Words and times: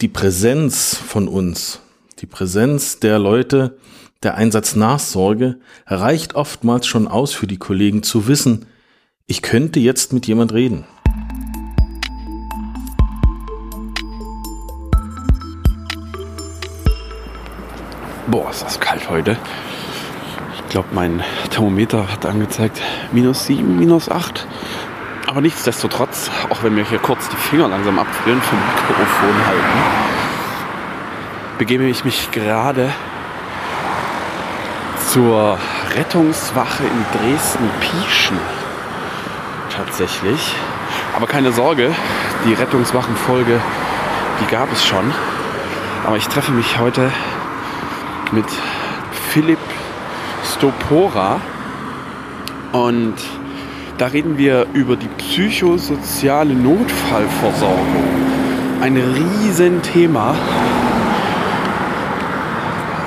die 0.00 0.08
Präsenz 0.08 0.94
von 0.96 1.26
uns, 1.26 1.80
die 2.20 2.26
Präsenz 2.26 3.00
der 3.00 3.18
Leute, 3.18 3.78
der 4.22 4.36
Einsatz 4.36 4.76
Nachsorge 4.76 5.58
reicht 5.86 6.36
oftmals 6.36 6.86
schon 6.86 7.08
aus 7.08 7.34
für 7.34 7.48
die 7.48 7.56
Kollegen 7.56 8.04
zu 8.04 8.28
wissen, 8.28 8.66
ich 9.26 9.42
könnte 9.42 9.80
jetzt 9.80 10.12
mit 10.12 10.26
jemand 10.28 10.52
reden. 10.52 10.84
Boah, 18.28 18.50
ist 18.50 18.62
das 18.62 18.78
kalt 18.78 19.10
heute. 19.10 19.36
Ich 20.54 20.70
glaube, 20.70 20.88
mein 20.92 21.24
Thermometer 21.50 22.12
hat 22.12 22.24
angezeigt 22.24 22.80
minus 23.10 23.46
7, 23.46 23.78
minus 23.78 24.08
8. 24.08 24.46
Aber 25.28 25.42
nichtsdestotrotz, 25.42 26.30
auch 26.48 26.62
wenn 26.62 26.74
mir 26.74 26.84
hier 26.84 26.98
kurz 26.98 27.28
die 27.28 27.36
Finger 27.36 27.68
langsam 27.68 27.98
abfrieren 27.98 28.40
vom 28.40 28.58
Mikrofon 28.58 29.46
halten, 29.46 29.78
begebe 31.58 31.84
ich 31.84 32.02
mich 32.06 32.30
gerade 32.30 32.90
zur 35.12 35.58
Rettungswache 35.94 36.82
in 36.84 37.18
Dresden-Pieschen. 37.20 38.38
Tatsächlich. 39.68 40.54
Aber 41.14 41.26
keine 41.26 41.52
Sorge, 41.52 41.94
die 42.46 42.54
Rettungswachenfolge, 42.54 43.60
die 44.40 44.50
gab 44.50 44.72
es 44.72 44.86
schon. 44.86 45.12
Aber 46.06 46.16
ich 46.16 46.26
treffe 46.28 46.52
mich 46.52 46.78
heute 46.78 47.12
mit 48.32 48.46
Philipp 49.30 49.58
Stopora 50.42 51.38
und 52.72 53.16
da 53.98 54.06
reden 54.06 54.38
wir 54.38 54.66
über 54.72 54.96
die 54.96 55.08
psychosoziale 55.18 56.54
Notfallversorgung. 56.54 58.04
Ein 58.80 58.96
Riesenthema. 58.96 60.36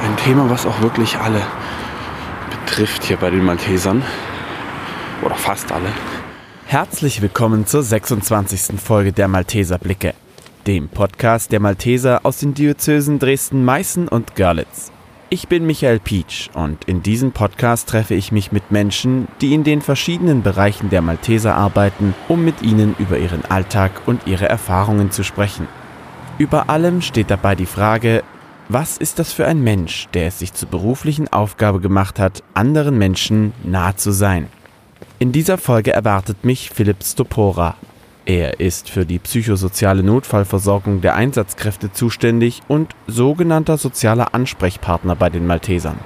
Ein 0.03 0.17
Thema, 0.17 0.49
was 0.49 0.65
auch 0.65 0.81
wirklich 0.81 1.17
alle 1.17 1.41
betrifft 2.49 3.05
hier 3.05 3.17
bei 3.17 3.29
den 3.29 3.43
Maltesern. 3.45 4.03
Oder 5.23 5.35
fast 5.35 5.71
alle. 5.71 5.89
Herzlich 6.65 7.21
willkommen 7.21 7.65
zur 7.65 7.83
26. 7.83 8.79
Folge 8.79 9.13
der 9.13 9.29
Malteser 9.29 9.77
Blicke, 9.77 10.13
dem 10.67 10.89
Podcast 10.89 11.53
der 11.53 11.61
Malteser 11.61 12.21
aus 12.23 12.39
den 12.39 12.53
Diözesen 12.53 13.17
Dresden, 13.17 13.63
Meißen 13.63 14.09
und 14.09 14.35
Görlitz. 14.35 14.91
Ich 15.33 15.47
bin 15.47 15.65
Michael 15.65 16.01
Pietsch 16.01 16.49
und 16.55 16.83
in 16.89 17.03
diesem 17.03 17.31
Podcast 17.31 17.87
treffe 17.87 18.15
ich 18.15 18.33
mich 18.33 18.51
mit 18.51 18.69
Menschen, 18.69 19.29
die 19.39 19.53
in 19.53 19.63
den 19.63 19.81
verschiedenen 19.81 20.43
Bereichen 20.43 20.89
der 20.89 21.01
Malteser 21.01 21.55
arbeiten, 21.55 22.13
um 22.27 22.43
mit 22.43 22.61
ihnen 22.61 22.97
über 22.99 23.17
ihren 23.17 23.45
Alltag 23.45 23.93
und 24.07 24.27
ihre 24.27 24.49
Erfahrungen 24.49 25.09
zu 25.09 25.23
sprechen. 25.23 25.69
Über 26.37 26.69
allem 26.69 27.01
steht 27.01 27.31
dabei 27.31 27.55
die 27.55 27.65
Frage, 27.65 28.23
was 28.67 28.97
ist 28.97 29.19
das 29.19 29.31
für 29.31 29.45
ein 29.45 29.63
Mensch, 29.63 30.09
der 30.13 30.27
es 30.27 30.39
sich 30.39 30.51
zur 30.51 30.67
beruflichen 30.67 31.31
Aufgabe 31.31 31.79
gemacht 31.79 32.19
hat, 32.19 32.43
anderen 32.53 32.97
Menschen 32.97 33.53
nah 33.63 33.95
zu 33.95 34.11
sein? 34.11 34.47
In 35.17 35.31
dieser 35.31 35.57
Folge 35.57 35.93
erwartet 35.93 36.43
mich 36.43 36.71
Philipp 36.71 37.05
Stopora, 37.05 37.77
er 38.25 38.59
ist 38.59 38.89
für 38.89 39.05
die 39.05 39.19
psychosoziale 39.19 40.03
Notfallversorgung 40.03 41.01
der 41.01 41.15
Einsatzkräfte 41.15 41.91
zuständig 41.91 42.61
und 42.67 42.95
sogenannter 43.07 43.77
sozialer 43.77 44.33
Ansprechpartner 44.35 45.15
bei 45.15 45.29
den 45.29 45.47
Maltesern. 45.47 45.97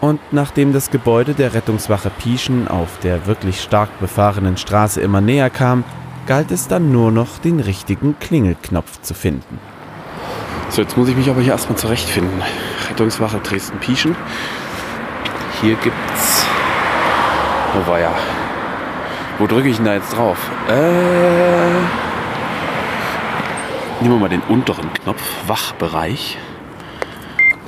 Und 0.00 0.18
nachdem 0.32 0.72
das 0.72 0.90
Gebäude 0.90 1.34
der 1.34 1.54
Rettungswache 1.54 2.10
Pieschen 2.10 2.66
auf 2.66 2.98
der 3.02 3.26
wirklich 3.26 3.60
stark 3.60 4.00
befahrenen 4.00 4.56
Straße 4.56 5.00
immer 5.00 5.20
näher 5.20 5.50
kam, 5.50 5.84
galt 6.26 6.50
es 6.50 6.68
dann 6.68 6.90
nur 6.90 7.12
noch, 7.12 7.38
den 7.38 7.60
richtigen 7.60 8.18
Klingelknopf 8.18 9.00
zu 9.02 9.14
finden. 9.14 9.58
So, 10.70 10.82
jetzt 10.82 10.96
muss 10.96 11.08
ich 11.08 11.16
mich 11.16 11.28
aber 11.28 11.42
hier 11.42 11.52
erstmal 11.52 11.78
zurechtfinden. 11.78 12.42
Rettungswache 12.88 13.38
Dresden-Pieschen. 13.38 14.16
Hier 15.60 15.76
gibt's. 15.76 16.46
Oh 17.76 17.86
war 17.86 18.00
ja. 18.00 18.12
Wo 19.38 19.46
drücke 19.46 19.68
ich 19.68 19.76
denn 19.76 19.86
da 19.86 19.94
jetzt 19.94 20.16
drauf? 20.16 20.38
Äh, 20.68 20.72
nehmen 24.00 24.14
wir 24.14 24.20
mal 24.20 24.28
den 24.28 24.42
unteren 24.42 24.92
Knopf, 24.92 25.22
Wachbereich. 25.46 26.38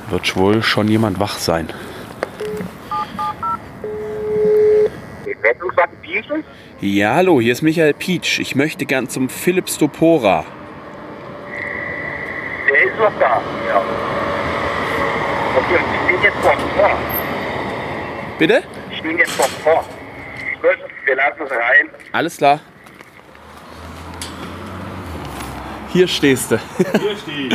Wird 0.09 0.35
wohl 0.37 0.61
schon 0.61 0.87
jemand 0.87 1.19
wach 1.19 1.37
sein. 1.37 1.69
Ja, 6.81 7.15
hallo, 7.15 7.41
hier 7.41 7.53
ist 7.53 7.61
Michael 7.61 7.93
Pietsch. 7.93 8.39
Ich 8.39 8.55
möchte 8.55 8.85
gern 8.85 9.09
zum 9.09 9.27
Philipp 9.29 9.69
Stopora. 9.69 10.45
Der 12.69 12.83
ist 12.83 12.99
noch 12.99 13.11
da, 13.19 13.41
ja. 13.67 13.81
Okay, 15.55 15.77
und 15.77 15.85
ich 15.95 16.13
bin 16.13 16.21
jetzt 16.21 16.37
vor 16.41 16.55
vor. 16.75 16.91
Bitte? 18.37 18.63
Ich 18.91 19.01
bin 19.01 19.17
jetzt 19.17 19.31
vor. 19.31 19.45
Gut, 19.73 19.94
wir 21.05 21.15
lassen 21.15 21.41
es 21.45 21.51
rein. 21.51 21.89
Alles 22.11 22.37
klar. 22.37 22.59
Hier 25.93 26.07
stehst 26.09 26.51
du. 26.51 26.59
Hier 26.77 27.15
steht. 27.17 27.53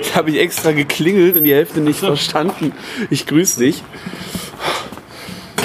Ich 0.00 0.14
habe 0.14 0.30
ich 0.30 0.38
extra 0.38 0.72
geklingelt 0.72 1.36
und 1.36 1.44
die 1.44 1.54
Hälfte 1.54 1.80
nicht 1.80 2.00
verstanden. 2.00 2.72
Ich 3.08 3.26
grüße 3.26 3.60
dich. 3.60 3.82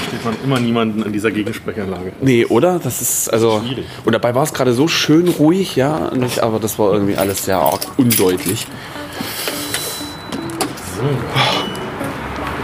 Sieht 0.09 0.23
man 0.23 0.37
immer 0.41 0.59
niemanden 0.61 1.03
an 1.03 1.11
dieser 1.11 1.31
Gegensprechanlage. 1.31 2.13
Nee, 2.21 2.45
oder? 2.45 2.79
Das 2.79 3.01
ist 3.01 3.27
also. 3.27 3.61
Schwierig. 3.61 3.85
Und 4.05 4.13
dabei 4.13 4.35
war 4.35 4.43
es 4.43 4.53
gerade 4.53 4.71
so 4.71 4.87
schön 4.87 5.27
ruhig, 5.27 5.75
ja. 5.75 6.11
Nicht, 6.15 6.39
aber 6.39 6.59
das 6.59 6.79
war 6.79 6.93
irgendwie 6.93 7.17
alles 7.17 7.43
sehr 7.43 7.57
arg 7.57 7.81
undeutlich. 7.97 8.65
So. 10.95 11.03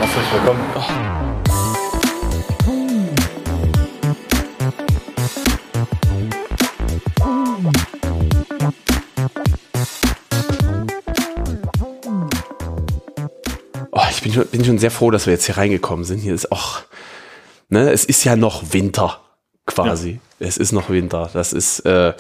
Euch 0.04 0.34
willkommen. 0.34 1.33
Bin 14.24 14.34
schon, 14.34 14.48
bin 14.48 14.66
schon 14.66 14.80
sehr 14.80 14.92
froh, 14.92 15.12
dass 15.12 15.26
wir 15.28 15.34
jetzt 15.34 15.46
hier 15.46 15.58
reingekommen 15.58 16.06
sind. 16.06 16.20
Hier 16.20 16.34
ist 16.34 16.52
auch, 16.52 16.82
ne, 17.70 17.92
es 17.92 18.06
ist 18.06 18.24
ja 18.24 18.36
noch 18.36 18.74
Winter 18.74 19.20
quasi. 19.66 20.20
Es 20.40 20.58
ist 20.58 20.72
noch 20.72 20.90
Winter. 20.90 21.30
Das 21.34 21.54
ist, 21.54 21.80
äh, 21.82 22.14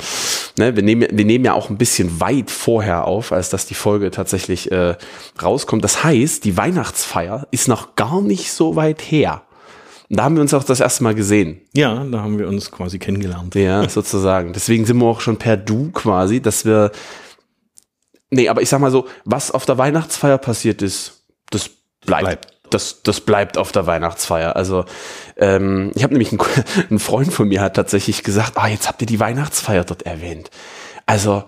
ne, 0.58 0.76
wir 0.76 0.84
nehmen, 0.84 1.08
wir 1.12 1.26
nehmen 1.26 1.46
ja 1.46 1.54
auch 1.54 1.70
ein 1.70 1.78
bisschen 1.78 2.20
weit 2.20 2.52
vorher 2.52 3.06
auf, 3.06 3.32
als 3.32 3.50
dass 3.50 3.66
die 3.66 3.74
Folge 3.74 4.12
tatsächlich 4.12 4.72
äh, 4.72 4.96
rauskommt. 5.42 5.84
Das 5.84 6.04
heißt, 6.04 6.46
die 6.46 6.56
Weihnachtsfeier 6.56 7.48
ist 7.52 7.68
noch 7.68 7.96
gar 7.96 8.22
nicht 8.22 8.52
so 8.52 8.76
weit 8.76 9.02
her. 9.02 9.44
Und 10.10 10.18
da 10.18 10.24
haben 10.24 10.36
wir 10.36 10.42
uns 10.42 10.54
auch 10.54 10.64
das 10.64 10.80
erste 10.80 11.04
Mal 11.04 11.16
gesehen. 11.16 11.62
Ja, 11.74 12.04
da 12.04 12.22
haben 12.22 12.38
wir 12.38 12.48
uns 12.48 12.72
quasi 12.72 13.00
kennengelernt. 13.00 13.56
Ja, 13.56 13.88
sozusagen. 13.90 14.54
Deswegen 14.54 14.86
sind 14.86 14.98
wir 14.98 15.06
auch 15.06 15.22
schon 15.22 15.38
per 15.38 15.58
Du 15.58 15.92
quasi, 15.92 16.42
dass 16.42 16.66
wir. 16.66 16.92
Nee, 18.30 18.50
aber 18.50 18.62
ich 18.62 18.70
sag 18.70 18.80
mal 18.80 18.92
so, 18.92 19.08
was 19.26 19.52
auf 19.52 19.66
der 19.66 19.78
Weihnachtsfeier 19.78 20.38
passiert 20.38 20.82
ist, 20.82 21.24
das 21.50 21.70
bleibt. 22.06 22.24
Bleibt. 22.24 22.48
Das, 22.70 23.04
das 23.04 23.22
bleibt 23.22 23.58
auf 23.58 23.72
der 23.72 23.86
Weihnachtsfeier. 23.86 24.56
Also 24.56 24.86
ähm, 25.38 25.92
ich 25.96 26.04
habe 26.04 26.14
nämlich 26.14 26.32
einen, 26.32 26.42
ein 26.90 27.00
Freund 27.00 27.32
von 27.32 27.48
mir 27.48 27.62
hat 27.62 27.76
tatsächlich 27.76 28.24
gesagt, 28.24 28.54
ah, 28.56 28.68
jetzt 28.68 28.88
habt 28.88 29.02
ihr 29.02 29.08
die 29.08 29.20
Weihnachtsfeier 29.20 29.84
dort 29.84 30.04
erwähnt. 30.04 30.50
Also 31.06 31.44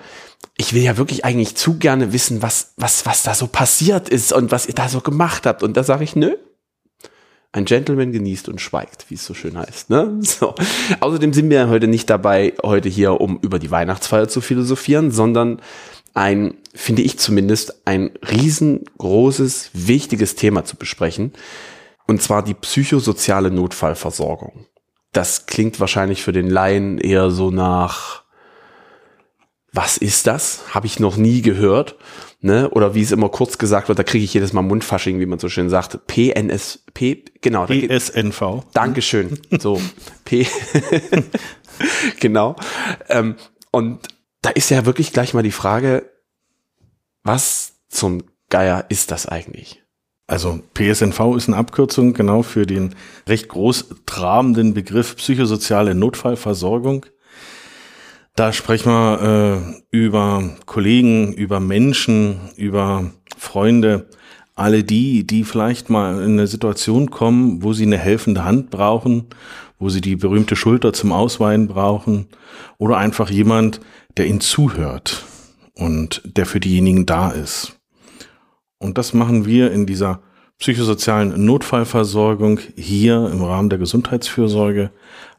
ich 0.57 0.73
will 0.73 0.83
ja 0.83 0.97
wirklich 0.97 1.25
eigentlich 1.25 1.55
zu 1.55 1.77
gerne 1.77 2.13
wissen, 2.13 2.41
was, 2.41 2.73
was, 2.77 3.05
was 3.05 3.23
da 3.23 3.33
so 3.33 3.47
passiert 3.47 4.09
ist 4.09 4.31
und 4.33 4.51
was 4.51 4.67
ihr 4.67 4.75
da 4.75 4.87
so 4.87 5.01
gemacht 5.01 5.45
habt. 5.45 5.63
Und 5.63 5.75
da 5.75 5.83
sage 5.83 6.03
ich, 6.03 6.15
nö, 6.15 6.35
ein 7.55 7.65
Gentleman 7.65 8.11
genießt 8.11 8.49
und 8.49 8.59
schweigt, 8.59 9.05
wie 9.09 9.15
es 9.15 9.25
so 9.25 9.33
schön 9.33 9.57
heißt. 9.57 9.89
Ne? 9.89 10.19
So. 10.21 10.55
Außerdem 10.99 11.33
sind 11.33 11.49
wir 11.49 11.69
heute 11.69 11.87
nicht 11.87 12.09
dabei, 12.09 12.53
heute 12.63 12.89
hier, 12.89 13.21
um 13.21 13.39
über 13.41 13.59
die 13.59 13.71
Weihnachtsfeier 13.71 14.27
zu 14.27 14.41
philosophieren, 14.41 15.11
sondern 15.11 15.61
ein, 16.13 16.55
finde 16.75 17.01
ich 17.01 17.17
zumindest, 17.17 17.87
ein 17.87 18.11
riesengroßes, 18.29 19.71
wichtiges 19.73 20.35
Thema 20.35 20.65
zu 20.65 20.75
besprechen. 20.75 21.33
Und 22.07 22.21
zwar 22.21 22.43
die 22.43 22.53
psychosoziale 22.53 23.49
Notfallversorgung. 23.49 24.67
Das 25.11 25.45
klingt 25.47 25.79
wahrscheinlich 25.79 26.21
für 26.21 26.33
den 26.33 26.49
Laien 26.49 26.97
eher 26.99 27.31
so 27.31 27.49
nach, 27.49 28.23
was 29.71 29.97
ist 29.97 30.27
das? 30.27 30.75
Habe 30.75 30.85
ich 30.87 30.99
noch 30.99 31.17
nie 31.17 31.41
gehört. 31.41 31.95
Ne? 32.41 32.69
Oder 32.69 32.93
wie 32.93 33.01
es 33.01 33.11
immer 33.11 33.29
kurz 33.29 33.57
gesagt 33.57 33.87
wird, 33.87 33.97
da 33.97 34.03
kriege 34.03 34.23
ich 34.23 34.33
jedes 34.33 34.53
Mal 34.53 34.61
Mundfasching, 34.61 35.19
wie 35.19 35.25
man 35.25 35.39
so 35.39 35.49
schön 35.49 35.69
sagt. 35.69 36.05
PNS, 36.05 36.83
P, 36.93 37.23
genau. 37.41 37.65
da 37.65 37.73
geht- 37.73 37.89
ESNV. 37.89 38.65
Dankeschön. 38.73 39.39
So, 39.59 39.81
P. 40.25 40.45
genau. 42.19 42.55
Ähm, 43.09 43.35
und 43.71 44.07
da 44.41 44.49
ist 44.51 44.69
ja 44.69 44.85
wirklich 44.85 45.11
gleich 45.11 45.33
mal 45.33 45.41
die 45.41 45.51
Frage, 45.51 46.09
was 47.25 47.73
zum 47.89 48.23
Geier 48.49 48.85
ist 48.89 49.11
das 49.11 49.25
eigentlich? 49.25 49.83
Also 50.27 50.59
PSNV 50.73 51.35
ist 51.35 51.49
eine 51.49 51.57
Abkürzung 51.57 52.13
genau 52.13 52.43
für 52.43 52.65
den 52.65 52.95
recht 53.27 53.49
groß 53.49 53.89
trabenden 54.05 54.73
Begriff 54.73 55.17
psychosoziale 55.17 55.93
Notfallversorgung. 55.93 57.05
Da 58.35 58.53
sprechen 58.53 58.91
wir 58.91 59.81
äh, 59.91 59.95
über 59.95 60.51
Kollegen, 60.65 61.33
über 61.33 61.59
Menschen, 61.59 62.39
über 62.57 63.11
Freunde, 63.37 64.09
alle 64.55 64.83
die, 64.83 65.25
die 65.25 65.43
vielleicht 65.43 65.89
mal 65.89 66.21
in 66.23 66.33
eine 66.33 66.47
Situation 66.47 67.11
kommen, 67.11 67.63
wo 67.63 67.73
sie 67.73 67.85
eine 67.85 67.97
helfende 67.97 68.45
Hand 68.45 68.69
brauchen, 68.69 69.25
wo 69.79 69.89
sie 69.89 70.01
die 70.01 70.15
berühmte 70.15 70.55
Schulter 70.55 70.93
zum 70.93 71.11
Ausweinen 71.11 71.67
brauchen 71.67 72.27
oder 72.77 72.97
einfach 72.97 73.29
jemand, 73.29 73.79
der 74.17 74.27
ihnen 74.27 74.41
zuhört 74.41 75.25
und 75.75 76.21
der 76.25 76.45
für 76.45 76.59
diejenigen 76.59 77.05
da 77.05 77.31
ist. 77.31 77.77
Und 78.77 78.97
das 78.97 79.13
machen 79.13 79.45
wir 79.45 79.71
in 79.71 79.85
dieser 79.85 80.21
psychosozialen 80.57 81.45
Notfallversorgung 81.45 82.59
hier 82.75 83.29
im 83.31 83.43
Rahmen 83.43 83.69
der 83.69 83.79
Gesundheitsfürsorge 83.79 84.91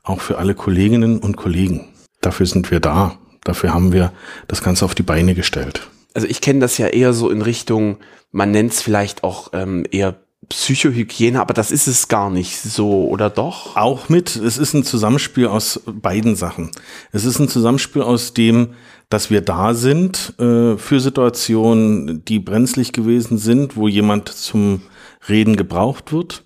auch 0.02 0.20
für 0.20 0.38
alle 0.38 0.54
Kolleginnen 0.54 1.18
und 1.18 1.36
Kollegen. 1.36 1.88
Dafür 2.20 2.46
sind 2.46 2.70
wir 2.70 2.80
da. 2.80 3.18
Dafür 3.44 3.72
haben 3.72 3.92
wir 3.92 4.12
das 4.48 4.62
Ganze 4.62 4.84
auf 4.84 4.94
die 4.94 5.02
Beine 5.02 5.34
gestellt. 5.34 5.88
Also 6.14 6.26
ich 6.28 6.40
kenne 6.40 6.60
das 6.60 6.78
ja 6.78 6.88
eher 6.88 7.12
so 7.12 7.30
in 7.30 7.42
Richtung, 7.42 7.98
man 8.32 8.50
nennt 8.50 8.72
es 8.72 8.82
vielleicht 8.82 9.24
auch 9.24 9.50
ähm, 9.52 9.86
eher 9.90 10.16
Psychohygiene, 10.48 11.40
aber 11.40 11.54
das 11.54 11.72
ist 11.72 11.88
es 11.88 12.08
gar 12.08 12.30
nicht 12.30 12.60
so, 12.60 13.08
oder 13.08 13.30
doch? 13.30 13.76
Auch 13.76 14.08
mit. 14.08 14.36
Es 14.36 14.58
ist 14.58 14.74
ein 14.74 14.84
Zusammenspiel 14.84 15.46
aus 15.46 15.80
beiden 15.86 16.36
Sachen. 16.36 16.70
Es 17.10 17.24
ist 17.24 17.38
ein 17.38 17.48
Zusammenspiel 17.48 18.02
aus 18.02 18.32
dem, 18.32 18.74
dass 19.08 19.30
wir 19.30 19.40
da 19.40 19.74
sind 19.74 20.34
äh, 20.38 20.76
für 20.76 21.00
Situationen, 21.00 22.24
die 22.24 22.38
brenzlig 22.38 22.92
gewesen 22.92 23.38
sind, 23.38 23.76
wo 23.76 23.88
jemand 23.88 24.28
zum 24.28 24.82
Reden 25.28 25.56
gebraucht 25.56 26.12
wird. 26.12 26.44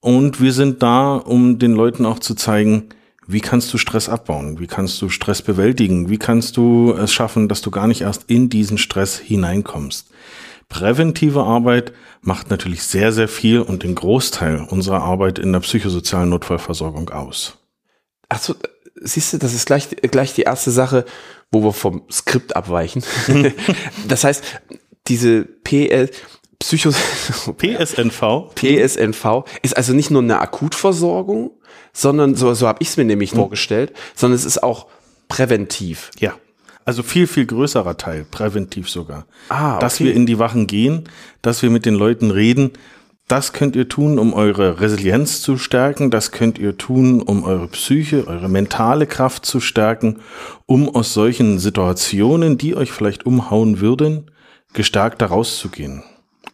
Und 0.00 0.40
wir 0.40 0.52
sind 0.52 0.82
da, 0.82 1.16
um 1.16 1.58
den 1.58 1.72
Leuten 1.72 2.04
auch 2.04 2.18
zu 2.18 2.34
zeigen, 2.34 2.90
wie 3.26 3.40
kannst 3.40 3.72
du 3.72 3.78
Stress 3.78 4.10
abbauen? 4.10 4.60
Wie 4.60 4.66
kannst 4.66 5.00
du 5.00 5.08
Stress 5.08 5.40
bewältigen? 5.40 6.10
Wie 6.10 6.18
kannst 6.18 6.58
du 6.58 6.92
es 6.92 7.12
schaffen, 7.12 7.48
dass 7.48 7.62
du 7.62 7.70
gar 7.70 7.86
nicht 7.86 8.02
erst 8.02 8.24
in 8.24 8.50
diesen 8.50 8.76
Stress 8.76 9.18
hineinkommst? 9.18 10.10
Präventive 10.68 11.42
Arbeit 11.42 11.92
macht 12.20 12.50
natürlich 12.50 12.82
sehr, 12.82 13.12
sehr 13.12 13.28
viel 13.28 13.60
und 13.60 13.82
den 13.82 13.94
Großteil 13.94 14.66
unserer 14.68 15.02
Arbeit 15.02 15.38
in 15.38 15.52
der 15.52 15.60
psychosozialen 15.60 16.28
Notfallversorgung 16.30 17.10
aus. 17.10 17.56
Achso, 18.28 18.54
siehst 18.96 19.32
du, 19.32 19.38
das 19.38 19.54
ist 19.54 19.66
gleich, 19.66 19.88
gleich 19.88 20.34
die 20.34 20.42
erste 20.42 20.70
Sache, 20.70 21.04
wo 21.54 21.62
wir 21.62 21.72
vom 21.72 22.02
Skript 22.10 22.54
abweichen. 22.54 23.02
das 24.08 24.24
heißt, 24.24 24.44
diese 25.06 25.44
PL, 25.44 26.10
Psycho 26.58 26.90
PSNV. 27.58 28.54
PSNV 28.54 29.44
ist 29.62 29.76
also 29.76 29.94
nicht 29.94 30.10
nur 30.10 30.22
eine 30.22 30.40
Akutversorgung, 30.40 31.52
sondern 31.92 32.34
so, 32.34 32.52
so 32.52 32.68
habe 32.68 32.78
ich 32.82 32.88
es 32.88 32.96
mir 32.96 33.04
nämlich 33.04 33.32
mhm. 33.32 33.38
vorgestellt, 33.38 33.92
sondern 34.14 34.36
es 34.36 34.44
ist 34.44 34.62
auch 34.62 34.86
präventiv. 35.28 36.10
Ja. 36.18 36.34
Also 36.84 37.02
viel, 37.02 37.26
viel 37.26 37.46
größerer 37.46 37.96
Teil, 37.96 38.26
präventiv 38.30 38.90
sogar. 38.90 39.26
Ah, 39.48 39.76
okay. 39.76 39.80
Dass 39.80 40.00
wir 40.00 40.12
in 40.12 40.26
die 40.26 40.38
Wachen 40.38 40.66
gehen, 40.66 41.08
dass 41.40 41.62
wir 41.62 41.70
mit 41.70 41.86
den 41.86 41.94
Leuten 41.94 42.30
reden, 42.30 42.72
das 43.28 43.54
könnt 43.54 43.74
ihr 43.74 43.88
tun, 43.88 44.18
um 44.18 44.34
eure 44.34 44.80
Resilienz 44.80 45.40
zu 45.40 45.56
stärken, 45.56 46.10
das 46.10 46.30
könnt 46.30 46.58
ihr 46.58 46.76
tun, 46.76 47.22
um 47.22 47.44
eure 47.44 47.68
Psyche, 47.68 48.26
eure 48.26 48.48
mentale 48.48 49.06
Kraft 49.06 49.46
zu 49.46 49.60
stärken, 49.60 50.20
um 50.66 50.94
aus 50.94 51.14
solchen 51.14 51.58
Situationen, 51.58 52.58
die 52.58 52.76
euch 52.76 52.92
vielleicht 52.92 53.24
umhauen 53.24 53.80
würden, 53.80 54.30
gestärkt 54.74 55.22
da 55.22 55.26
rauszugehen. 55.26 56.02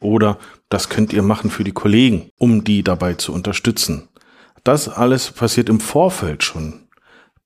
Oder 0.01 0.39
das 0.69 0.89
könnt 0.89 1.13
ihr 1.13 1.23
machen 1.23 1.51
für 1.51 1.65
die 1.65 1.73
Kollegen, 1.73 2.31
um 2.39 2.63
die 2.63 2.85
dabei 2.85 3.15
zu 3.15 3.33
unterstützen. 3.33 4.09
Das 4.63 4.89
alles 4.89 5.33
passiert 5.33 5.69
im 5.69 5.81
Vorfeld 5.81 6.45
schon. 6.45 6.87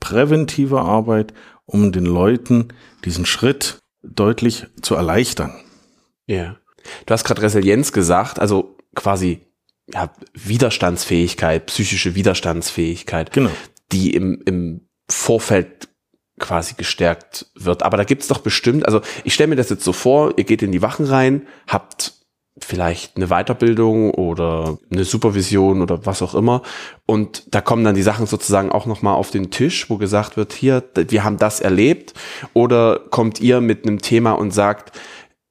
Präventive 0.01 0.81
Arbeit, 0.81 1.33
um 1.65 1.93
den 1.93 2.05
Leuten 2.05 2.69
diesen 3.05 3.25
Schritt 3.25 3.79
deutlich 4.03 4.67
zu 4.83 4.95
erleichtern. 4.95 5.55
Ja. 6.27 6.57
Du 7.07 7.15
hast 7.15 7.25
gerade 7.25 7.41
Resilienz 7.41 7.93
gesagt, 7.93 8.39
also 8.39 8.77
quasi 8.95 9.41
ja, 9.93 10.11
Widerstandsfähigkeit, 10.33 11.67
psychische 11.67 12.15
Widerstandsfähigkeit, 12.15 13.33
genau. 13.33 13.51
die 13.93 14.15
im, 14.15 14.43
im 14.47 14.89
Vorfeld 15.11 15.89
quasi 16.39 16.75
gestärkt 16.77 17.47
wird. 17.55 17.83
Aber 17.83 17.97
da 17.97 18.05
gibt's 18.05 18.29
doch 18.29 18.39
bestimmt, 18.39 18.87
also 18.87 19.01
ich 19.23 19.35
stelle 19.35 19.49
mir 19.49 19.57
das 19.57 19.71
jetzt 19.71 19.85
so 19.85 19.93
vor, 19.93 20.35
ihr 20.37 20.45
geht 20.45 20.63
in 20.63 20.73
die 20.73 20.83
Wachen 20.83 21.07
rein, 21.07 21.47
habt 21.69 22.15
vielleicht 22.59 23.17
eine 23.17 23.29
Weiterbildung 23.29 24.13
oder 24.13 24.79
eine 24.91 25.05
Supervision 25.05 25.83
oder 25.83 26.07
was 26.07 26.23
auch 26.23 26.35
immer. 26.35 26.63
Und 27.05 27.55
da 27.55 27.61
kommen 27.61 27.85
dann 27.85 27.97
die 27.97 28.03
Sachen 28.03 28.27
sozusagen 28.27 28.71
auch 28.71 28.87
nochmal 28.87 29.15
auf 29.15 29.31
den 29.31 29.51
Tisch, 29.51 29.91
wo 29.91 29.97
gesagt 29.97 30.37
wird, 30.37 30.53
hier, 30.53 30.85
wir 30.95 31.25
haben 31.25 31.37
das 31.37 31.61
erlebt. 31.61 32.15
Oder 32.53 33.01
kommt 33.11 33.41
ihr 33.41 33.61
mit 33.61 33.87
einem 33.87 34.01
Thema 34.01 34.33
und 34.33 34.53
sagt, 34.53 34.97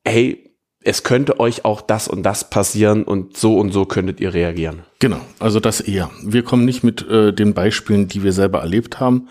hey, 0.05 0.42
es 0.85 1.03
könnte 1.03 1.39
euch 1.39 1.65
auch 1.65 1.81
das 1.81 2.07
und 2.07 2.23
das 2.23 2.49
passieren 2.49 3.03
und 3.03 3.37
so 3.37 3.57
und 3.57 3.71
so 3.71 3.85
könntet 3.85 4.19
ihr 4.19 4.33
reagieren. 4.33 4.83
Genau, 4.99 5.21
also 5.39 5.59
das 5.59 5.79
eher. 5.79 6.09
Wir 6.23 6.43
kommen 6.43 6.65
nicht 6.65 6.83
mit 6.83 7.07
äh, 7.07 7.33
den 7.33 7.53
Beispielen, 7.53 8.07
die 8.07 8.23
wir 8.23 8.33
selber 8.33 8.59
erlebt 8.59 8.99
haben 8.99 9.29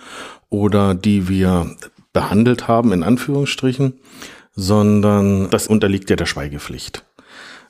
oder 0.50 0.94
die 0.94 1.28
wir 1.28 1.76
behandelt 2.12 2.69
haben, 2.69 2.93
in 2.93 3.02
Anführungsstrichen, 3.02 3.94
sondern 4.54 5.50
das 5.50 5.66
unterliegt 5.66 6.10
ja 6.10 6.16
der 6.16 6.26
Schweigepflicht. 6.26 7.04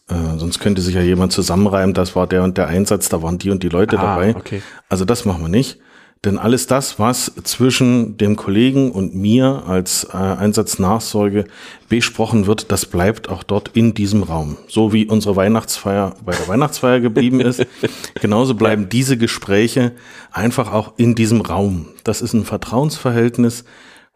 Äh, 0.08 0.38
sonst 0.38 0.58
könnte 0.58 0.82
sich 0.82 0.94
ja 0.94 1.02
jemand 1.02 1.32
zusammenreimen, 1.32 1.94
das 1.94 2.16
war 2.16 2.26
der 2.26 2.42
und 2.42 2.58
der 2.58 2.68
Einsatz, 2.68 3.08
da 3.08 3.22
waren 3.22 3.38
die 3.38 3.50
und 3.50 3.62
die 3.62 3.68
Leute 3.68 3.98
ah, 3.98 4.02
dabei. 4.02 4.34
Okay. 4.36 4.62
Also 4.88 5.04
das 5.04 5.24
machen 5.24 5.42
wir 5.42 5.48
nicht. 5.48 5.78
Denn 6.24 6.38
alles 6.38 6.68
das, 6.68 7.00
was 7.00 7.32
zwischen 7.42 8.16
dem 8.16 8.36
Kollegen 8.36 8.92
und 8.92 9.12
mir 9.12 9.64
als 9.66 10.04
äh, 10.04 10.16
Einsatznachsorge 10.16 11.46
besprochen 11.88 12.46
wird, 12.46 12.70
das 12.70 12.86
bleibt 12.86 13.28
auch 13.28 13.42
dort 13.42 13.70
in 13.74 13.94
diesem 13.94 14.22
Raum. 14.22 14.56
So 14.68 14.92
wie 14.92 15.06
unsere 15.06 15.34
Weihnachtsfeier 15.34 16.14
bei 16.24 16.32
der 16.32 16.46
Weihnachtsfeier 16.46 17.00
geblieben 17.00 17.40
ist, 17.40 17.66
genauso 18.20 18.54
bleiben 18.54 18.88
diese 18.88 19.16
Gespräche 19.16 19.92
einfach 20.30 20.72
auch 20.72 20.92
in 20.96 21.16
diesem 21.16 21.40
Raum. 21.40 21.88
Das 22.04 22.22
ist 22.22 22.34
ein 22.34 22.44
Vertrauensverhältnis, 22.44 23.64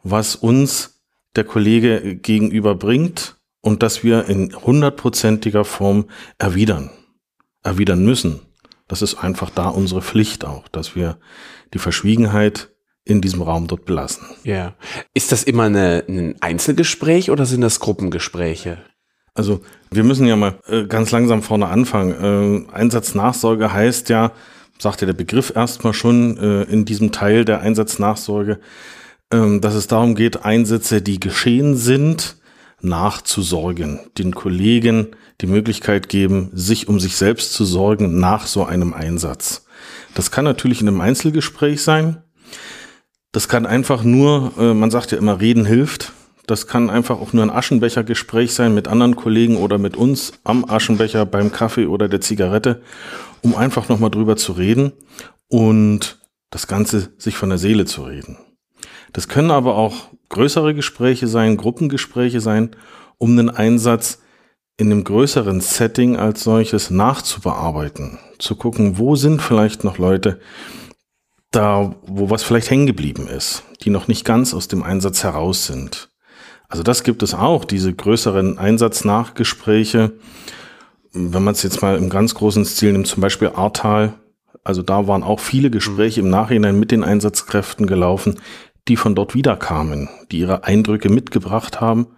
was 0.04 0.36
uns 0.36 1.02
der 1.34 1.42
Kollege 1.42 2.14
gegenüber 2.14 2.76
bringt 2.76 3.36
und 3.62 3.82
das 3.82 4.04
wir 4.04 4.26
in 4.26 4.54
hundertprozentiger 4.54 5.64
Form 5.64 6.04
erwidern, 6.38 6.90
erwidern 7.64 8.04
müssen. 8.04 8.42
Das 8.86 9.02
ist 9.02 9.16
einfach 9.16 9.50
da 9.50 9.68
unsere 9.68 10.02
Pflicht 10.02 10.44
auch, 10.44 10.68
dass 10.68 10.94
wir 10.94 11.18
die 11.74 11.78
Verschwiegenheit 11.78 12.70
in 13.04 13.20
diesem 13.20 13.42
Raum 13.42 13.68
dort 13.68 13.84
belassen. 13.84 14.26
Ja. 14.42 14.74
Ist 15.14 15.30
das 15.32 15.44
immer 15.44 15.64
eine, 15.64 16.04
ein 16.08 16.34
Einzelgespräch 16.40 17.30
oder 17.30 17.46
sind 17.46 17.60
das 17.60 17.78
Gruppengespräche? 17.78 18.78
Also 19.34 19.60
wir 19.90 20.02
müssen 20.02 20.26
ja 20.26 20.34
mal 20.34 20.58
äh, 20.66 20.84
ganz 20.86 21.10
langsam 21.12 21.42
vorne 21.42 21.68
anfangen. 21.68 22.66
Äh, 22.68 22.72
Einsatznachsorge 22.72 23.72
heißt 23.72 24.08
ja, 24.08 24.32
sagt 24.78 25.02
ja 25.02 25.06
der 25.06 25.14
Begriff 25.14 25.52
erstmal 25.54 25.92
schon 25.92 26.36
äh, 26.38 26.62
in 26.64 26.84
diesem 26.84 27.12
Teil 27.12 27.44
der 27.44 27.60
Einsatznachsorge, 27.60 28.58
äh, 29.30 29.58
dass 29.60 29.74
es 29.74 29.86
darum 29.86 30.14
geht, 30.14 30.44
Einsätze, 30.44 31.02
die 31.02 31.20
geschehen 31.20 31.76
sind, 31.76 32.36
nachzusorgen, 32.80 34.00
den 34.18 34.34
Kollegen 34.34 35.08
die 35.40 35.46
Möglichkeit 35.46 36.08
geben, 36.08 36.50
sich 36.52 36.88
um 36.88 36.98
sich 36.98 37.16
selbst 37.16 37.52
zu 37.52 37.64
sorgen 37.64 38.18
nach 38.18 38.46
so 38.46 38.64
einem 38.64 38.94
Einsatz. 38.94 39.65
Das 40.16 40.30
kann 40.30 40.46
natürlich 40.46 40.80
in 40.80 40.88
einem 40.88 41.02
Einzelgespräch 41.02 41.82
sein. 41.82 42.22
Das 43.32 43.48
kann 43.48 43.66
einfach 43.66 44.02
nur, 44.02 44.54
äh, 44.58 44.72
man 44.72 44.90
sagt 44.90 45.12
ja 45.12 45.18
immer, 45.18 45.42
reden 45.42 45.66
hilft. 45.66 46.12
Das 46.46 46.66
kann 46.66 46.88
einfach 46.88 47.20
auch 47.20 47.34
nur 47.34 47.42
ein 47.42 47.50
Aschenbechergespräch 47.50 48.54
sein 48.54 48.72
mit 48.72 48.88
anderen 48.88 49.14
Kollegen 49.14 49.58
oder 49.58 49.76
mit 49.76 49.94
uns 49.94 50.32
am 50.42 50.64
Aschenbecher 50.64 51.26
beim 51.26 51.52
Kaffee 51.52 51.84
oder 51.84 52.08
der 52.08 52.22
Zigarette, 52.22 52.80
um 53.42 53.54
einfach 53.54 53.90
nochmal 53.90 54.10
drüber 54.10 54.36
zu 54.36 54.52
reden 54.52 54.92
und 55.48 56.18
das 56.48 56.66
Ganze 56.66 57.10
sich 57.18 57.36
von 57.36 57.50
der 57.50 57.58
Seele 57.58 57.84
zu 57.84 58.04
reden. 58.04 58.38
Das 59.12 59.28
können 59.28 59.50
aber 59.50 59.76
auch 59.76 60.08
größere 60.30 60.72
Gespräche 60.72 61.26
sein, 61.26 61.58
Gruppengespräche 61.58 62.40
sein, 62.40 62.70
um 63.18 63.32
einen 63.32 63.50
Einsatz 63.50 64.22
in 64.76 64.92
einem 64.92 65.04
größeren 65.04 65.60
Setting 65.60 66.16
als 66.16 66.44
solches 66.44 66.90
nachzubearbeiten, 66.90 68.18
zu 68.38 68.56
gucken, 68.56 68.98
wo 68.98 69.16
sind 69.16 69.40
vielleicht 69.40 69.84
noch 69.84 69.98
Leute 69.98 70.38
da, 71.50 71.94
wo 72.02 72.28
was 72.28 72.42
vielleicht 72.42 72.70
hängen 72.70 72.86
geblieben 72.86 73.28
ist, 73.28 73.62
die 73.82 73.90
noch 73.90 74.08
nicht 74.08 74.24
ganz 74.24 74.52
aus 74.52 74.68
dem 74.68 74.82
Einsatz 74.82 75.24
heraus 75.24 75.66
sind. 75.66 76.10
Also 76.68 76.82
das 76.82 77.04
gibt 77.04 77.22
es 77.22 77.32
auch, 77.32 77.64
diese 77.64 77.94
größeren 77.94 78.58
Einsatznachgespräche. 78.58 80.12
Wenn 81.12 81.44
man 81.44 81.54
es 81.54 81.62
jetzt 81.62 81.80
mal 81.80 81.96
im 81.96 82.10
ganz 82.10 82.34
großen 82.34 82.64
Stil 82.64 82.92
nimmt, 82.92 83.06
zum 83.06 83.22
Beispiel 83.22 83.52
Ahrtal, 83.54 84.14
also 84.64 84.82
da 84.82 85.06
waren 85.06 85.22
auch 85.22 85.40
viele 85.40 85.70
Gespräche 85.70 86.20
im 86.20 86.28
Nachhinein 86.28 86.78
mit 86.78 86.90
den 86.90 87.04
Einsatzkräften 87.04 87.86
gelaufen, 87.86 88.40
die 88.88 88.96
von 88.96 89.14
dort 89.14 89.34
wiederkamen, 89.34 90.08
die 90.30 90.40
ihre 90.40 90.64
Eindrücke 90.64 91.08
mitgebracht 91.08 91.80
haben 91.80 92.08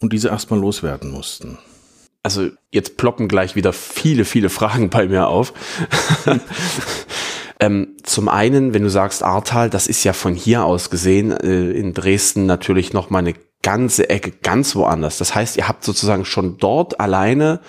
und 0.00 0.12
diese 0.12 0.28
erstmal 0.28 0.60
loswerden 0.60 1.10
mussten. 1.10 1.58
Also 2.24 2.48
jetzt 2.72 2.96
ploppen 2.96 3.28
gleich 3.28 3.54
wieder 3.54 3.72
viele, 3.72 4.24
viele 4.24 4.48
Fragen 4.48 4.90
bei 4.90 5.06
mir 5.06 5.28
auf. 5.28 5.52
Ähm, 7.60 7.96
zum 8.02 8.28
einen, 8.28 8.74
wenn 8.74 8.82
du 8.82 8.90
sagst 8.90 9.22
Ahrtal, 9.22 9.70
das 9.70 9.86
ist 9.86 10.04
ja 10.04 10.12
von 10.12 10.34
hier 10.34 10.64
aus 10.64 10.90
gesehen 10.90 11.30
äh, 11.30 11.70
in 11.70 11.94
Dresden 11.94 12.46
natürlich 12.46 12.92
noch 12.92 13.10
mal 13.10 13.20
eine 13.20 13.34
ganze 13.62 14.10
Ecke 14.10 14.32
ganz 14.42 14.74
woanders. 14.74 15.18
Das 15.18 15.34
heißt, 15.34 15.56
ihr 15.56 15.68
habt 15.68 15.84
sozusagen 15.84 16.24
schon 16.24 16.58
dort 16.58 17.00
alleine 17.00 17.60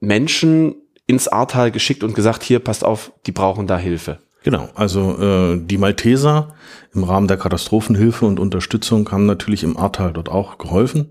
Menschen 0.00 0.74
ins 1.06 1.28
Ahrtal 1.28 1.70
geschickt 1.70 2.02
und 2.02 2.14
gesagt, 2.14 2.42
hier 2.42 2.58
passt 2.58 2.84
auf, 2.84 3.12
die 3.26 3.32
brauchen 3.32 3.66
da 3.66 3.78
Hilfe. 3.78 4.18
Genau, 4.46 4.68
also 4.76 5.18
äh, 5.20 5.58
die 5.60 5.76
Malteser 5.76 6.54
im 6.94 7.02
Rahmen 7.02 7.26
der 7.26 7.36
Katastrophenhilfe 7.36 8.26
und 8.26 8.38
Unterstützung 8.38 9.10
haben 9.10 9.26
natürlich 9.26 9.64
im 9.64 9.76
Ahrtal 9.76 10.12
dort 10.12 10.28
auch 10.28 10.56
geholfen, 10.56 11.08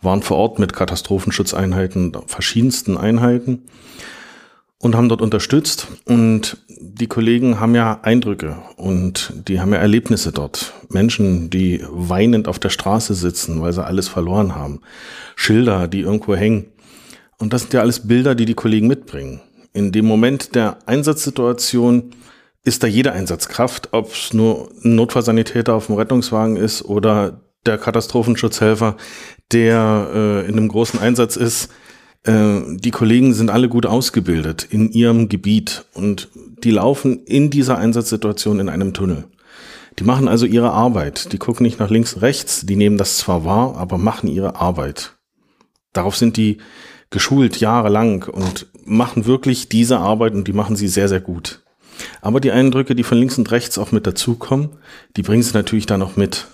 waren 0.00 0.22
vor 0.22 0.38
Ort 0.38 0.58
mit 0.58 0.72
Katastrophenschutzeinheiten, 0.72 2.16
verschiedensten 2.26 2.96
Einheiten 2.96 3.64
und 4.78 4.96
haben 4.96 5.10
dort 5.10 5.20
unterstützt. 5.20 5.88
Und 6.06 6.56
die 6.70 7.06
Kollegen 7.06 7.60
haben 7.60 7.74
ja 7.74 8.00
Eindrücke 8.00 8.56
und 8.76 9.34
die 9.46 9.60
haben 9.60 9.74
ja 9.74 9.78
Erlebnisse 9.78 10.32
dort. 10.32 10.72
Menschen, 10.88 11.50
die 11.50 11.84
weinend 11.90 12.48
auf 12.48 12.58
der 12.58 12.70
Straße 12.70 13.12
sitzen, 13.12 13.60
weil 13.60 13.74
sie 13.74 13.84
alles 13.84 14.08
verloren 14.08 14.54
haben. 14.54 14.80
Schilder, 15.36 15.86
die 15.86 16.00
irgendwo 16.00 16.34
hängen. 16.34 16.64
Und 17.36 17.52
das 17.52 17.60
sind 17.60 17.74
ja 17.74 17.82
alles 17.82 18.08
Bilder, 18.08 18.34
die 18.34 18.46
die 18.46 18.54
Kollegen 18.54 18.86
mitbringen. 18.86 19.42
In 19.74 19.92
dem 19.92 20.06
Moment 20.06 20.54
der 20.54 20.78
Einsatzsituation 20.86 22.14
ist 22.64 22.82
da 22.82 22.86
jede 22.86 23.12
Einsatzkraft, 23.12 23.88
ob 23.92 24.12
es 24.12 24.34
nur 24.34 24.70
ein 24.84 24.94
Notfallsanitäter 24.94 25.74
auf 25.74 25.86
dem 25.86 25.96
Rettungswagen 25.96 26.56
ist 26.56 26.84
oder 26.84 27.40
der 27.66 27.78
Katastrophenschutzhelfer, 27.78 28.96
der 29.52 30.10
äh, 30.14 30.48
in 30.48 30.56
einem 30.56 30.68
großen 30.68 31.00
Einsatz 31.00 31.36
ist. 31.36 31.70
Äh, 32.24 32.60
die 32.68 32.90
Kollegen 32.90 33.34
sind 33.34 33.50
alle 33.50 33.68
gut 33.68 33.86
ausgebildet 33.86 34.66
in 34.70 34.90
ihrem 34.90 35.28
Gebiet 35.28 35.86
und 35.94 36.28
die 36.62 36.70
laufen 36.70 37.24
in 37.24 37.50
dieser 37.50 37.78
Einsatzsituation 37.78 38.60
in 38.60 38.68
einem 38.68 38.92
Tunnel. 38.92 39.24
Die 39.98 40.04
machen 40.04 40.28
also 40.28 40.46
ihre 40.46 40.70
Arbeit. 40.70 41.32
Die 41.32 41.38
gucken 41.38 41.64
nicht 41.64 41.78
nach 41.78 41.90
links, 41.90 42.22
rechts. 42.22 42.64
Die 42.64 42.76
nehmen 42.76 42.96
das 42.96 43.18
zwar 43.18 43.44
wahr, 43.44 43.76
aber 43.76 43.98
machen 43.98 44.28
ihre 44.28 44.56
Arbeit. 44.56 45.16
Darauf 45.92 46.16
sind 46.16 46.36
die 46.36 46.58
geschult 47.10 47.58
jahrelang 47.58 48.22
und 48.22 48.66
machen 48.84 49.26
wirklich 49.26 49.68
diese 49.68 49.98
Arbeit 49.98 50.34
und 50.34 50.46
die 50.46 50.52
machen 50.52 50.76
sie 50.76 50.88
sehr, 50.88 51.08
sehr 51.08 51.20
gut. 51.20 51.62
Aber 52.20 52.40
die 52.40 52.52
Eindrücke, 52.52 52.94
die 52.94 53.02
von 53.02 53.18
links 53.18 53.38
und 53.38 53.50
rechts 53.50 53.78
auch 53.78 53.92
mit 53.92 54.06
dazukommen, 54.06 54.70
die 55.16 55.22
bringen 55.22 55.42
sie 55.42 55.54
natürlich 55.54 55.86
dann 55.86 56.02
auch 56.02 56.16
mit. 56.16 56.46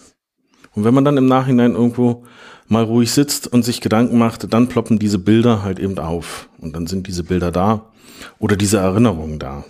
Und 0.74 0.84
wenn 0.84 0.94
man 0.94 1.04
dann 1.04 1.16
im 1.16 1.26
Nachhinein 1.26 1.74
irgendwo 1.74 2.24
mal 2.68 2.84
ruhig 2.84 3.10
sitzt 3.10 3.46
und 3.46 3.64
sich 3.64 3.80
Gedanken 3.80 4.18
macht, 4.18 4.52
dann 4.52 4.68
ploppen 4.68 4.98
diese 4.98 5.18
Bilder 5.18 5.62
halt 5.62 5.78
eben 5.78 5.98
auf. 5.98 6.48
Und 6.58 6.74
dann 6.74 6.86
sind 6.86 7.06
diese 7.06 7.24
Bilder 7.24 7.50
da 7.50 7.92
oder 8.38 8.56
diese 8.56 8.78
Erinnerungen 8.78 9.38
da. 9.38 9.64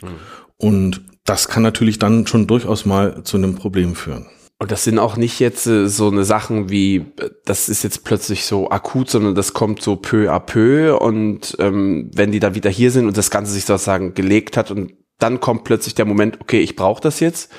Mhm. 0.00 0.08
Und 0.56 1.00
das 1.24 1.48
kann 1.48 1.62
natürlich 1.62 1.98
dann 1.98 2.26
schon 2.26 2.46
durchaus 2.46 2.84
mal 2.84 3.24
zu 3.24 3.36
einem 3.36 3.54
Problem 3.54 3.94
führen. 3.94 4.26
Und 4.62 4.70
das 4.70 4.84
sind 4.84 5.00
auch 5.00 5.16
nicht 5.16 5.40
jetzt 5.40 5.66
äh, 5.66 5.88
so 5.88 6.06
eine 6.06 6.22
Sachen 6.24 6.70
wie, 6.70 6.98
äh, 6.98 7.30
das 7.44 7.68
ist 7.68 7.82
jetzt 7.82 8.04
plötzlich 8.04 8.44
so 8.44 8.70
akut, 8.70 9.10
sondern 9.10 9.34
das 9.34 9.54
kommt 9.54 9.82
so 9.82 9.96
peu 9.96 10.32
à 10.32 10.38
peu. 10.38 10.96
Und 10.96 11.56
ähm, 11.58 12.12
wenn 12.14 12.30
die 12.30 12.38
da 12.38 12.54
wieder 12.54 12.70
hier 12.70 12.92
sind 12.92 13.08
und 13.08 13.16
das 13.16 13.32
Ganze 13.32 13.50
sich 13.50 13.64
sozusagen 13.64 14.14
gelegt 14.14 14.56
hat 14.56 14.70
und 14.70 14.92
dann 15.18 15.40
kommt 15.40 15.64
plötzlich 15.64 15.96
der 15.96 16.04
Moment, 16.04 16.40
okay, 16.40 16.60
ich 16.60 16.76
brauche 16.76 17.00
das 17.00 17.18
jetzt. 17.18 17.50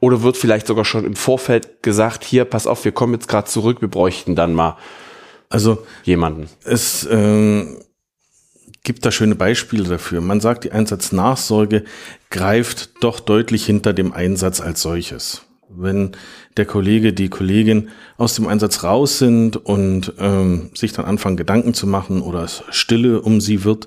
Oder 0.00 0.22
wird 0.22 0.36
vielleicht 0.36 0.66
sogar 0.66 0.84
schon 0.84 1.06
im 1.06 1.16
Vorfeld 1.16 1.82
gesagt, 1.82 2.24
hier, 2.24 2.44
pass 2.44 2.66
auf, 2.66 2.84
wir 2.84 2.92
kommen 2.92 3.14
jetzt 3.14 3.28
gerade 3.28 3.48
zurück, 3.48 3.80
wir 3.80 3.88
bräuchten 3.88 4.36
dann 4.36 4.52
mal 4.52 4.76
also 5.48 5.86
jemanden. 6.04 6.50
Es 6.64 7.06
äh, 7.06 7.64
gibt 8.84 9.06
da 9.06 9.10
schöne 9.10 9.34
Beispiele 9.34 9.84
dafür. 9.84 10.20
Man 10.20 10.42
sagt, 10.42 10.64
die 10.64 10.72
Einsatznachsorge 10.72 11.84
greift 12.28 13.02
doch 13.02 13.18
deutlich 13.18 13.64
hinter 13.64 13.94
dem 13.94 14.12
Einsatz 14.12 14.60
als 14.60 14.82
solches 14.82 15.46
wenn 15.82 16.12
der 16.56 16.66
Kollege, 16.66 17.12
die 17.12 17.28
Kollegin 17.28 17.88
aus 18.16 18.34
dem 18.34 18.46
Einsatz 18.46 18.82
raus 18.82 19.18
sind 19.18 19.56
und 19.56 20.12
ähm, 20.18 20.70
sich 20.74 20.92
dann 20.92 21.04
anfangen, 21.04 21.36
Gedanken 21.36 21.74
zu 21.74 21.86
machen 21.86 22.22
oder 22.22 22.42
es 22.42 22.62
Stille 22.70 23.20
um 23.20 23.40
sie 23.40 23.64
wird, 23.64 23.86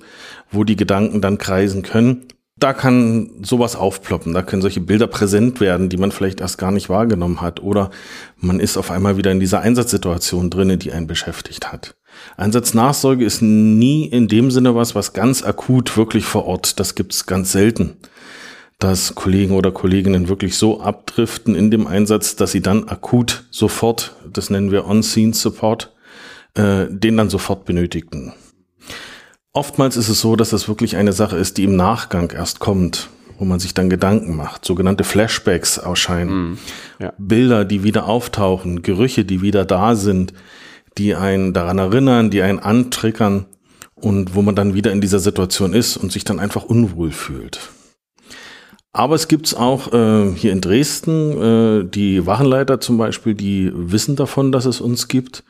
wo 0.51 0.63
die 0.63 0.75
Gedanken 0.75 1.21
dann 1.21 1.37
kreisen 1.37 1.83
können. 1.83 2.25
Da 2.55 2.71
kann 2.71 3.31
sowas 3.41 3.75
aufploppen, 3.75 4.33
da 4.33 4.43
können 4.43 4.61
solche 4.61 4.79
Bilder 4.79 5.07
präsent 5.07 5.59
werden, 5.59 5.89
die 5.89 5.97
man 5.97 6.11
vielleicht 6.11 6.39
erst 6.39 6.59
gar 6.59 6.71
nicht 6.71 6.87
wahrgenommen 6.87 7.41
hat. 7.41 7.61
Oder 7.61 7.89
man 8.37 8.59
ist 8.59 8.77
auf 8.77 8.91
einmal 8.91 9.17
wieder 9.17 9.31
in 9.31 9.39
dieser 9.39 9.61
Einsatzsituation 9.61 10.51
drinne, 10.51 10.77
die 10.77 10.91
einen 10.91 11.07
beschäftigt 11.07 11.71
hat. 11.73 11.95
Einsatznachsorge 12.37 13.25
ist 13.25 13.41
nie 13.41 14.05
in 14.05 14.27
dem 14.27 14.51
Sinne 14.51 14.75
was, 14.75 14.93
was 14.93 15.13
ganz 15.13 15.43
akut 15.43 15.97
wirklich 15.97 16.25
vor 16.25 16.45
Ort. 16.45 16.79
Das 16.79 16.93
gibt's 16.93 17.25
ganz 17.25 17.51
selten 17.51 17.97
dass 18.83 19.15
Kollegen 19.15 19.55
oder 19.55 19.71
Kolleginnen 19.71 20.27
wirklich 20.27 20.57
so 20.57 20.81
abdriften 20.81 21.55
in 21.55 21.71
dem 21.71 21.87
Einsatz, 21.87 22.35
dass 22.35 22.51
sie 22.51 22.61
dann 22.61 22.89
akut 22.89 23.45
sofort, 23.49 24.13
das 24.29 24.49
nennen 24.49 24.71
wir 24.71 24.85
On-Scene-Support, 24.85 25.93
äh, 26.55 26.87
den 26.89 27.15
dann 27.15 27.29
sofort 27.29 27.63
benötigten. 27.63 28.33
Oftmals 29.53 29.95
ist 29.95 30.09
es 30.09 30.19
so, 30.19 30.35
dass 30.35 30.49
das 30.49 30.67
wirklich 30.67 30.97
eine 30.97 31.13
Sache 31.13 31.37
ist, 31.37 31.57
die 31.57 31.63
im 31.63 31.77
Nachgang 31.77 32.31
erst 32.31 32.59
kommt, 32.59 33.07
wo 33.39 33.45
man 33.45 33.61
sich 33.61 33.73
dann 33.73 33.89
Gedanken 33.89 34.35
macht, 34.35 34.65
sogenannte 34.65 35.05
Flashbacks 35.05 35.77
erscheinen, 35.77 36.51
mm, 36.51 36.57
ja. 36.99 37.13
Bilder, 37.17 37.63
die 37.63 37.83
wieder 37.83 38.07
auftauchen, 38.07 38.81
Gerüche, 38.81 39.23
die 39.23 39.41
wieder 39.41 39.63
da 39.63 39.95
sind, 39.95 40.33
die 40.97 41.15
einen 41.15 41.53
daran 41.53 41.77
erinnern, 41.77 42.31
die 42.31 42.41
einen 42.41 42.59
antriggern 42.59 43.45
und 43.95 44.35
wo 44.35 44.41
man 44.41 44.55
dann 44.55 44.73
wieder 44.73 44.91
in 44.91 44.99
dieser 44.99 45.19
Situation 45.19 45.71
ist 45.71 45.95
und 45.95 46.11
sich 46.11 46.25
dann 46.25 46.41
einfach 46.41 46.65
unwohl 46.65 47.11
fühlt. 47.11 47.71
Aber 48.93 49.15
es 49.15 49.27
gibt's 49.27 49.55
auch 49.55 49.91
äh, 49.91 50.31
hier 50.35 50.51
in 50.51 50.61
Dresden, 50.61 51.41
äh, 51.41 51.83
die 51.83 52.27
Wachenleiter 52.27 52.79
zum 52.79 52.99
Beispiel, 52.99 53.33
die 53.33 53.71
wissen 53.73 54.15
davon, 54.15 54.51
dass 54.51 54.65
es 54.65 54.81
uns 54.81 55.07
gibt. 55.07 55.43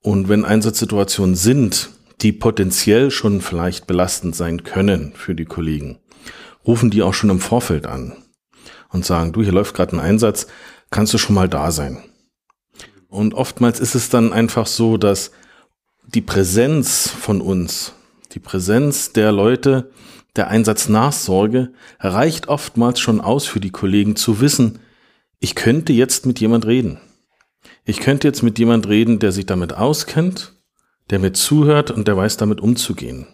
Und 0.00 0.28
wenn 0.28 0.44
Einsatzsituationen 0.44 1.36
sind, 1.36 1.90
die 2.22 2.32
potenziell 2.32 3.12
schon 3.12 3.40
vielleicht 3.40 3.86
belastend 3.86 4.34
sein 4.34 4.64
können 4.64 5.12
für 5.14 5.36
die 5.36 5.44
Kollegen, 5.44 6.00
rufen 6.66 6.90
die 6.90 7.02
auch 7.02 7.14
schon 7.14 7.30
im 7.30 7.38
Vorfeld 7.38 7.86
an 7.86 8.16
und 8.90 9.06
sagen, 9.06 9.32
du, 9.32 9.42
hier 9.42 9.52
läuft 9.52 9.74
gerade 9.74 9.96
ein 9.96 10.00
Einsatz, 10.00 10.48
kannst 10.90 11.14
du 11.14 11.18
schon 11.18 11.36
mal 11.36 11.48
da 11.48 11.70
sein. 11.70 12.02
Und 13.08 13.34
oftmals 13.34 13.78
ist 13.78 13.94
es 13.94 14.08
dann 14.08 14.32
einfach 14.32 14.66
so, 14.66 14.96
dass 14.96 15.30
die 16.14 16.20
Präsenz 16.20 17.08
von 17.08 17.40
uns, 17.40 17.92
die 18.32 18.40
Präsenz 18.40 19.12
der 19.12 19.30
Leute, 19.30 19.90
der 20.36 20.48
Einsatznachsorge 20.48 21.72
reicht 22.00 22.48
oftmals 22.48 23.00
schon 23.00 23.20
aus 23.20 23.46
für 23.46 23.60
die 23.60 23.70
Kollegen 23.70 24.16
zu 24.16 24.40
wissen, 24.40 24.78
ich 25.40 25.54
könnte 25.54 25.92
jetzt 25.92 26.24
mit 26.24 26.40
jemand 26.40 26.66
reden. 26.66 27.00
Ich 27.84 27.98
könnte 27.98 28.28
jetzt 28.28 28.42
mit 28.42 28.58
jemand 28.58 28.88
reden, 28.88 29.18
der 29.18 29.32
sich 29.32 29.44
damit 29.44 29.72
auskennt, 29.72 30.54
der 31.10 31.18
mir 31.18 31.32
zuhört 31.32 31.90
und 31.90 32.06
der 32.06 32.16
weiß 32.16 32.36
damit 32.36 32.60
umzugehen. 32.60 33.26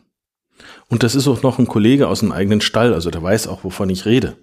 Und 0.88 1.02
das 1.02 1.14
ist 1.14 1.28
auch 1.28 1.42
noch 1.42 1.58
ein 1.58 1.68
Kollege 1.68 2.08
aus 2.08 2.20
dem 2.20 2.32
eigenen 2.32 2.60
Stall, 2.60 2.94
also 2.94 3.10
der 3.10 3.22
weiß 3.22 3.46
auch, 3.46 3.62
wovon 3.62 3.90
ich 3.90 4.06
rede. 4.06 4.36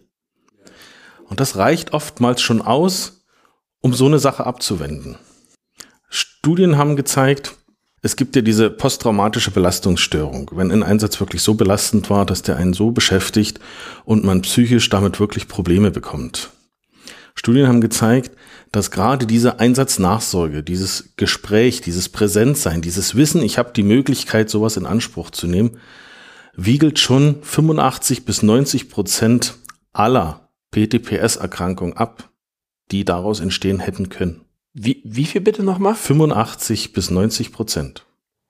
Und 1.28 1.40
das 1.40 1.58
reicht 1.58 1.92
oftmals 1.92 2.42
schon 2.42 2.62
aus, 2.62 3.26
um 3.82 3.94
so 3.94 4.06
eine 4.06 4.20
Sache 4.20 4.46
abzuwenden. 4.46 5.18
Studien 6.10 6.78
haben 6.78 6.96
gezeigt, 6.96 7.56
es 8.06 8.16
gibt 8.16 8.36
ja 8.36 8.44
diese 8.44 8.70
posttraumatische 8.70 9.50
Belastungsstörung. 9.50 10.52
Wenn 10.54 10.72
ein 10.72 10.84
Einsatz 10.84 11.20
wirklich 11.20 11.42
so 11.42 11.56
belastend 11.56 12.12
war, 12.12 12.24
dass 12.24 12.44
der 12.44 12.56
einen 12.56 12.74
so 12.74 12.92
beschäftigt 12.92 13.60
und 14.04 14.24
man 14.24 14.44
psychisch 14.44 14.88
damit 14.90 15.20
wirklich 15.20 15.48
Probleme 15.48 15.90
bekommt. 15.90 16.52
Studien 17.34 17.68
haben 17.68 17.82
gezeigt, 17.82 18.38
dass 18.72 18.92
gerade 18.92 19.26
diese 19.26 19.60
Einsatznachsorge, 19.60 20.62
dieses 20.62 21.16
Gespräch, 21.18 21.82
dieses 21.82 22.10
Präsentsein, 22.10 22.84
dieses 22.84 23.16
Wissen, 23.16 23.42
ich 23.42 23.58
habe 23.58 23.74
die 23.76 23.82
Möglichkeit, 23.82 24.52
sowas 24.52 24.78
in 24.78 24.86
Anspruch 24.86 25.32
zu 25.32 25.48
nehmen, 25.48 25.80
wiegelt 26.56 27.00
schon 27.00 27.42
85 27.42 28.24
bis 28.24 28.44
90 28.44 28.90
Prozent 28.92 29.56
aller 29.94 30.52
PTPS-Erkrankungen 30.70 31.98
ab, 31.98 32.30
die 32.92 33.04
daraus 33.04 33.40
entstehen 33.40 33.80
hätten 33.80 34.10
können. 34.10 34.45
Wie, 34.78 35.02
wie 35.06 35.26
viel 35.26 35.40
bitte 35.40 35.64
nochmal? 35.64 35.96
85 35.96 36.92
bis 36.92 37.10
90 37.10 37.54
Prozent. 37.54 38.06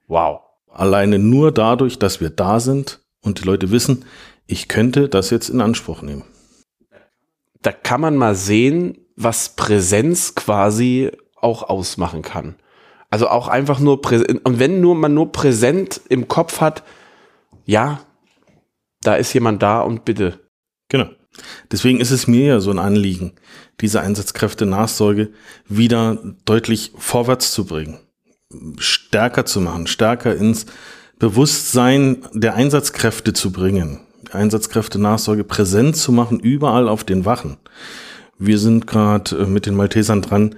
Wow. 0.08 0.40
Alleine 0.68 1.20
nur 1.20 1.52
dadurch, 1.52 2.00
dass 2.00 2.20
wir 2.20 2.30
da 2.30 2.58
sind 2.58 3.00
und 3.22 3.40
die 3.40 3.44
Leute 3.44 3.70
wissen, 3.70 4.04
ich 4.48 4.66
könnte 4.66 5.08
das 5.08 5.30
jetzt 5.30 5.48
in 5.48 5.60
Anspruch 5.60 6.02
nehmen. 6.02 6.24
Da 7.62 7.70
kann 7.70 8.00
man 8.00 8.16
mal 8.16 8.34
sehen, 8.34 8.98
was 9.14 9.54
Präsenz 9.54 10.34
quasi 10.34 11.12
auch 11.36 11.62
ausmachen 11.62 12.22
kann. 12.22 12.56
Also 13.08 13.28
auch 13.28 13.46
einfach 13.46 13.78
nur 13.78 14.02
präsent. 14.02 14.44
Und 14.44 14.58
wenn 14.58 14.80
nur 14.80 14.96
man 14.96 15.14
nur 15.14 15.30
präsent 15.30 16.00
im 16.08 16.26
Kopf 16.26 16.60
hat, 16.60 16.82
ja, 17.64 18.00
da 19.00 19.14
ist 19.14 19.32
jemand 19.32 19.62
da 19.62 19.80
und 19.80 20.04
bitte. 20.04 20.40
Genau. 20.88 21.08
Deswegen 21.70 22.00
ist 22.00 22.10
es 22.10 22.26
mir 22.26 22.46
ja 22.46 22.60
so 22.60 22.70
ein 22.70 22.78
Anliegen, 22.78 23.32
diese 23.80 24.00
Einsatzkräfte-Nachsorge 24.00 25.30
wieder 25.68 26.18
deutlich 26.44 26.92
vorwärts 26.96 27.52
zu 27.52 27.64
bringen, 27.64 27.98
stärker 28.78 29.44
zu 29.44 29.60
machen, 29.60 29.86
stärker 29.86 30.34
ins 30.34 30.66
Bewusstsein 31.18 32.24
der 32.32 32.54
Einsatzkräfte 32.54 33.32
zu 33.32 33.52
bringen. 33.52 34.00
Einsatzkräfte-Nachsorge 34.32 35.44
präsent 35.44 35.96
zu 35.96 36.12
machen, 36.12 36.40
überall 36.40 36.88
auf 36.88 37.04
den 37.04 37.24
Wachen. 37.24 37.56
Wir 38.38 38.58
sind 38.58 38.86
gerade 38.86 39.36
äh, 39.36 39.46
mit 39.46 39.66
den 39.66 39.74
Maltesern 39.74 40.22
dran, 40.22 40.56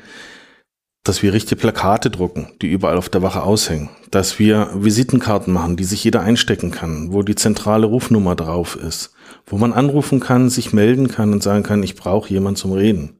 dass 1.04 1.22
wir 1.22 1.32
richtige 1.32 1.60
Plakate 1.60 2.10
drucken, 2.10 2.48
die 2.60 2.66
überall 2.66 2.98
auf 2.98 3.08
der 3.08 3.22
Wache 3.22 3.42
aushängen. 3.42 3.88
Dass 4.10 4.38
wir 4.38 4.70
Visitenkarten 4.74 5.52
machen, 5.52 5.76
die 5.76 5.84
sich 5.84 6.02
jeder 6.04 6.20
einstecken 6.20 6.70
kann, 6.70 7.12
wo 7.12 7.22
die 7.22 7.34
zentrale 7.34 7.86
Rufnummer 7.86 8.34
drauf 8.34 8.76
ist, 8.76 9.12
wo 9.46 9.58
man 9.58 9.72
anrufen 9.72 10.20
kann, 10.20 10.50
sich 10.50 10.72
melden 10.72 11.08
kann 11.08 11.32
und 11.32 11.42
sagen 11.42 11.62
kann, 11.62 11.82
ich 11.82 11.96
brauche 11.96 12.30
jemand 12.30 12.58
zum 12.58 12.72
Reden. 12.72 13.18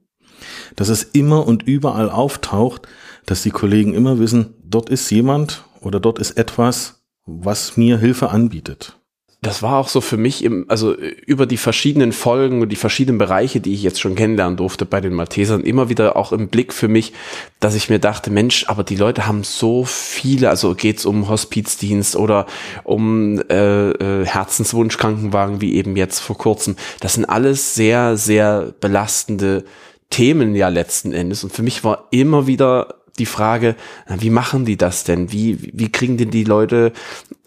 Dass 0.75 0.89
es 0.89 1.03
immer 1.03 1.45
und 1.47 1.63
überall 1.63 2.09
auftaucht, 2.09 2.87
dass 3.25 3.43
die 3.43 3.51
Kollegen 3.51 3.93
immer 3.93 4.19
wissen, 4.19 4.53
dort 4.63 4.89
ist 4.89 5.09
jemand 5.09 5.63
oder 5.81 5.99
dort 5.99 6.19
ist 6.19 6.31
etwas, 6.31 7.03
was 7.25 7.77
mir 7.77 7.97
Hilfe 7.97 8.29
anbietet 8.29 8.98
das 9.41 9.63
war 9.63 9.77
auch 9.77 9.87
so 9.87 10.01
für 10.01 10.17
mich 10.17 10.43
im, 10.43 10.65
also 10.67 10.93
über 10.93 11.45
die 11.45 11.57
verschiedenen 11.57 12.11
Folgen 12.11 12.61
und 12.61 12.69
die 12.69 12.75
verschiedenen 12.75 13.17
Bereiche, 13.17 13.61
die 13.61 13.73
ich 13.73 13.83
jetzt 13.83 14.01
schon 14.01 14.15
kennenlernen 14.15 14.57
durfte 14.57 14.85
bei 14.85 14.99
den 14.99 15.13
Maltesern, 15.13 15.63
immer 15.63 15.87
wieder 15.87 16.17
auch 16.17 16.33
im 16.33 16.49
Blick 16.49 16.73
für 16.73 16.89
mich, 16.89 17.13
dass 17.61 17.73
ich 17.73 17.89
mir 17.89 17.99
dachte, 17.99 18.31
Mensch, 18.31 18.65
aber 18.67 18.83
die 18.83 18.97
Leute 18.97 19.27
haben 19.27 19.45
so 19.45 19.85
viele, 19.85 20.49
also 20.49 20.75
geht's 20.75 21.05
um 21.05 21.29
Hospizdienst 21.29 22.17
oder 22.17 22.47
um 22.83 23.39
äh, 23.49 23.91
äh, 23.91 24.25
Herzenswunschkrankenwagen, 24.25 25.61
wie 25.61 25.75
eben 25.75 25.95
jetzt 25.95 26.19
vor 26.19 26.37
kurzem. 26.37 26.75
Das 26.99 27.13
sind 27.13 27.23
alles 27.23 27.75
sehr, 27.75 28.17
sehr 28.17 28.73
belastende 28.81 29.63
Themen 30.09 30.55
ja 30.55 30.67
letzten 30.67 31.13
Endes. 31.13 31.43
Und 31.43 31.53
für 31.53 31.63
mich 31.63 31.83
war 31.83 32.07
immer 32.11 32.47
wieder 32.47 32.95
die 33.19 33.25
Frage, 33.25 33.75
wie 34.07 34.29
machen 34.29 34.65
die 34.65 34.77
das 34.77 35.03
denn? 35.03 35.31
Wie, 35.31 35.71
wie 35.73 35.91
kriegen 35.91 36.17
denn 36.17 36.31
die 36.31 36.43
Leute 36.43 36.93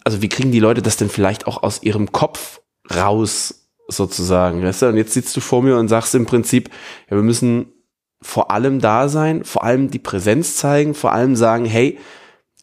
also 0.05 0.23
wie 0.23 0.29
kriegen 0.29 0.53
die 0.53 0.61
Leute 0.61 0.83
das 0.83 0.97
denn 0.97 1.09
vielleicht 1.09 1.47
auch 1.47 1.63
aus 1.63 1.83
ihrem 1.83 2.13
Kopf 2.13 2.61
raus, 2.95 3.69
sozusagen, 3.89 4.63
weißt 4.63 4.83
du? 4.83 4.87
Und 4.89 4.97
jetzt 4.97 5.13
sitzt 5.13 5.37
du 5.37 5.41
vor 5.41 5.63
mir 5.63 5.77
und 5.77 5.89
sagst 5.89 6.15
im 6.15 6.27
Prinzip, 6.27 6.71
ja, 7.11 7.17
wir 7.17 7.23
müssen 7.23 7.73
vor 8.21 8.51
allem 8.51 8.81
da 8.81 9.09
sein, 9.09 9.45
vor 9.45 9.65
allem 9.65 9.91
die 9.91 9.99
Präsenz 9.99 10.57
zeigen, 10.57 10.95
vor 10.95 11.13
allem 11.13 11.37
sagen, 11.37 11.65
hey, 11.65 11.99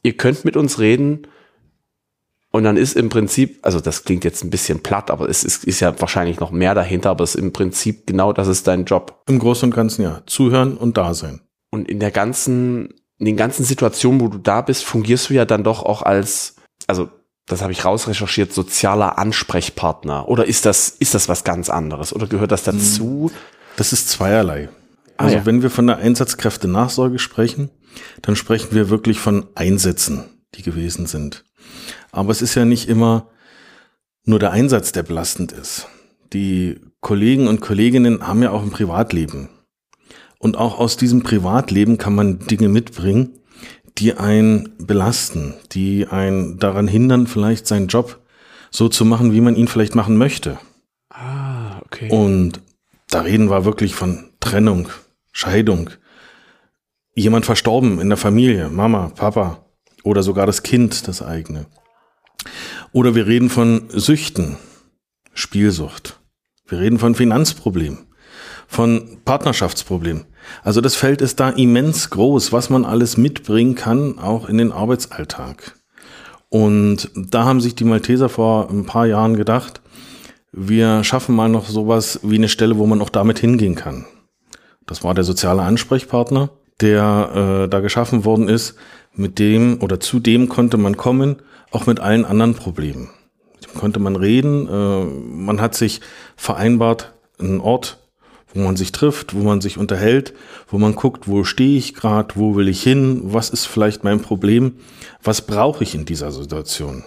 ihr 0.03 0.15
könnt 0.15 0.45
mit 0.45 0.55
uns 0.55 0.79
reden. 0.79 1.27
Und 2.51 2.63
dann 2.63 2.77
ist 2.77 2.95
im 2.95 3.09
Prinzip, 3.09 3.59
also 3.61 3.79
das 3.79 4.05
klingt 4.05 4.23
jetzt 4.23 4.43
ein 4.43 4.49
bisschen 4.49 4.81
platt, 4.81 5.11
aber 5.11 5.29
es 5.29 5.43
ist, 5.43 5.65
ist 5.65 5.81
ja 5.81 5.99
wahrscheinlich 6.01 6.39
noch 6.39 6.49
mehr 6.49 6.73
dahinter, 6.73 7.11
aber 7.11 7.23
es 7.23 7.35
ist 7.35 7.41
im 7.41 7.53
Prinzip 7.53 8.07
genau 8.07 8.33
das 8.33 8.47
ist 8.47 8.65
dein 8.67 8.85
Job. 8.85 9.21
Im 9.27 9.37
Großen 9.37 9.69
und 9.69 9.75
Ganzen 9.75 10.01
ja. 10.01 10.23
Zuhören 10.25 10.75
und 10.75 10.97
da 10.97 11.13
sein. 11.13 11.41
Und 11.71 11.89
in 11.89 11.99
der 11.99 12.11
ganzen, 12.11 12.93
in 13.17 13.25
den 13.25 13.37
ganzen 13.37 13.63
Situationen, 13.63 14.21
wo 14.21 14.27
du 14.27 14.37
da 14.37 14.61
bist, 14.61 14.83
fungierst 14.83 15.29
du 15.29 15.33
ja 15.33 15.45
dann 15.45 15.63
doch 15.63 15.83
auch 15.83 16.01
als, 16.01 16.55
also 16.87 17.09
das 17.45 17.61
habe 17.61 17.71
ich 17.71 17.83
rausrecherchiert, 17.83 18.53
sozialer 18.53 19.17
Ansprechpartner? 19.17 20.27
Oder 20.29 20.45
ist 20.45 20.65
das, 20.65 20.89
ist 20.89 21.15
das 21.15 21.27
was 21.29 21.43
ganz 21.43 21.69
anderes? 21.69 22.13
Oder 22.13 22.27
gehört 22.27 22.51
das 22.51 22.63
dazu? 22.63 23.31
Das 23.75 23.91
ist 23.91 24.09
zweierlei. 24.09 24.69
Ah, 25.17 25.23
also 25.23 25.37
ja. 25.37 25.45
wenn 25.45 25.61
wir 25.61 25.69
von 25.69 25.87
der 25.87 25.97
Einsatzkräfte-Nachsorge 25.97 27.19
sprechen, 27.19 27.69
dann 28.21 28.35
sprechen 28.35 28.69
wir 28.71 28.89
wirklich 28.89 29.19
von 29.19 29.47
Einsätzen, 29.55 30.25
die 30.55 30.61
gewesen 30.61 31.07
sind. 31.07 31.43
Aber 32.11 32.31
es 32.31 32.41
ist 32.41 32.55
ja 32.55 32.65
nicht 32.65 32.87
immer 32.87 33.29
nur 34.25 34.39
der 34.39 34.51
Einsatz, 34.51 34.91
der 34.91 35.03
belastend 35.03 35.51
ist. 35.51 35.87
Die 36.33 36.79
Kollegen 37.01 37.47
und 37.47 37.61
Kolleginnen 37.61 38.25
haben 38.25 38.43
ja 38.43 38.51
auch 38.51 38.61
ein 38.61 38.69
Privatleben. 38.69 39.49
Und 40.39 40.57
auch 40.57 40.79
aus 40.79 40.97
diesem 40.97 41.21
Privatleben 41.21 41.97
kann 41.97 42.15
man 42.15 42.39
Dinge 42.39 42.69
mitbringen, 42.69 43.39
die 43.97 44.13
einen 44.13 44.69
belasten, 44.77 45.53
die 45.73 46.07
einen 46.07 46.57
daran 46.57 46.87
hindern, 46.87 47.27
vielleicht 47.27 47.67
seinen 47.67 47.87
Job 47.87 48.19
so 48.71 48.87
zu 48.87 49.05
machen, 49.05 49.33
wie 49.33 49.41
man 49.41 49.55
ihn 49.55 49.67
vielleicht 49.67 49.95
machen 49.95 50.17
möchte. 50.17 50.57
Ah, 51.09 51.79
okay. 51.85 52.09
Und 52.09 52.61
da 53.09 53.21
reden 53.21 53.49
wir 53.49 53.65
wirklich 53.65 53.95
von 53.95 54.29
Trennung, 54.39 54.89
Scheidung, 55.31 55.89
jemand 57.13 57.45
verstorben 57.45 57.99
in 57.99 58.09
der 58.09 58.17
Familie, 58.17 58.69
Mama, 58.69 59.11
Papa 59.15 59.65
oder 60.03 60.23
sogar 60.23 60.45
das 60.45 60.63
Kind, 60.63 61.07
das 61.07 61.21
eigene. 61.21 61.65
Oder 62.91 63.15
wir 63.15 63.27
reden 63.27 63.49
von 63.49 63.89
Süchten, 63.89 64.57
Spielsucht. 65.33 66.19
Wir 66.67 66.79
reden 66.79 66.99
von 66.99 67.15
Finanzproblemen, 67.15 68.07
von 68.67 69.17
Partnerschaftsproblemen. 69.25 70.25
Also 70.63 70.81
das 70.81 70.95
Feld 70.95 71.21
ist 71.21 71.39
da 71.39 71.49
immens 71.49 72.09
groß, 72.09 72.51
was 72.51 72.69
man 72.69 72.85
alles 72.85 73.17
mitbringen 73.17 73.75
kann, 73.75 74.19
auch 74.19 74.47
in 74.47 74.57
den 74.57 74.71
Arbeitsalltag. 74.71 75.75
Und 76.49 77.11
da 77.15 77.45
haben 77.45 77.61
sich 77.61 77.75
die 77.75 77.83
Malteser 77.83 78.27
vor 78.29 78.69
ein 78.69 78.85
paar 78.85 79.05
Jahren 79.05 79.35
gedacht, 79.35 79.81
wir 80.51 81.03
schaffen 81.03 81.35
mal 81.35 81.49
noch 81.49 81.67
sowas 81.67 82.19
wie 82.23 82.35
eine 82.35 82.49
Stelle, 82.49 82.77
wo 82.77 82.87
man 82.87 83.01
auch 83.01 83.09
damit 83.09 83.37
hingehen 83.37 83.75
kann. 83.75 84.05
Das 84.87 85.03
war 85.03 85.13
der 85.13 85.23
soziale 85.23 85.61
Ansprechpartner, 85.61 86.49
der 86.81 87.65
äh, 87.65 87.69
da 87.69 87.79
geschaffen 87.79 88.25
worden 88.25 88.49
ist. 88.49 88.75
Mit 89.13 89.37
dem 89.37 89.81
oder 89.81 89.99
zu 89.99 90.19
dem 90.19 90.49
konnte 90.49 90.77
man 90.77 90.97
kommen, 90.97 91.37
auch 91.71 91.85
mit 91.85 91.99
allen 91.99 92.25
anderen 92.25 92.55
Problemen. 92.55 93.09
Mit 93.53 93.67
dem 93.67 93.79
konnte 93.79 93.99
man 93.99 94.15
reden. 94.15 94.67
Äh, 94.67 95.05
man 95.05 95.61
hat 95.61 95.75
sich 95.75 96.01
vereinbart, 96.35 97.13
einen 97.37 97.59
Ort 97.59 97.99
wo 98.53 98.61
man 98.61 98.75
sich 98.75 98.91
trifft, 98.91 99.35
wo 99.35 99.43
man 99.43 99.61
sich 99.61 99.77
unterhält, 99.77 100.33
wo 100.67 100.77
man 100.77 100.95
guckt, 100.95 101.27
wo 101.27 101.43
stehe 101.43 101.77
ich 101.77 101.93
gerade, 101.93 102.35
wo 102.35 102.55
will 102.55 102.67
ich 102.67 102.81
hin, 102.81 103.21
was 103.23 103.49
ist 103.49 103.65
vielleicht 103.65 104.03
mein 104.03 104.21
Problem, 104.21 104.73
was 105.23 105.41
brauche 105.45 105.83
ich 105.83 105.95
in 105.95 106.05
dieser 106.05 106.31
Situation. 106.31 107.03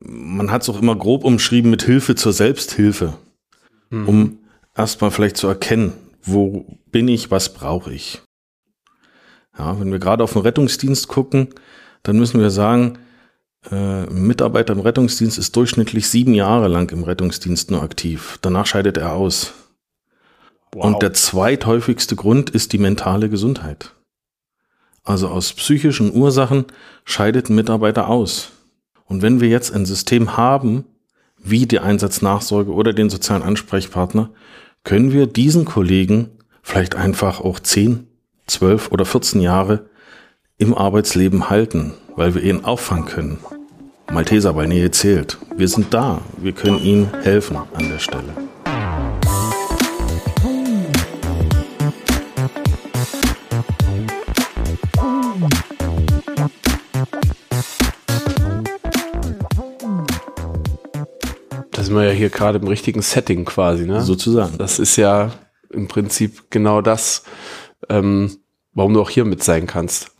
Man 0.00 0.50
hat 0.50 0.62
es 0.62 0.68
auch 0.68 0.80
immer 0.80 0.96
grob 0.96 1.24
umschrieben 1.24 1.70
mit 1.70 1.82
Hilfe 1.82 2.14
zur 2.14 2.32
Selbsthilfe, 2.32 3.14
mhm. 3.90 4.08
um 4.08 4.38
erstmal 4.76 5.10
vielleicht 5.10 5.36
zu 5.36 5.46
erkennen, 5.46 5.92
wo 6.22 6.78
bin 6.90 7.08
ich, 7.08 7.30
was 7.30 7.52
brauche 7.52 7.92
ich. 7.92 8.22
Ja, 9.58 9.78
wenn 9.78 9.92
wir 9.92 9.98
gerade 9.98 10.24
auf 10.24 10.32
den 10.32 10.42
Rettungsdienst 10.42 11.08
gucken, 11.08 11.48
dann 12.02 12.16
müssen 12.18 12.40
wir 12.40 12.50
sagen, 12.50 12.98
äh, 13.70 14.06
ein 14.06 14.26
Mitarbeiter 14.26 14.72
im 14.72 14.80
Rettungsdienst 14.80 15.38
ist 15.38 15.54
durchschnittlich 15.54 16.08
sieben 16.08 16.34
Jahre 16.34 16.68
lang 16.68 16.90
im 16.90 17.04
Rettungsdienst 17.04 17.70
nur 17.70 17.82
aktiv. 17.82 18.38
Danach 18.40 18.66
scheidet 18.66 18.96
er 18.96 19.12
aus. 19.12 19.52
Wow. 20.74 20.84
Und 20.84 21.02
der 21.02 21.12
zweithäufigste 21.12 22.16
Grund 22.16 22.50
ist 22.50 22.72
die 22.72 22.78
mentale 22.78 23.28
Gesundheit. 23.28 23.92
Also 25.04 25.28
aus 25.28 25.52
psychischen 25.52 26.14
Ursachen 26.14 26.64
scheidet 27.04 27.50
ein 27.50 27.56
Mitarbeiter 27.56 28.08
aus. 28.08 28.52
Und 29.04 29.20
wenn 29.20 29.40
wir 29.40 29.48
jetzt 29.48 29.74
ein 29.74 29.84
System 29.84 30.36
haben, 30.36 30.84
wie 31.36 31.66
die 31.66 31.80
Einsatznachsorge 31.80 32.72
oder 32.72 32.92
den 32.92 33.10
sozialen 33.10 33.42
Ansprechpartner, 33.42 34.30
können 34.84 35.12
wir 35.12 35.26
diesen 35.26 35.64
Kollegen 35.64 36.30
vielleicht 36.62 36.94
einfach 36.94 37.40
auch 37.40 37.60
10, 37.60 38.06
12 38.46 38.92
oder 38.92 39.04
14 39.04 39.40
Jahre 39.40 39.86
im 40.56 40.74
Arbeitsleben 40.74 41.50
halten, 41.50 41.94
weil 42.16 42.34
wir 42.34 42.42
ihn 42.42 42.64
auffangen 42.64 43.06
können. 43.06 43.38
Malteser 44.10 44.52
bei 44.52 44.66
Nähe 44.66 44.90
zählt. 44.90 45.38
Wir 45.56 45.68
sind 45.68 45.92
da. 45.92 46.22
Wir 46.36 46.52
können 46.52 46.82
ihnen 46.82 47.10
helfen 47.22 47.56
an 47.56 47.88
der 47.88 47.98
Stelle. 47.98 48.51
Sind 61.92 62.00
wir 62.00 62.08
ja 62.08 62.14
hier 62.14 62.30
gerade 62.30 62.58
im 62.58 62.66
richtigen 62.66 63.02
Setting 63.02 63.44
quasi, 63.44 63.84
ne? 63.84 64.00
Sozusagen. 64.00 64.56
Das 64.56 64.78
ist 64.78 64.96
ja 64.96 65.30
im 65.70 65.88
Prinzip 65.88 66.50
genau 66.50 66.80
das, 66.80 67.22
ähm, 67.90 68.38
warum 68.72 68.94
du 68.94 69.02
auch 69.02 69.10
hier 69.10 69.26
mit 69.26 69.42
sein 69.42 69.66
kannst. 69.66 70.10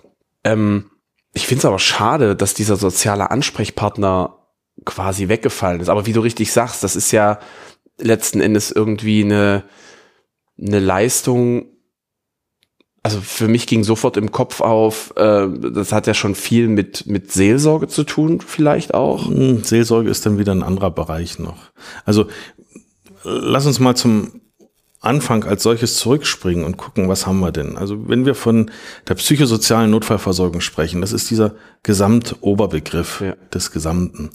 Ähm, 0.45 0.91
ich 1.33 1.47
finde 1.47 1.61
es 1.61 1.65
aber 1.65 1.79
schade, 1.79 2.37
dass 2.37 2.53
dieser 2.53 2.77
soziale 2.77 3.31
Ansprechpartner 3.31 4.39
quasi 4.85 5.29
weggefallen 5.29 5.81
ist. 5.81 5.89
Aber 5.89 6.05
wie 6.05 6.13
du 6.13 6.21
richtig 6.21 6.53
sagst, 6.53 6.85
das 6.85 6.95
ist 6.95 7.11
ja 7.11 7.39
letzten 7.99 8.43
Endes 8.43 8.71
irgendwie 8.71 9.25
eine, 9.25 9.65
eine 10.61 10.79
Leistung, 10.79 11.69
also 13.03 13.21
für 13.21 13.49
mich 13.49 13.67
ging 13.67 13.83
sofort 13.83 14.17
im 14.17 14.31
Kopf 14.31 14.61
auf, 14.61 15.13
äh, 15.17 15.49
das 15.73 15.93
hat 15.93 16.07
ja 16.07 16.15
schon 16.15 16.35
viel 16.35 16.69
mit, 16.69 17.07
mit 17.07 17.33
Seelsorge 17.33 17.89
zu 17.89 18.05
tun, 18.05 18.41
vielleicht 18.41 18.95
auch. 18.95 19.27
Hm, 19.27 19.65
Seelsorge 19.65 20.09
ist 20.09 20.25
dann 20.25 20.39
wieder 20.39 20.55
ein 20.55 20.63
anderer 20.63 20.91
Bereich 20.91 21.39
noch. 21.41 21.73
Also 22.05 22.27
lass 23.25 23.67
uns 23.67 23.81
mal 23.81 23.97
zum 23.97 24.41
Anfang 25.01 25.43
als 25.43 25.65
solches 25.65 25.97
zurückspringen 25.97 26.65
und 26.65 26.77
gucken, 26.77 27.09
was 27.09 27.27
haben 27.27 27.41
wir 27.41 27.51
denn? 27.51 27.77
Also 27.77 28.09
wenn 28.09 28.25
wir 28.25 28.37
von 28.37 28.71
der 29.09 29.17
psychosozialen 29.17 29.91
Notfallversorgung 29.91 30.61
sprechen, 30.61 31.01
das 31.01 31.13
ist 31.13 31.29
dieser 31.29 31.57
Gesamtoberbegriff 31.83 33.21
ja. 33.21 33.35
des 33.53 33.73
Gesamten. 33.73 34.31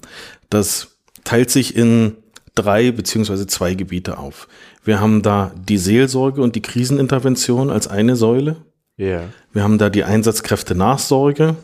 Das 0.50 0.98
teilt 1.24 1.50
sich 1.50 1.74
in 1.74 2.16
drei 2.54 2.90
beziehungsweise 2.90 3.46
zwei 3.46 3.74
Gebiete 3.74 4.18
auf. 4.18 4.46
Wir 4.88 5.02
haben 5.02 5.20
da 5.20 5.52
die 5.68 5.76
Seelsorge 5.76 6.40
und 6.40 6.56
die 6.56 6.62
Krisenintervention 6.62 7.68
als 7.68 7.88
eine 7.88 8.16
Säule. 8.16 8.56
Yeah. 8.98 9.24
Wir 9.52 9.62
haben 9.62 9.76
da 9.76 9.90
die 9.90 10.02
Einsatzkräfte-Nachsorge 10.02 11.56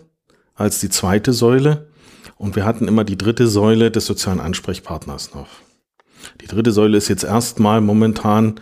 als 0.54 0.78
die 0.80 0.90
zweite 0.90 1.32
Säule. 1.32 1.88
Und 2.37 2.54
wir 2.54 2.66
hatten 2.66 2.87
immer 2.87 3.02
die 3.02 3.16
dritte 3.16 3.48
Säule 3.48 3.90
des 3.90 4.04
sozialen 4.04 4.40
Ansprechpartners 4.40 5.34
noch. 5.34 5.46
Die 6.42 6.46
dritte 6.48 6.70
Säule 6.70 6.98
ist 6.98 7.08
jetzt 7.08 7.24
erstmal 7.24 7.80
momentan 7.80 8.56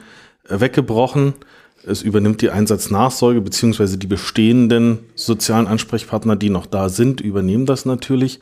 äh, 0.48 0.61
weggebrochen. 0.61 1.33
Es 1.85 2.03
übernimmt 2.03 2.40
die 2.40 2.51
Einsatznachsorge, 2.51 3.40
beziehungsweise 3.40 3.98
die 3.98 4.07
bestehenden 4.07 5.01
sozialen 5.16 5.66
Ansprechpartner, 5.66 6.37
die 6.37 6.51
noch 6.51 6.66
da 6.66 6.88
sind, 6.88 7.20
übernehmen 7.20 7.66
das 7.66 7.85
natürlich. 7.85 8.38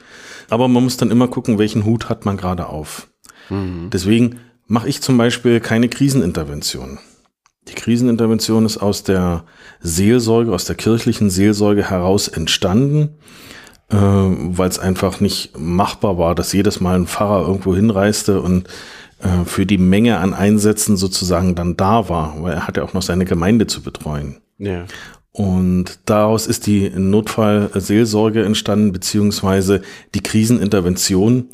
Aber 0.51 0.69
man 0.69 0.85
muss 0.85 0.99
dann 0.99 1.11
immer 1.11 1.29
gucken, 1.29 1.59
welchen 1.59 1.87
Hut 1.87 2.11
hat 2.11 2.27
man 2.27 2.37
gerade 2.37 2.67
auf. 2.67 3.09
Mhm. 3.49 3.89
Deswegen 3.91 4.39
mache 4.71 4.89
ich 4.89 5.03
zum 5.03 5.19
Beispiel 5.19 5.59
keine 5.59 5.89
Krisenintervention. 5.89 7.01
Die 7.67 7.75
Krisenintervention 7.75 8.65
ist 8.65 8.79
aus 8.79 9.03
der 9.03 9.45
Seelsorge, 9.81 10.53
aus 10.53 10.65
der 10.65 10.77
kirchlichen 10.77 11.29
Seelsorge 11.29 11.91
heraus 11.91 12.29
entstanden, 12.29 13.17
äh, 13.89 13.97
weil 13.97 14.69
es 14.69 14.79
einfach 14.79 15.19
nicht 15.19 15.59
machbar 15.59 16.19
war, 16.19 16.37
dass 16.37 16.53
jedes 16.53 16.81
Mal 16.81 16.95
ein 16.95 17.09
Pfarrer 17.09 17.49
irgendwo 17.49 17.75
hinreiste 17.75 18.41
und 18.41 18.69
äh, 19.19 19.45
für 19.45 19.67
die 19.67 19.77
Menge 19.77 20.19
an 20.19 20.35
Einsätzen 20.35 20.97
sozusagen 20.97 21.57
dann 21.57 21.77
da 21.77 22.09
war, 22.09 22.41
weil 22.41 22.55
er 22.55 22.67
hatte 22.69 22.85
auch 22.85 22.95
noch 22.95 23.03
seine 23.03 23.25
Gemeinde 23.25 23.67
zu 23.67 23.83
betreuen. 23.83 24.41
Ja. 24.59 24.85
Und 25.33 25.99
daraus 26.07 26.47
ist 26.47 26.69
die 26.69 26.91
Notfallseelsorge 26.91 28.45
entstanden, 28.45 28.93
beziehungsweise 28.93 29.83
die 30.15 30.23
Krisenintervention, 30.23 31.49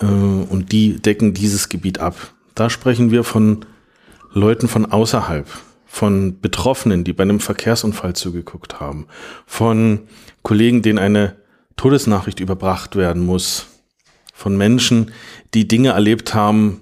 äh, 0.00 0.06
und 0.06 0.72
die 0.72 1.00
decken 1.00 1.34
dieses 1.34 1.68
Gebiet 1.68 1.98
ab. 1.98 2.32
Da 2.56 2.70
sprechen 2.70 3.10
wir 3.10 3.22
von 3.22 3.66
Leuten 4.32 4.66
von 4.66 4.86
außerhalb, 4.86 5.46
von 5.84 6.40
Betroffenen, 6.40 7.04
die 7.04 7.12
bei 7.12 7.22
einem 7.22 7.38
Verkehrsunfall 7.38 8.16
zugeguckt 8.16 8.80
haben, 8.80 9.06
von 9.46 10.08
Kollegen, 10.42 10.80
denen 10.80 10.98
eine 10.98 11.36
Todesnachricht 11.76 12.40
überbracht 12.40 12.96
werden 12.96 13.24
muss, 13.24 13.66
von 14.32 14.56
Menschen, 14.56 15.12
die 15.52 15.68
Dinge 15.68 15.90
erlebt 15.90 16.32
haben, 16.32 16.80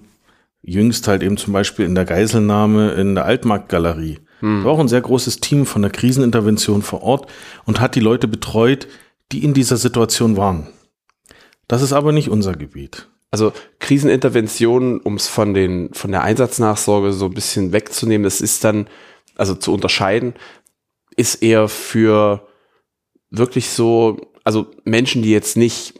jüngst 0.62 1.08
halt 1.08 1.24
eben 1.24 1.36
zum 1.36 1.52
Beispiel 1.52 1.84
in 1.86 1.96
der 1.96 2.04
Geiselnahme 2.04 2.92
in 2.92 3.16
der 3.16 3.24
Altmarktgalerie. 3.24 4.20
Hm. 4.40 4.62
War 4.64 4.72
auch 4.72 4.78
ein 4.78 4.88
sehr 4.88 5.00
großes 5.00 5.40
Team 5.40 5.66
von 5.66 5.82
der 5.82 5.90
Krisenintervention 5.90 6.82
vor 6.82 7.02
Ort 7.02 7.28
und 7.64 7.80
hat 7.80 7.96
die 7.96 8.00
Leute 8.00 8.28
betreut, 8.28 8.86
die 9.32 9.42
in 9.42 9.54
dieser 9.54 9.76
Situation 9.76 10.36
waren. 10.36 10.68
Das 11.66 11.82
ist 11.82 11.92
aber 11.92 12.12
nicht 12.12 12.28
unser 12.28 12.54
Gebiet. 12.54 13.08
Also 13.34 13.52
Krisenintervention, 13.80 15.00
um 15.00 15.16
es 15.16 15.26
von 15.26 15.54
den 15.54 15.92
von 15.92 16.12
der 16.12 16.22
Einsatznachsorge 16.22 17.12
so 17.12 17.24
ein 17.24 17.34
bisschen 17.34 17.72
wegzunehmen, 17.72 18.22
das 18.22 18.40
ist 18.40 18.62
dann 18.62 18.86
also 19.34 19.56
zu 19.56 19.74
unterscheiden, 19.74 20.34
ist 21.16 21.42
eher 21.42 21.66
für 21.66 22.46
wirklich 23.30 23.70
so, 23.70 24.20
also 24.44 24.68
Menschen, 24.84 25.24
die 25.24 25.32
jetzt 25.32 25.56
nicht 25.56 25.94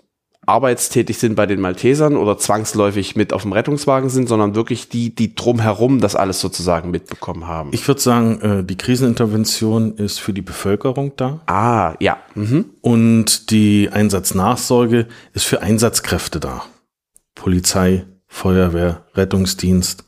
arbeitstätig 0.46 1.18
sind 1.18 1.34
bei 1.34 1.46
den 1.46 1.60
Maltesern 1.60 2.16
oder 2.16 2.38
zwangsläufig 2.38 3.16
mit 3.16 3.32
auf 3.32 3.42
dem 3.42 3.52
Rettungswagen 3.52 4.10
sind, 4.10 4.28
sondern 4.28 4.54
wirklich 4.54 4.88
die, 4.88 5.12
die 5.12 5.34
drumherum 5.34 6.00
das 6.00 6.14
alles 6.14 6.38
sozusagen 6.38 6.92
mitbekommen 6.92 7.48
haben. 7.48 7.70
Ich 7.72 7.88
würde 7.88 8.00
sagen, 8.00 8.40
äh, 8.42 8.62
die 8.62 8.76
Krisenintervention 8.76 9.96
ist 9.96 10.20
für 10.20 10.32
die 10.32 10.42
Bevölkerung 10.42 11.14
da. 11.16 11.40
Ah, 11.46 11.94
ja. 11.98 12.18
Mhm. 12.36 12.66
Und 12.80 13.50
die 13.50 13.90
Einsatznachsorge 13.90 15.08
ist 15.32 15.46
für 15.46 15.62
Einsatzkräfte 15.62 16.38
da. 16.38 16.62
Polizei, 17.34 18.06
Feuerwehr, 18.26 19.04
Rettungsdienst, 19.14 20.04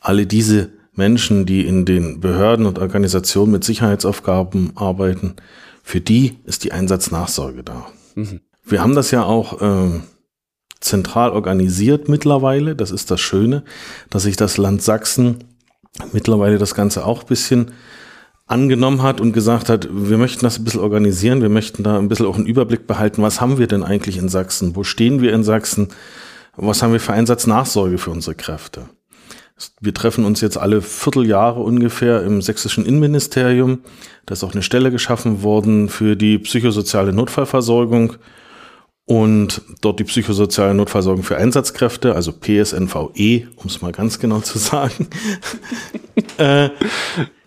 alle 0.00 0.26
diese 0.26 0.70
Menschen, 0.94 1.46
die 1.46 1.66
in 1.66 1.84
den 1.84 2.20
Behörden 2.20 2.66
und 2.66 2.78
Organisationen 2.78 3.52
mit 3.52 3.64
Sicherheitsaufgaben 3.64 4.72
arbeiten, 4.74 5.34
für 5.82 6.00
die 6.00 6.38
ist 6.44 6.64
die 6.64 6.72
Einsatznachsorge 6.72 7.62
da. 7.62 7.86
Mhm. 8.14 8.40
Wir 8.64 8.82
haben 8.82 8.94
das 8.94 9.10
ja 9.10 9.24
auch 9.24 9.60
äh, 9.60 10.00
zentral 10.80 11.30
organisiert 11.30 12.08
mittlerweile. 12.08 12.76
Das 12.76 12.90
ist 12.90 13.10
das 13.10 13.20
Schöne, 13.20 13.64
dass 14.10 14.24
sich 14.24 14.36
das 14.36 14.56
Land 14.56 14.82
Sachsen 14.82 15.44
mittlerweile 16.12 16.58
das 16.58 16.74
Ganze 16.74 17.04
auch 17.04 17.22
ein 17.22 17.28
bisschen 17.28 17.72
angenommen 18.46 19.02
hat 19.02 19.20
und 19.20 19.32
gesagt 19.32 19.68
hat, 19.68 19.88
wir 19.90 20.18
möchten 20.18 20.44
das 20.44 20.58
ein 20.58 20.64
bisschen 20.64 20.80
organisieren, 20.80 21.40
wir 21.40 21.48
möchten 21.48 21.84
da 21.84 21.98
ein 21.98 22.08
bisschen 22.08 22.26
auch 22.26 22.36
einen 22.36 22.46
Überblick 22.46 22.86
behalten, 22.86 23.22
was 23.22 23.40
haben 23.40 23.58
wir 23.58 23.68
denn 23.68 23.84
eigentlich 23.84 24.16
in 24.16 24.28
Sachsen, 24.28 24.74
wo 24.74 24.82
stehen 24.82 25.20
wir 25.20 25.32
in 25.32 25.44
Sachsen, 25.44 25.88
was 26.62 26.82
haben 26.82 26.92
wir 26.92 27.00
für 27.00 27.12
Einsatznachsorge 27.12 27.98
für 27.98 28.10
unsere 28.10 28.34
Kräfte. 28.34 28.88
Wir 29.80 29.92
treffen 29.92 30.24
uns 30.24 30.40
jetzt 30.40 30.56
alle 30.56 30.80
Vierteljahre 30.80 31.60
ungefähr 31.60 32.22
im 32.22 32.40
sächsischen 32.40 32.86
Innenministerium. 32.86 33.80
Da 34.26 34.32
ist 34.32 34.44
auch 34.44 34.52
eine 34.52 34.62
Stelle 34.62 34.90
geschaffen 34.90 35.42
worden 35.42 35.88
für 35.88 36.16
die 36.16 36.38
psychosoziale 36.38 37.12
Notfallversorgung 37.12 38.14
und 39.04 39.62
dort 39.80 39.98
die 39.98 40.04
psychosoziale 40.04 40.72
Notversorgung 40.72 41.24
für 41.24 41.36
Einsatzkräfte, 41.36 42.14
also 42.14 42.32
PSNVE, 42.32 43.48
um 43.56 43.66
es 43.66 43.82
mal 43.82 43.92
ganz 43.92 44.18
genau 44.18 44.40
zu 44.40 44.58
sagen. 44.58 45.08
äh, 46.38 46.70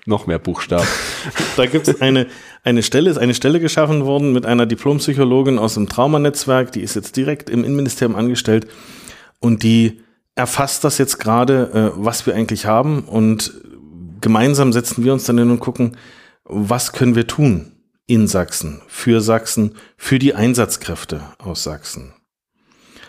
Noch 0.05 0.27
mehr 0.27 0.39
Buchstaben. 0.39 0.87
da 1.55 1.65
gibt 1.65 1.87
es 1.87 2.01
eine, 2.01 2.27
eine 2.63 2.83
Stelle, 2.83 3.09
ist 3.09 3.17
eine 3.17 3.33
Stelle 3.33 3.59
geschaffen 3.59 4.05
worden 4.05 4.33
mit 4.33 4.45
einer 4.45 4.65
Diplompsychologin 4.65 5.57
aus 5.57 5.75
dem 5.75 5.87
Traumanetzwerk, 5.87 6.71
die 6.73 6.81
ist 6.81 6.95
jetzt 6.95 7.15
direkt 7.15 7.49
im 7.49 7.63
Innenministerium 7.63 8.15
angestellt 8.15 8.67
und 9.43 9.63
die 9.63 10.01
erfasst 10.35 10.83
das 10.83 10.97
jetzt 10.97 11.19
gerade, 11.19 11.93
äh, 11.95 12.03
was 12.03 12.25
wir 12.25 12.33
eigentlich 12.33 12.65
haben 12.65 13.03
und 13.03 13.53
gemeinsam 14.21 14.73
setzen 14.73 15.03
wir 15.03 15.13
uns 15.13 15.25
dann 15.25 15.37
hin 15.37 15.51
und 15.51 15.59
gucken, 15.59 15.97
was 16.45 16.93
können 16.93 17.15
wir 17.15 17.27
tun? 17.27 17.73
in 18.05 18.27
Sachsen, 18.27 18.81
für 18.87 19.21
Sachsen, 19.21 19.75
für 19.97 20.19
die 20.19 20.35
Einsatzkräfte 20.35 21.21
aus 21.37 21.63
Sachsen. 21.63 22.13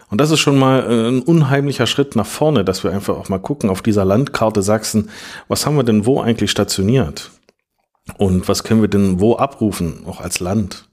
Und 0.09 0.21
das 0.21 0.31
ist 0.31 0.41
schon 0.41 0.59
mal 0.59 0.81
äh, 0.85 1.09
ein 1.09 1.23
unheimlicher 1.23 1.87
Schritt 1.87 2.15
nach 2.15 2.27
vorne, 2.27 2.65
dass 2.65 2.85
wir 2.85 2.93
einfach 2.93 3.17
auch 3.17 3.29
mal 3.29 3.41
gucken 3.41 3.71
auf 3.71 3.83
dieser 3.83 4.05
Landkarte 4.05 4.63
Sachsen, 4.63 5.11
was 5.49 5.67
haben 5.67 5.77
wir 5.77 5.83
denn 5.83 6.07
wo 6.07 6.21
eigentlich 6.21 6.51
stationiert? 6.51 7.33
Und 8.19 8.49
was 8.49 8.63
können 8.63 8.83
wir 8.83 8.89
denn 8.89 9.19
wo 9.19 9.37
abrufen, 9.37 10.05
auch 10.07 10.21
als 10.21 10.39
Land? 10.39 10.89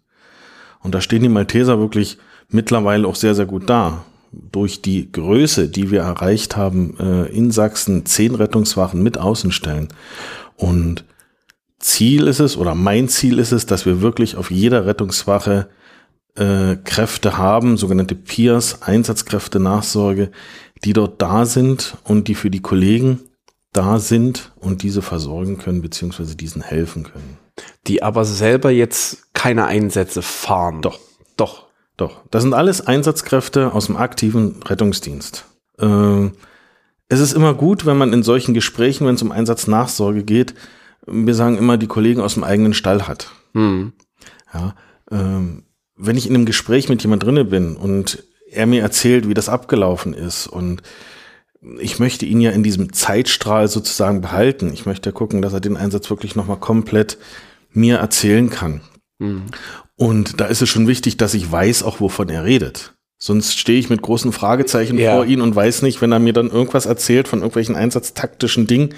Und 0.80 0.95
da 0.95 1.01
stehen 1.01 1.21
die 1.21 1.30
Malteser 1.30 1.77
wirklich 1.77 2.17
mittlerweile 2.49 3.08
auch 3.08 3.15
sehr, 3.15 3.36
sehr 3.36 3.45
gut 3.45 3.69
da. 3.69 4.04
Durch 4.32 4.82
die 4.82 5.12
Größe, 5.12 5.67
die 5.67 5.91
wir 5.91 6.02
erreicht 6.02 6.56
haben, 6.56 6.98
äh, 7.00 7.26
in 7.26 7.52
Sachsen 7.52 8.06
zehn 8.06 8.36
Rettungswachen 8.36 9.02
mit 9.04 9.17
Außenstellen. 9.17 9.89
Und 10.56 11.06
Ziel 11.80 12.28
ist 12.28 12.39
es 12.39 12.58
oder 12.58 12.76
mein 12.76 13.10
Ziel 13.10 13.39
ist 13.39 13.52
es, 13.52 13.65
dass 13.65 13.86
wir 13.86 14.02
wirklich 14.02 14.36
auf 14.38 14.52
jeder 14.52 14.86
Rettungswache 14.86 15.67
äh, 16.36 16.78
Kräfte 16.78 17.38
haben, 17.38 17.78
sogenannte 17.78 18.15
Peers, 18.15 18.84
Einsatzkräfte, 18.84 19.60
Nachsorge, 19.60 20.32
die 20.84 20.94
dort 20.94 21.22
da 21.22 21.46
sind 21.46 21.98
und 22.04 22.28
die 22.28 22.36
für 22.36 22.50
die 22.50 22.62
Kollegen 22.62 23.20
da 23.74 24.00
sind 24.00 24.52
und 24.56 24.84
diese 24.84 25.02
versorgen 25.02 25.58
können, 25.58 25.82
beziehungsweise 25.82 26.36
diesen 26.36 26.62
helfen 26.62 27.04
können. 27.04 27.38
Die 27.88 28.04
aber 28.04 28.26
selber 28.26 28.70
jetzt 28.72 29.34
keine 29.34 29.65
Einsätze 29.65 30.22
fahren. 30.22 30.82
Doch, 30.82 31.00
doch, 31.38 31.67
doch. 32.02 32.22
Das 32.32 32.44
sind 32.44 32.54
alles 32.54 32.86
Einsatzkräfte 32.86 33.74
aus 33.74 33.86
dem 33.86 33.98
aktiven 33.98 34.62
Rettungsdienst. 34.64 35.46
Äh, 35.80 36.30
es 37.08 37.20
ist 37.20 37.34
immer 37.34 37.54
gut, 37.54 37.86
wenn 37.86 37.98
man 37.98 38.14
in 38.14 38.24
solchen 38.24 38.54
Gesprächen, 38.54 39.06
wenn 39.08 39.16
es 39.16 39.22
um 39.22 39.32
Einsatznachsorge 39.32 40.24
geht, 40.24 40.54
wir 41.06 41.36
sagen 41.36 41.58
immer, 41.58 41.78
die 41.78 41.88
Kollegen 41.88 42.22
aus 42.22 42.36
dem 42.36 42.44
eigenen 42.44 42.74
Stall 42.74 43.08
hat. 43.08 43.32
Mhm. 43.54 43.94
Ja, 44.54 44.76
ähm, 45.10 45.64
wenn 45.96 46.18
ich 46.18 46.28
in 46.28 46.36
einem 46.36 46.46
Gespräch 46.46 46.90
mit 46.90 47.02
jemand 47.04 47.24
drinne 47.24 47.46
bin 47.46 47.76
und 47.76 48.24
er 48.50 48.66
mir 48.66 48.82
erzählt, 48.82 49.28
wie 49.30 49.34
das 49.34 49.50
abgelaufen 49.50 50.14
ist 50.14 50.48
und 50.48 50.82
ich 51.80 52.00
möchte 52.00 52.26
ihn 52.26 52.42
ja 52.42 52.52
in 52.52 52.64
diesem 52.64 52.92
Zeitstrahl 52.92 53.68
sozusagen 53.68 54.22
behalten. 54.22 54.74
Ich 54.74 54.88
möchte 54.88 55.12
gucken, 55.12 55.42
dass 55.42 55.54
er 55.54 55.60
den 55.60 55.78
Einsatz 55.78 56.10
wirklich 56.10 56.36
nochmal 56.36 56.58
komplett 56.58 57.20
mir 57.72 57.98
erzählen 57.98 58.50
kann. 58.50 58.82
Mhm. 59.20 59.44
Und 60.02 60.42
da 60.42 60.46
ist 60.46 60.64
es 60.64 60.70
schon 60.70 60.88
wichtig, 60.88 61.18
dass 61.18 61.36
ich 61.36 61.52
weiß 61.52 61.84
auch, 61.84 62.00
wovon 62.00 62.28
er 62.30 62.44
redet. 62.44 62.96
Sonst 63.20 63.60
stehe 63.60 63.78
ich 63.78 63.92
mit 63.92 64.02
großen 64.02 64.32
Fragezeichen 64.32 64.98
ja. 64.98 65.14
vor 65.14 65.26
ihn 65.26 65.42
und 65.42 65.56
weiß 65.56 65.84
nicht, 65.84 66.02
wenn 66.02 66.12
er 66.12 66.18
mir 66.18 66.34
dann 66.34 66.50
irgendwas 66.50 66.88
erzählt 66.88 67.28
von 67.28 67.40
irgendwelchen 67.40 67.76
einsatztaktischen 67.76 68.66
Dingen, 68.66 68.96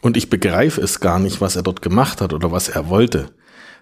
und 0.00 0.16
ich 0.16 0.30
begreife 0.30 0.80
es 0.80 1.00
gar 1.00 1.18
nicht, 1.18 1.42
was 1.42 1.56
er 1.56 1.62
dort 1.62 1.82
gemacht 1.82 2.22
hat 2.22 2.32
oder 2.32 2.50
was 2.50 2.70
er 2.70 2.88
wollte, 2.88 3.30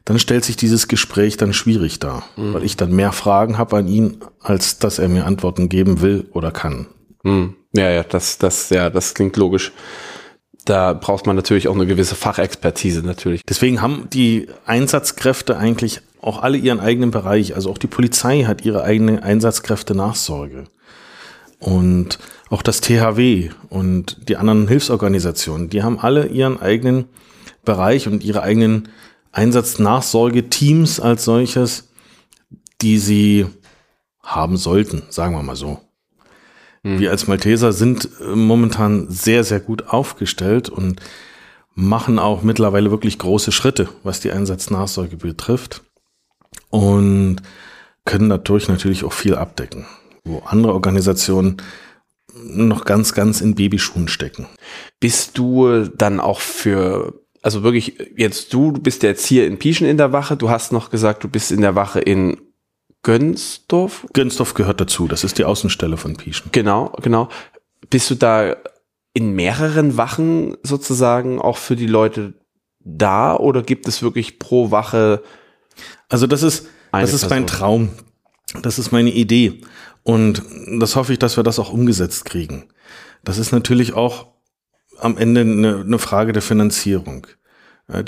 dann 0.05 0.19
stellt 0.19 0.45
sich 0.45 0.57
dieses 0.57 0.89
Gespräch 0.89 1.37
dann 1.37 1.53
schwierig 1.53 2.01
dar, 2.01 2.25
mhm. 2.37 2.55
weil 2.55 2.65
ich 2.65 2.77
dann 2.77 2.91
mehr 2.91 3.13
Fragen 3.13 3.59
habe 3.59 3.77
an 3.77 3.87
ihn, 3.87 4.19
als 4.41 4.79
dass 4.79 4.99
er 4.99 5.09
mir 5.09 5.25
Antworten 5.25 5.69
geben 5.69 6.01
will 6.01 6.27
oder 6.33 6.51
kann. 6.51 6.87
Mhm. 7.23 7.55
Ja, 7.75 7.91
ja, 7.91 8.03
das, 8.03 8.39
das, 8.39 8.71
ja, 8.71 8.91
das 8.91 9.15
klingt 9.15 9.37
logisch. 9.37 9.71
Da 10.67 10.95
braucht 10.95 11.27
man 11.27 11.37
natürlich 11.37 11.69
auch 11.69 11.77
eine 11.77 11.87
gewisse 11.87 12.17
Fachexpertise 12.17 13.03
natürlich. 13.03 13.43
Deswegen 13.49 13.81
haben 13.81 14.09
die 14.13 14.49
Einsatzkräfte 14.67 15.57
eigentlich 15.57 16.01
auch 16.21 16.43
alle 16.43 16.59
ihren 16.59 16.81
eigenen 16.81 17.13
Bereich. 17.13 17.55
Also 17.55 17.71
auch 17.71 17.79
die 17.79 17.87
Polizei 17.87 18.43
hat 18.43 18.65
ihre 18.65 18.83
eigene 18.83 19.23
Einsatzkräfte-Nachsorge. 19.23 20.65
Und 21.61 22.19
auch 22.51 22.63
das 22.63 22.81
THW 22.81 23.51
und 23.71 24.29
die 24.29 24.37
anderen 24.37 24.67
Hilfsorganisationen, 24.67 25.71
die 25.71 25.85
haben 25.85 26.01
alle 26.01 26.27
ihren 26.27 26.61
eigenen 26.61 27.07
Bereich 27.65 28.09
und 28.09 28.25
ihre 28.25 28.43
eigenen 28.43 28.89
Einsatznachsorgeteams 29.31 30.99
als 30.99 31.25
solches, 31.25 31.91
die 32.81 32.99
sie 32.99 33.47
haben 34.21 34.57
sollten, 34.57 35.05
sagen 35.11 35.37
wir 35.37 35.43
mal 35.45 35.57
so. 35.57 35.86
Wir 36.87 37.11
als 37.11 37.27
Malteser 37.27 37.73
sind 37.73 38.09
äh, 38.21 38.37
momentan 38.37 39.11
sehr, 39.11 39.45
sehr 39.45 39.61
gut 39.61 39.89
aufgestellt 39.89 40.69
und 40.69 41.01
machen 41.75 42.19
auch 42.19 42.43
mittlerweile 42.43 42.91
wirklich 42.91 43.19
große 43.19 43.53
Schritte, 43.53 43.89
was 44.03 44.21
die 44.21 44.31
Einsatznachsorge 44.31 45.17
betrifft. 45.17 45.83
Und 46.71 47.39
können 48.05 48.29
dadurch 48.29 48.69
natürlich 48.69 49.05
auch 49.05 49.13
viel 49.13 49.35
abdecken, 49.35 49.87
wo 50.25 50.39
andere 50.47 50.73
Organisationen 50.73 51.57
noch 52.35 52.85
ganz, 52.85 53.15
ganz 53.15 53.41
in 53.41 53.55
Babyschuhen 53.55 54.09
stecken. 54.09 54.47
Bist 55.01 55.39
du 55.39 55.87
dann 55.97 56.21
auch 56.21 56.41
für, 56.41 57.21
also 57.43 57.63
wirklich 57.63 57.99
jetzt 58.17 58.53
du, 58.53 58.73
du 58.73 58.81
bist 58.81 59.03
jetzt 59.03 59.27
hier 59.27 59.47
in 59.47 59.59
Pieschen 59.59 59.87
in 59.87 59.97
der 59.97 60.13
Wache, 60.13 60.37
du 60.37 60.51
hast 60.51 60.73
noch 60.73 60.91
gesagt, 60.91 61.25
du 61.25 61.29
bist 61.29 61.51
in 61.51 61.61
der 61.61 61.75
Wache 61.75 62.01
in 62.01 62.39
Gönsdorf? 63.07 64.05
Gönsdorf 64.15 64.55
gehört 64.55 64.81
dazu, 64.81 65.07
das 65.07 65.23
ist 65.23 65.39
die 65.39 65.45
Außenstelle 65.45 65.97
von 65.97 66.17
Pieschen. 66.17 66.51
Genau, 66.51 66.93
genau. 67.03 67.29
Bist 67.89 68.11
du 68.11 68.17
da 68.17 68.57
in 69.15 69.37
mehreren 69.37 69.97
Wachen 69.97 70.57
sozusagen 70.65 71.41
auch 71.41 71.57
für 71.57 71.77
die 71.77 71.87
Leute 71.87 72.35
da 72.81 73.37
oder 73.37 73.63
gibt 73.63 73.87
es 73.87 74.03
wirklich 74.03 74.41
pro 74.41 74.73
Wache? 74.73 75.23
Also 76.09 76.27
das 76.27 76.43
ist, 76.43 76.67
das 76.91 77.13
ist 77.13 77.31
mein 77.31 77.47
Traum. 77.47 77.91
Das 78.63 78.81
ist 78.81 78.91
meine 78.91 79.13
Idee. 79.13 79.61
Und 80.03 80.43
das 80.81 80.97
hoffe 80.97 81.13
ich, 81.13 81.21
dass 81.21 81.37
wir 81.37 81.45
das 81.45 81.61
auch 81.61 81.73
umgesetzt 81.73 82.25
kriegen. 82.25 82.71
Das 83.23 83.39
ist 83.39 83.53
natürlich 83.53 83.93
auch 83.93 84.33
am 84.99 85.17
Ende 85.17 85.43
eine, 85.43 85.81
eine 85.87 85.99
Frage 86.01 86.33
der 86.33 86.43
Finanzierung. 86.43 87.29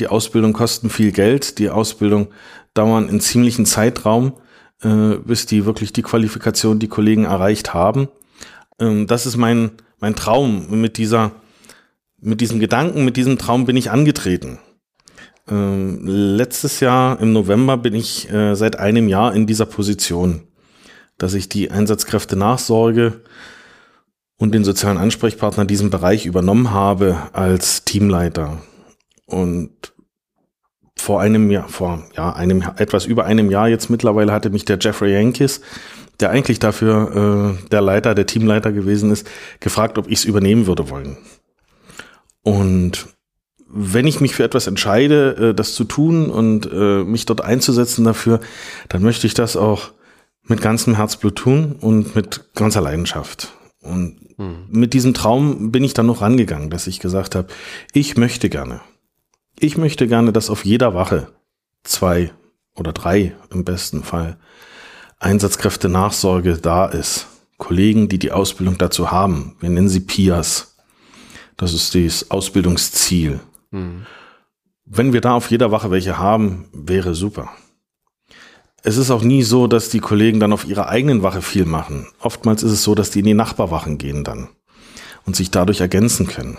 Die 0.00 0.08
Ausbildung 0.08 0.54
kosten 0.54 0.90
viel 0.90 1.12
Geld. 1.12 1.60
Die 1.60 1.70
Ausbildung 1.70 2.32
dauern 2.74 3.08
in 3.08 3.20
ziemlichen 3.20 3.64
Zeitraum, 3.64 4.32
äh, 4.82 5.16
bis 5.16 5.46
die 5.46 5.64
wirklich 5.64 5.92
die 5.92 6.02
Qualifikation 6.02 6.78
die 6.78 6.88
Kollegen 6.88 7.24
erreicht 7.24 7.74
haben. 7.74 8.08
Ähm, 8.78 9.06
das 9.06 9.26
ist 9.26 9.36
mein, 9.36 9.72
mein 9.98 10.14
Traum. 10.14 10.80
Mit 10.80 10.98
dieser, 10.98 11.32
mit 12.20 12.40
diesem 12.40 12.60
Gedanken, 12.60 13.04
mit 13.04 13.16
diesem 13.16 13.38
Traum 13.38 13.66
bin 13.66 13.76
ich 13.76 13.90
angetreten. 13.90 14.58
Ähm, 15.50 16.00
letztes 16.04 16.80
Jahr 16.80 17.20
im 17.20 17.32
November 17.32 17.76
bin 17.76 17.94
ich 17.94 18.30
äh, 18.30 18.54
seit 18.54 18.78
einem 18.78 19.08
Jahr 19.08 19.34
in 19.34 19.46
dieser 19.46 19.66
Position, 19.66 20.42
dass 21.16 21.34
ich 21.34 21.48
die 21.48 21.70
Einsatzkräfte 21.70 22.36
Nachsorge 22.36 23.22
und 24.36 24.54
den 24.54 24.64
sozialen 24.64 24.98
Ansprechpartner 24.98 25.64
diesen 25.64 25.90
Bereich 25.90 26.26
übernommen 26.26 26.70
habe 26.70 27.28
als 27.32 27.84
Teamleiter. 27.84 28.62
Und 29.26 29.92
vor 31.00 31.20
einem 31.20 31.50
Jahr, 31.50 31.68
vor 31.68 32.04
ja, 32.16 32.32
einem 32.32 32.62
etwas 32.76 33.06
über 33.06 33.24
einem 33.24 33.50
Jahr 33.50 33.68
jetzt 33.68 33.88
mittlerweile 33.88 34.32
hatte 34.32 34.50
mich 34.50 34.64
der 34.64 34.78
Jeffrey 34.80 35.12
Yankis, 35.12 35.60
der 36.20 36.30
eigentlich 36.30 36.58
dafür 36.58 37.56
äh, 37.56 37.68
der 37.68 37.80
Leiter, 37.80 38.14
der 38.14 38.26
Teamleiter 38.26 38.72
gewesen 38.72 39.10
ist, 39.10 39.26
gefragt, 39.60 39.98
ob 39.98 40.08
ich 40.08 40.18
es 40.18 40.24
übernehmen 40.24 40.66
würde 40.66 40.90
wollen. 40.90 41.16
Und 42.42 43.06
wenn 43.68 44.06
ich 44.06 44.20
mich 44.20 44.34
für 44.34 44.44
etwas 44.44 44.66
entscheide, 44.66 45.50
äh, 45.50 45.54
das 45.54 45.74
zu 45.74 45.84
tun 45.84 46.30
und 46.30 46.68
äh, 46.72 47.04
mich 47.04 47.26
dort 47.26 47.42
einzusetzen 47.42 48.04
dafür, 48.04 48.40
dann 48.88 49.02
möchte 49.02 49.26
ich 49.26 49.34
das 49.34 49.56
auch 49.56 49.92
mit 50.44 50.62
ganzem 50.62 50.96
Herzblut 50.96 51.36
tun 51.36 51.76
und 51.80 52.16
mit 52.16 52.54
ganzer 52.54 52.80
Leidenschaft. 52.80 53.52
Und 53.80 54.16
hm. 54.36 54.64
mit 54.70 54.94
diesem 54.94 55.14
Traum 55.14 55.70
bin 55.70 55.84
ich 55.84 55.94
dann 55.94 56.06
noch 56.06 56.22
rangegangen, 56.22 56.70
dass 56.70 56.86
ich 56.86 57.00
gesagt 57.00 57.34
habe, 57.34 57.48
ich 57.92 58.16
möchte 58.16 58.48
gerne. 58.48 58.80
Ich 59.60 59.76
möchte 59.76 60.06
gerne, 60.06 60.32
dass 60.32 60.50
auf 60.50 60.64
jeder 60.64 60.94
Wache 60.94 61.32
zwei 61.82 62.32
oder 62.76 62.92
drei 62.92 63.34
im 63.50 63.64
besten 63.64 64.04
Fall 64.04 64.38
Einsatzkräfte 65.18 65.88
Nachsorge 65.88 66.58
da 66.58 66.86
ist. 66.86 67.26
Kollegen, 67.56 68.08
die 68.08 68.20
die 68.20 68.30
Ausbildung 68.30 68.78
dazu 68.78 69.10
haben. 69.10 69.56
Wir 69.58 69.68
nennen 69.68 69.88
sie 69.88 69.98
PIAs. 69.98 70.76
Das 71.56 71.74
ist 71.74 71.92
das 71.96 72.30
Ausbildungsziel. 72.30 73.40
Mhm. 73.72 74.06
Wenn 74.84 75.12
wir 75.12 75.20
da 75.20 75.32
auf 75.32 75.50
jeder 75.50 75.72
Wache 75.72 75.90
welche 75.90 76.18
haben, 76.18 76.66
wäre 76.72 77.16
super. 77.16 77.50
Es 78.84 78.96
ist 78.96 79.10
auch 79.10 79.22
nie 79.22 79.42
so, 79.42 79.66
dass 79.66 79.90
die 79.90 79.98
Kollegen 79.98 80.38
dann 80.38 80.52
auf 80.52 80.66
ihrer 80.66 80.88
eigenen 80.88 81.24
Wache 81.24 81.42
viel 81.42 81.64
machen. 81.64 82.06
Oftmals 82.20 82.62
ist 82.62 82.70
es 82.70 82.84
so, 82.84 82.94
dass 82.94 83.10
die 83.10 83.18
in 83.18 83.26
die 83.26 83.34
Nachbarwachen 83.34 83.98
gehen 83.98 84.22
dann 84.22 84.48
und 85.26 85.34
sich 85.34 85.50
dadurch 85.50 85.80
ergänzen 85.80 86.28
können. 86.28 86.58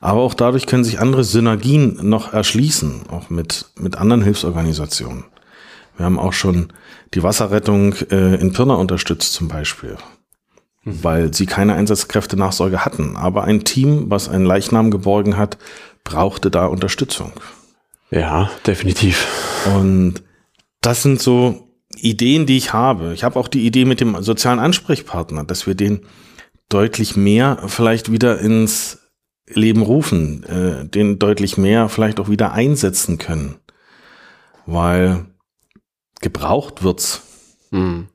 Aber 0.00 0.20
auch 0.20 0.34
dadurch 0.34 0.66
können 0.66 0.84
sich 0.84 1.00
andere 1.00 1.24
Synergien 1.24 1.98
noch 2.02 2.32
erschließen, 2.32 3.02
auch 3.10 3.30
mit, 3.30 3.66
mit 3.78 3.96
anderen 3.96 4.22
Hilfsorganisationen. 4.22 5.24
Wir 5.96 6.06
haben 6.06 6.18
auch 6.18 6.32
schon 6.32 6.72
die 7.14 7.22
Wasserrettung 7.22 7.94
äh, 8.10 8.36
in 8.36 8.52
Pirna 8.52 8.74
unterstützt 8.74 9.32
zum 9.32 9.48
Beispiel, 9.48 9.96
mhm. 10.84 11.04
weil 11.04 11.34
sie 11.34 11.46
keine 11.46 11.74
Einsatzkräfte 11.74 12.36
Nachsorge 12.36 12.84
hatten. 12.84 13.16
Aber 13.16 13.44
ein 13.44 13.64
Team, 13.64 14.06
was 14.08 14.28
einen 14.28 14.46
Leichnam 14.46 14.90
geborgen 14.90 15.36
hat, 15.36 15.58
brauchte 16.04 16.50
da 16.50 16.66
Unterstützung. 16.66 17.32
Ja, 18.10 18.50
definitiv. 18.66 19.26
Und 19.74 20.22
das 20.80 21.02
sind 21.02 21.20
so 21.20 21.68
Ideen, 21.96 22.46
die 22.46 22.56
ich 22.56 22.72
habe. 22.72 23.12
Ich 23.14 23.24
habe 23.24 23.38
auch 23.38 23.48
die 23.48 23.66
Idee 23.66 23.84
mit 23.84 24.00
dem 24.00 24.22
sozialen 24.22 24.58
Ansprechpartner, 24.58 25.44
dass 25.44 25.66
wir 25.66 25.74
den 25.74 26.00
deutlich 26.68 27.16
mehr 27.16 27.64
vielleicht 27.66 28.12
wieder 28.12 28.38
ins 28.38 28.99
Leben 29.54 29.82
rufen, 29.82 30.44
äh, 30.44 30.86
den 30.86 31.18
deutlich 31.18 31.56
mehr 31.56 31.88
vielleicht 31.88 32.20
auch 32.20 32.28
wieder 32.28 32.52
einsetzen 32.52 33.18
können. 33.18 33.56
Weil 34.66 35.26
gebraucht 36.20 36.82
wird's. 36.82 37.22
Hm. 37.70 38.08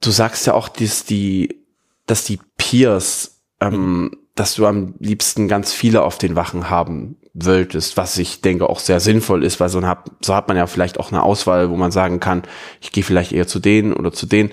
Du 0.00 0.10
sagst 0.10 0.46
ja 0.46 0.54
auch, 0.54 0.68
dass 0.68 1.04
die, 1.04 1.62
dass 2.06 2.24
die 2.24 2.38
Peers, 2.56 3.42
ähm, 3.60 4.10
dass 4.34 4.54
du 4.54 4.66
am 4.66 4.94
liebsten 4.98 5.48
ganz 5.48 5.72
viele 5.72 6.02
auf 6.02 6.18
den 6.18 6.36
Wachen 6.36 6.68
haben 6.68 7.16
wolltest, 7.32 7.96
was 7.96 8.16
ich 8.18 8.40
denke 8.40 8.68
auch 8.68 8.80
sehr 8.80 9.00
sinnvoll 9.00 9.44
ist, 9.44 9.60
weil 9.60 9.68
so, 9.68 9.82
hat, 9.86 10.10
so 10.20 10.34
hat 10.34 10.48
man 10.48 10.56
ja 10.56 10.66
vielleicht 10.66 10.98
auch 10.98 11.12
eine 11.12 11.22
Auswahl, 11.22 11.70
wo 11.70 11.76
man 11.76 11.90
sagen 11.90 12.20
kann, 12.20 12.42
ich 12.80 12.92
gehe 12.92 13.04
vielleicht 13.04 13.32
eher 13.32 13.46
zu 13.46 13.58
denen 13.58 13.92
oder 13.92 14.12
zu 14.12 14.26
denen. 14.26 14.50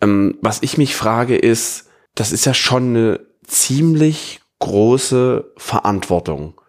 Ähm, 0.00 0.38
was 0.40 0.62
ich 0.62 0.78
mich 0.78 0.96
frage 0.96 1.36
ist, 1.36 1.88
das 2.14 2.32
ist 2.32 2.44
ja 2.44 2.54
schon 2.54 2.90
eine 2.90 3.20
ziemlich 3.46 4.39
große 4.60 5.52
Verantwortung, 5.56 6.60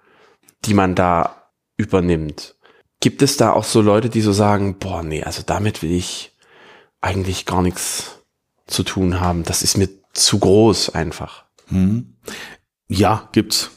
die 0.66 0.74
man 0.74 0.96
da 0.96 1.48
übernimmt. 1.78 2.56
Gibt 3.00 3.22
es 3.22 3.38
da 3.38 3.54
auch 3.54 3.64
so 3.64 3.82
Leute, 3.82 4.10
die 4.10 4.22
so 4.22 4.32
sagen, 4.32 4.78
boah, 4.80 5.04
nee, 5.04 5.24
also 5.24 5.44
damit 5.46 5.82
will 5.82 5.92
ich 5.92 6.36
eigentlich 7.02 7.46
gar 7.46 7.62
nichts 7.62 8.20
zu 8.68 8.84
tun 8.84 9.20
haben. 9.20 9.44
Das 9.44 9.64
ist 9.64 9.78
mir 9.78 9.90
zu 10.14 10.40
groß 10.40 10.90
einfach. 10.90 11.46
Hm. 11.68 12.16
Ja, 12.88 13.30
gibt's. 13.32 13.72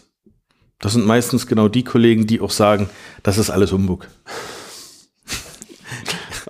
Das 0.79 0.93
sind 0.93 1.07
meistens 1.07 1.47
genau 1.47 1.69
die 1.69 1.85
Kollegen, 1.85 2.27
die 2.27 2.41
auch 2.41 2.51
sagen, 2.51 2.91
das 3.23 3.39
ist 3.39 3.51
alles 3.51 3.73
Humbug. 3.73 4.09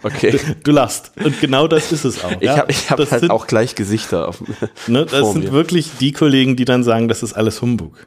Okay. 0.05 0.39
Du, 0.63 0.71
lachst. 0.71 1.13
Und 1.17 1.41
genau 1.41 1.67
das 1.67 1.91
ist 1.91 2.05
es 2.05 2.23
auch. 2.23 2.33
Ich 2.33 2.43
ja? 2.43 2.59
habe 2.59 2.71
ich 2.71 2.91
hab 2.91 2.99
halt 2.99 3.21
sind, 3.21 3.31
auch 3.31 3.47
gleich 3.47 3.75
Gesichter. 3.75 4.29
Auf, 4.29 4.43
ne, 4.87 5.07
das 5.07 5.33
sind 5.33 5.45
mir. 5.45 5.53
wirklich 5.53 5.93
die 5.99 6.13
Kollegen, 6.13 6.57
die 6.57 6.67
dann 6.67 6.85
sagen, 6.85 7.09
das 7.09 7.23
ist 7.23 7.33
alles 7.33 7.63
Humbug. 7.63 8.07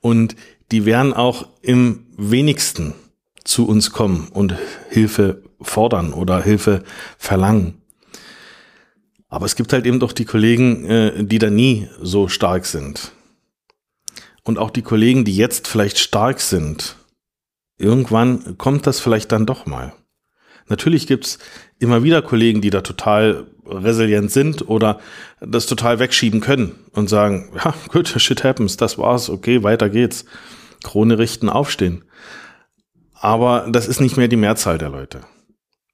Und 0.00 0.34
die 0.72 0.86
werden 0.86 1.12
auch 1.12 1.46
im 1.60 2.06
wenigsten 2.16 2.94
zu 3.44 3.68
uns 3.68 3.92
kommen 3.92 4.28
und 4.32 4.54
Hilfe 4.88 5.42
fordern 5.60 6.12
oder 6.12 6.42
Hilfe 6.42 6.82
verlangen. 7.18 7.82
Aber 9.28 9.44
es 9.46 9.56
gibt 9.56 9.72
halt 9.72 9.86
eben 9.86 10.00
doch 10.00 10.12
die 10.12 10.24
Kollegen, 10.24 10.86
äh, 10.86 11.24
die 11.24 11.38
da 11.38 11.50
nie 11.50 11.88
so 12.00 12.28
stark 12.28 12.64
sind. 12.64 13.12
Und 14.42 14.58
auch 14.58 14.70
die 14.70 14.82
Kollegen, 14.82 15.24
die 15.24 15.36
jetzt 15.36 15.68
vielleicht 15.68 15.98
stark 15.98 16.40
sind. 16.40 16.96
Irgendwann 17.78 18.56
kommt 18.56 18.86
das 18.86 19.00
vielleicht 19.00 19.32
dann 19.32 19.44
doch 19.44 19.66
mal. 19.66 19.92
Natürlich 20.68 21.06
gibt's 21.06 21.38
immer 21.78 22.02
wieder 22.02 22.22
Kollegen, 22.22 22.60
die 22.60 22.70
da 22.70 22.80
total 22.80 23.46
resilient 23.66 24.30
sind 24.30 24.68
oder 24.68 25.00
das 25.40 25.66
total 25.66 25.98
wegschieben 25.98 26.40
können 26.40 26.72
und 26.92 27.08
sagen, 27.08 27.50
ja, 27.64 27.74
gut, 27.88 28.08
shit 28.08 28.44
happens, 28.44 28.76
das 28.76 28.98
war's, 28.98 29.30
okay, 29.30 29.62
weiter 29.62 29.88
geht's. 29.88 30.24
Krone 30.82 31.18
richten, 31.18 31.48
aufstehen. 31.48 32.04
Aber 33.14 33.66
das 33.68 33.88
ist 33.88 34.00
nicht 34.00 34.16
mehr 34.16 34.28
die 34.28 34.36
Mehrzahl 34.36 34.78
der 34.78 34.90
Leute. 34.90 35.22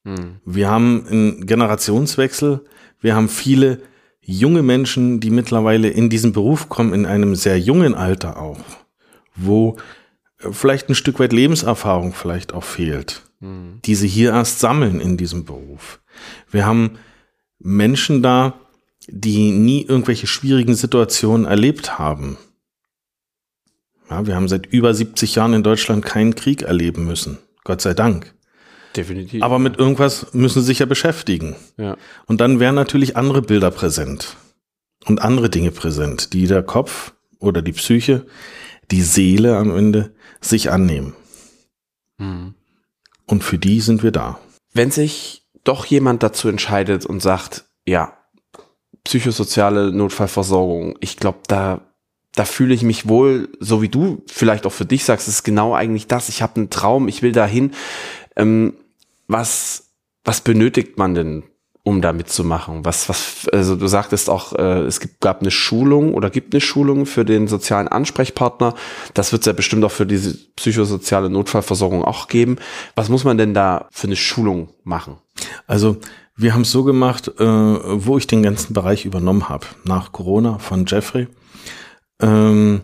Hm. 0.05 0.41
Wir 0.45 0.69
haben 0.69 1.07
einen 1.09 1.47
Generationswechsel. 1.47 2.65
Wir 3.01 3.15
haben 3.15 3.29
viele 3.29 3.81
junge 4.21 4.63
Menschen, 4.63 5.21
die 5.21 5.31
mittlerweile 5.31 5.89
in 5.89 6.11
diesen 6.11 6.33
Beruf 6.33 6.69
kommen, 6.69 6.95
in 6.95 7.07
einem 7.07 7.35
sehr 7.35 7.59
jungen 7.59 7.95
Alter 7.95 8.41
auch, 8.41 8.61
wo 9.35 9.77
äh, 10.39 10.51
vielleicht 10.53 10.89
ein 10.89 10.95
Stück 10.95 11.19
weit 11.19 11.33
Lebenserfahrung 11.33 12.13
vielleicht 12.13 12.53
auch 12.53 12.65
fehlt, 12.65 13.23
hm. 13.43 13.81
die 13.85 13.95
sie 13.95 14.09
hier 14.09 14.31
erst 14.31 14.61
sammeln 14.61 15.01
in 15.01 15.17
diesem 15.17 15.45
Beruf. 15.45 16.01
Wir 16.51 16.65
haben 16.65 16.99
Menschen 17.59 18.23
da, 18.23 18.55
die 19.09 19.51
nie 19.51 19.83
irgendwelche 19.83 20.29
schwierigen 20.29 20.75
Situationen 20.75 21.45
erlebt 21.45 21.99
haben. 21.99 22.39
Ja, 24.09 24.27
wir 24.27 24.37
haben 24.37 24.49
seit 24.49 24.67
über 24.67 24.95
70 24.95 25.35
Jahren 25.35 25.55
in 25.55 25.63
Deutschland 25.63 26.05
keinen 26.05 26.35
Krieg 26.35 26.63
erleben 26.63 27.05
müssen. 27.05 27.39
Gott 27.65 27.81
sei 27.81 27.95
Dank. 27.95 28.35
Definitiv. 28.95 29.43
Aber 29.43 29.59
mit 29.59 29.79
irgendwas 29.79 30.35
müssen 30.35 30.61
sie 30.61 30.67
sich 30.67 30.79
ja 30.79 30.87
beschäftigen. 30.87 31.57
Ja. 31.79 31.97
Und 32.27 32.41
dann 32.41 32.61
wären 32.61 32.75
natürlich 32.75 33.17
andere 33.17 33.43
Bilder 33.43 33.71
präsent. 33.71 34.37
und 35.07 35.21
andere 35.21 35.51
Dinge 35.51 35.73
präsent, 35.73 36.33
die 36.33 36.47
der 36.47 36.63
Kopf 36.63 37.13
oder 37.41 37.61
die 37.61 37.73
Psyche, 37.73 38.25
die 38.93 39.03
Seele 39.03 39.57
am 39.57 39.77
Ende 39.77 40.15
sich 40.41 40.71
annehmen. 40.71 41.15
Mhm. 42.19 42.55
Und 43.27 43.45
für 43.45 43.59
die 43.59 43.81
sind 43.81 44.03
wir 44.03 44.11
da. 44.11 44.39
Wenn 44.73 44.91
sich 44.91 45.47
doch 45.65 45.85
jemand 45.87 46.23
dazu 46.23 46.49
entscheidet 46.49 47.07
und 47.07 47.21
sagt, 47.21 47.65
ja, 47.87 48.17
psychosoziale 49.05 49.93
Notfallversorgung, 49.93 50.97
ich 51.01 51.17
glaube, 51.17 51.39
da 51.47 51.81
da 52.35 52.45
fühle 52.45 52.75
ich 52.75 52.83
mich 52.83 53.09
wohl, 53.09 53.51
so 53.61 53.83
wie 53.83 53.89
du 53.89 54.23
vielleicht 54.27 54.67
auch 54.67 54.73
für 54.73 54.87
dich 54.87 55.05
sagst, 55.05 55.29
ist 55.29 55.43
genau 55.43 55.75
eigentlich 55.75 56.07
das. 56.07 56.29
Ich 56.29 56.41
habe 56.41 56.57
einen 56.57 56.71
Traum, 56.71 57.09
ich 57.09 57.23
will 57.23 57.33
dahin. 57.33 57.73
Ähm, 58.37 58.75
was, 59.29 59.93
was 60.25 60.41
benötigt 60.41 60.97
man 60.97 61.15
denn, 61.15 61.43
um 61.85 62.01
da 62.01 62.13
mitzumachen? 62.13 62.85
Was, 62.85 63.09
was, 63.09 63.49
also 63.53 63.77
du 63.77 63.87
sagtest 63.87 64.31
auch, 64.31 64.53
äh, 64.55 64.83
es 64.83 65.01
gibt, 65.01 65.21
gab 65.21 65.41
eine 65.41 65.51
Schulung 65.51 66.15
oder 66.15 66.31
gibt 66.31 66.55
eine 66.55 66.61
Schulung 66.61 67.07
für 67.07 67.25
den 67.25 67.49
sozialen 67.49 67.89
Ansprechpartner. 67.89 68.75
Das 69.15 69.33
wird 69.33 69.43
es 69.43 69.47
ja 69.47 69.53
bestimmt 69.53 69.85
auch 69.85 69.91
für 69.91 70.07
diese 70.07 70.37
psychosoziale 70.57 71.31
Notfallversorgung 71.31 72.05
auch 72.05 72.29
geben. 72.29 72.57
Was 72.95 73.09
muss 73.09 73.25
man 73.25 73.39
denn 73.39 73.55
da 73.55 73.89
für 73.91 74.07
eine 74.07 74.17
Schulung 74.17 74.71
machen? 74.85 75.17
Also 75.67 75.97
wir 76.37 76.55
haben 76.55 76.63
es 76.63 76.71
so 76.71 76.85
gemacht, 76.85 77.29
äh, 77.39 77.45
wo 77.45 78.17
ich 78.17 78.27
den 78.27 78.43
ganzen 78.43 78.75
Bereich 78.75 79.05
übernommen 79.05 79.49
habe, 79.49 79.67
nach 79.85 80.13
Corona 80.13 80.59
von 80.59 80.87
Jeffrey 80.87 81.29
ähm, 82.23 82.83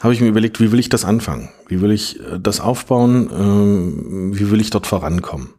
habe 0.00 0.14
ich 0.14 0.20
mir 0.20 0.28
überlegt, 0.28 0.60
wie 0.60 0.72
will 0.72 0.78
ich 0.78 0.88
das 0.88 1.04
anfangen? 1.04 1.50
Wie 1.68 1.80
will 1.80 1.90
ich 1.90 2.20
äh, 2.20 2.38
das 2.40 2.60
aufbauen? 2.60 3.28
Ähm, 3.32 4.38
wie 4.38 4.50
will 4.50 4.60
ich 4.60 4.70
dort 4.70 4.86
vorankommen? 4.86 5.50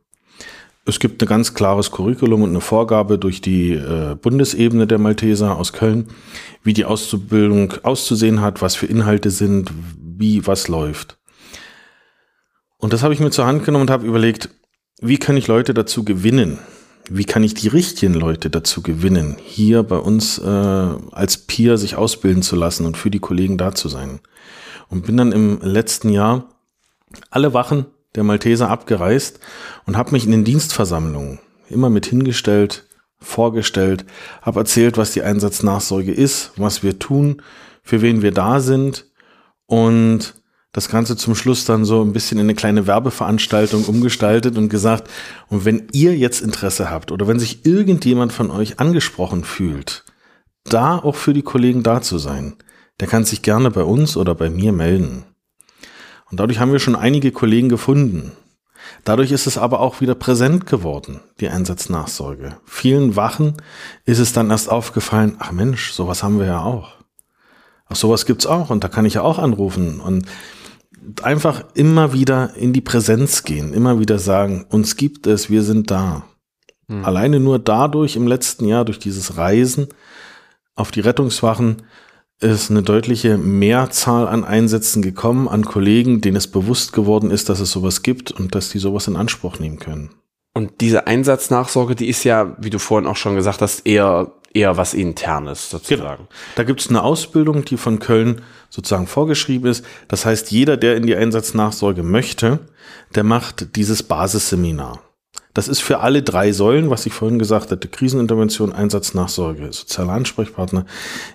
Es 0.87 0.99
gibt 0.99 1.21
ein 1.21 1.27
ganz 1.27 1.53
klares 1.53 1.91
Curriculum 1.91 2.43
und 2.43 2.51
eine 2.51 2.61
Vorgabe 2.61 3.19
durch 3.19 3.41
die 3.41 3.73
äh, 3.73 4.15
Bundesebene 4.15 4.87
der 4.87 4.99
Malteser 4.99 5.57
aus 5.57 5.73
Köln, 5.73 6.07
wie 6.63 6.71
die 6.71 6.85
Auszubildung 6.85 7.73
auszusehen 7.83 8.39
hat, 8.39 8.61
was 8.61 8.77
für 8.77 8.85
Inhalte 8.85 9.29
sind, 9.29 9.69
wie 9.97 10.47
was 10.47 10.69
läuft. 10.69 11.17
Und 12.77 12.93
das 12.93 13.03
habe 13.03 13.13
ich 13.13 13.19
mir 13.19 13.31
zur 13.31 13.45
Hand 13.45 13.65
genommen 13.65 13.81
und 13.81 13.89
habe 13.89 14.07
überlegt, 14.07 14.49
wie 15.01 15.17
kann 15.17 15.35
ich 15.35 15.47
Leute 15.47 15.73
dazu 15.73 16.05
gewinnen, 16.05 16.57
wie 17.09 17.25
kann 17.25 17.43
ich 17.43 17.53
die 17.53 17.67
richtigen 17.67 18.13
Leute 18.13 18.49
dazu 18.49 18.81
gewinnen, 18.81 19.35
hier 19.43 19.83
bei 19.83 19.97
uns 19.97 20.39
äh, 20.39 20.47
als 20.47 21.37
Peer 21.47 21.77
sich 21.77 21.97
ausbilden 21.97 22.43
zu 22.43 22.55
lassen 22.55 22.85
und 22.85 22.95
für 22.95 23.11
die 23.11 23.19
Kollegen 23.19 23.57
da 23.57 23.75
zu 23.75 23.89
sein. 23.89 24.21
Und 24.87 25.05
bin 25.05 25.17
dann 25.17 25.33
im 25.33 25.59
letzten 25.61 26.07
Jahr 26.07 26.45
alle 27.29 27.53
Wachen 27.53 27.87
der 28.17 28.25
Malteser 28.25 28.69
abgereist 28.69 29.39
und 29.85 29.95
habe 29.95 30.11
mich 30.11 30.25
in 30.25 30.31
den 30.31 30.43
Dienstversammlungen 30.43 31.39
immer 31.69 31.89
mit 31.89 32.05
hingestellt, 32.05 32.87
vorgestellt, 33.19 34.05
habe 34.41 34.59
erzählt, 34.59 34.97
was 34.97 35.11
die 35.11 35.21
Einsatznachsorge 35.21 36.11
ist, 36.11 36.51
was 36.57 36.83
wir 36.83 36.99
tun, 36.99 37.41
für 37.83 38.01
wen 38.01 38.21
wir 38.21 38.31
da 38.31 38.59
sind 38.59 39.05
und 39.65 40.35
das 40.73 40.89
Ganze 40.89 41.15
zum 41.15 41.33
Schluss 41.33 41.65
dann 41.65 41.85
so 41.85 42.03
ein 42.03 42.13
bisschen 42.13 42.37
in 42.37 42.45
eine 42.45 42.55
kleine 42.55 42.85
Werbeveranstaltung 42.85 43.85
umgestaltet 43.85 44.57
und 44.57 44.69
gesagt, 44.69 45.09
und 45.47 45.65
wenn 45.65 45.87
ihr 45.91 46.15
jetzt 46.15 46.41
Interesse 46.41 46.91
habt 46.91 47.11
oder 47.11 47.27
wenn 47.27 47.39
sich 47.39 47.65
irgendjemand 47.65 48.33
von 48.33 48.51
euch 48.51 48.79
angesprochen 48.79 49.43
fühlt, 49.43 50.05
da 50.65 50.97
auch 50.97 51.15
für 51.15 51.33
die 51.33 51.41
Kollegen 51.41 51.83
da 51.83 52.01
zu 52.01 52.17
sein, 52.17 52.57
der 52.99 53.07
kann 53.07 53.25
sich 53.25 53.41
gerne 53.41 53.71
bei 53.71 53.83
uns 53.83 54.17
oder 54.17 54.35
bei 54.35 54.49
mir 54.49 54.71
melden. 54.71 55.25
Und 56.29 56.39
dadurch 56.39 56.59
haben 56.59 56.71
wir 56.71 56.79
schon 56.79 56.95
einige 56.95 57.31
Kollegen 57.31 57.69
gefunden. 57.69 58.33
Dadurch 59.03 59.31
ist 59.31 59.47
es 59.47 59.57
aber 59.57 59.79
auch 59.79 60.01
wieder 60.01 60.15
präsent 60.15 60.65
geworden, 60.65 61.21
die 61.39 61.49
Einsatznachsorge. 61.49 62.57
Vielen 62.65 63.15
Wachen 63.15 63.55
ist 64.05 64.19
es 64.19 64.33
dann 64.33 64.49
erst 64.49 64.69
aufgefallen, 64.69 65.35
ach 65.39 65.51
Mensch, 65.51 65.91
sowas 65.91 66.23
haben 66.23 66.39
wir 66.39 66.45
ja 66.45 66.61
auch. 66.61 66.93
Ach, 67.87 67.95
sowas 67.95 68.25
gibt's 68.25 68.45
auch 68.45 68.69
und 68.69 68.83
da 68.83 68.89
kann 68.89 69.05
ich 69.05 69.15
ja 69.15 69.21
auch 69.21 69.39
anrufen. 69.39 69.99
Und 69.99 70.25
einfach 71.23 71.63
immer 71.73 72.13
wieder 72.13 72.55
in 72.55 72.73
die 72.73 72.81
Präsenz 72.81 73.43
gehen, 73.43 73.73
immer 73.73 73.99
wieder 73.99 74.19
sagen, 74.19 74.65
uns 74.69 74.97
gibt 74.97 75.27
es, 75.27 75.49
wir 75.49 75.63
sind 75.63 75.89
da. 75.89 76.25
Mhm. 76.87 77.05
Alleine 77.05 77.39
nur 77.39 77.59
dadurch 77.59 78.15
im 78.15 78.27
letzten 78.27 78.65
Jahr, 78.65 78.85
durch 78.85 78.99
dieses 78.99 79.37
Reisen 79.37 79.87
auf 80.75 80.91
die 80.91 81.01
Rettungswachen, 81.01 81.83
ist 82.39 82.69
eine 82.69 82.83
deutliche 82.83 83.37
Mehrzahl 83.37 84.27
an 84.27 84.43
Einsätzen 84.43 85.01
gekommen, 85.01 85.47
an 85.47 85.65
Kollegen, 85.65 86.21
denen 86.21 86.37
es 86.37 86.47
bewusst 86.47 86.93
geworden 86.93 87.31
ist, 87.31 87.49
dass 87.49 87.59
es 87.59 87.71
sowas 87.71 88.03
gibt 88.03 88.31
und 88.31 88.53
dass 88.53 88.69
die 88.69 88.79
sowas 88.79 89.07
in 89.07 89.15
Anspruch 89.15 89.59
nehmen 89.59 89.79
können. 89.79 90.11
Und 90.53 90.81
diese 90.81 91.07
Einsatznachsorge, 91.07 91.95
die 91.95 92.07
ist 92.07 92.23
ja, 92.23 92.55
wie 92.59 92.69
du 92.69 92.79
vorhin 92.79 93.07
auch 93.07 93.15
schon 93.15 93.35
gesagt 93.35 93.61
hast, 93.61 93.85
eher 93.85 94.31
eher 94.53 94.77
was 94.77 94.93
Internes 94.93 95.69
sozusagen. 95.69 96.23
Genau. 96.23 96.29
Da 96.55 96.63
gibt 96.63 96.81
es 96.81 96.89
eine 96.89 97.03
Ausbildung, 97.03 97.63
die 97.65 97.77
von 97.77 97.99
Köln 97.99 98.41
sozusagen 98.69 99.07
vorgeschrieben 99.07 99.69
ist. 99.69 99.85
Das 100.07 100.25
heißt, 100.25 100.51
jeder, 100.51 100.77
der 100.77 100.95
in 100.95 101.05
die 101.05 101.15
Einsatznachsorge 101.15 102.03
möchte, 102.03 102.59
der 103.15 103.23
macht 103.23 103.75
dieses 103.75 104.03
Basisseminar. 104.03 105.01
Das 105.57 105.67
ist 105.67 105.79
für 105.79 106.01
alle 106.01 106.21
drei 106.21 106.51
Säulen, 106.51 106.91
was 106.91 107.07
ich 107.07 107.13
vorhin 107.13 107.39
gesagt 107.39 107.71
hatte, 107.71 107.87
Krisenintervention, 107.87 108.73
Einsatznachsorge, 108.73 109.73
sozialer 109.73 110.13
Ansprechpartner, 110.13 110.85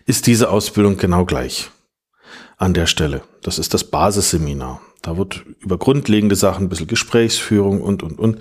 ist 0.07 0.29
diese 0.29 0.49
Ausbildung 0.49 0.97
genau 0.97 1.25
gleich 1.25 1.71
an 2.57 2.73
der 2.73 2.87
Stelle. 2.87 3.23
Das 3.43 3.59
ist 3.59 3.75
das 3.75 3.83
Basisseminar. 3.83 4.81
Da 5.03 5.17
wird 5.17 5.45
über 5.59 5.77
grundlegende 5.77 6.37
Sachen, 6.37 6.67
ein 6.67 6.69
bisschen 6.69 6.87
Gesprächsführung 6.87 7.81
und, 7.81 8.05
und, 8.05 8.21
und, 8.21 8.39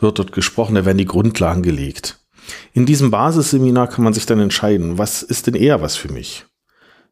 wird 0.00 0.18
dort 0.18 0.32
gesprochen, 0.32 0.74
da 0.74 0.84
werden 0.84 0.98
die 0.98 1.06
Grundlagen 1.06 1.62
gelegt. 1.62 2.18
In 2.74 2.84
diesem 2.84 3.10
Basisseminar 3.10 3.88
kann 3.88 4.04
man 4.04 4.12
sich 4.12 4.26
dann 4.26 4.38
entscheiden, 4.38 4.98
was 4.98 5.22
ist 5.22 5.46
denn 5.46 5.54
eher 5.54 5.80
was 5.80 5.96
für 5.96 6.12
mich? 6.12 6.44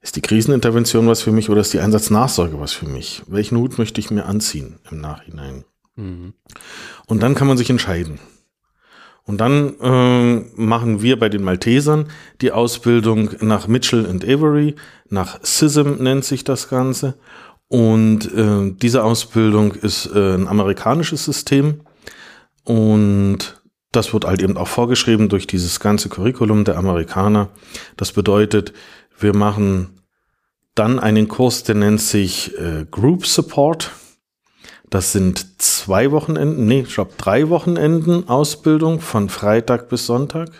Ist 0.02 0.16
die 0.16 0.20
Krisenintervention 0.20 1.08
was 1.08 1.22
für 1.22 1.32
mich 1.32 1.48
oder 1.48 1.62
ist 1.62 1.72
die 1.72 1.80
Einsatznachsorge 1.80 2.60
was 2.60 2.74
für 2.74 2.86
mich? 2.86 3.22
Welchen 3.28 3.56
Hut 3.56 3.78
möchte 3.78 3.98
ich 3.98 4.10
mir 4.10 4.26
anziehen 4.26 4.78
im 4.90 5.00
Nachhinein? 5.00 5.64
Mhm. 5.96 6.34
Und 7.06 7.22
dann 7.22 7.34
kann 7.34 7.48
man 7.48 7.56
sich 7.56 7.70
entscheiden. 7.70 8.18
Und 9.24 9.38
dann 9.38 9.78
äh, 9.80 10.44
machen 10.56 11.02
wir 11.02 11.18
bei 11.18 11.28
den 11.28 11.44
Maltesern 11.44 12.08
die 12.40 12.52
Ausbildung 12.52 13.30
nach 13.40 13.68
Mitchell 13.68 14.06
and 14.06 14.24
Avery, 14.24 14.74
nach 15.08 15.38
SISM 15.42 16.02
nennt 16.02 16.24
sich 16.24 16.42
das 16.42 16.68
Ganze. 16.68 17.18
Und 17.68 18.32
äh, 18.34 18.72
diese 18.72 19.04
Ausbildung 19.04 19.72
ist 19.72 20.06
äh, 20.06 20.34
ein 20.34 20.48
amerikanisches 20.48 21.24
System. 21.24 21.82
Und 22.64 23.62
das 23.92 24.12
wird 24.12 24.24
halt 24.24 24.42
eben 24.42 24.56
auch 24.56 24.68
vorgeschrieben 24.68 25.28
durch 25.28 25.46
dieses 25.46 25.78
ganze 25.78 26.08
Curriculum 26.08 26.64
der 26.64 26.78
Amerikaner. 26.78 27.50
Das 27.96 28.12
bedeutet, 28.12 28.72
wir 29.18 29.36
machen 29.36 30.00
dann 30.74 30.98
einen 30.98 31.28
Kurs, 31.28 31.62
der 31.62 31.76
nennt 31.76 32.00
sich 32.00 32.58
äh, 32.58 32.86
Group 32.90 33.26
Support. 33.26 33.92
Das 34.90 35.12
sind 35.12 35.62
zwei 35.62 36.10
Wochenenden, 36.10 36.66
nee, 36.66 36.80
ich 36.80 36.94
glaube 36.94 37.12
drei 37.16 37.48
Wochenenden 37.48 38.28
Ausbildung 38.28 39.00
von 39.00 39.28
Freitag 39.28 39.88
bis 39.88 40.06
Sonntag. 40.06 40.50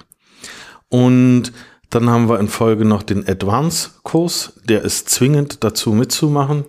Und 0.89 1.53
dann 1.91 2.09
haben 2.09 2.29
wir 2.29 2.39
in 2.39 2.49
Folge 2.49 2.85
noch 2.85 3.03
den 3.03 3.29
Advance-Kurs, 3.29 4.61
der 4.65 4.83
ist 4.83 5.09
zwingend 5.11 5.65
dazu 5.65 5.93
mitzumachen. 5.93 6.65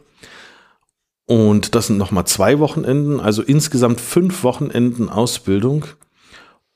Und 1.27 1.75
das 1.75 1.87
sind 1.87 1.97
nochmal 1.97 2.25
zwei 2.25 2.57
Wochenenden, 2.59 3.19
also 3.19 3.43
insgesamt 3.43 4.01
fünf 4.01 4.43
Wochenenden 4.43 5.09
Ausbildung 5.09 5.85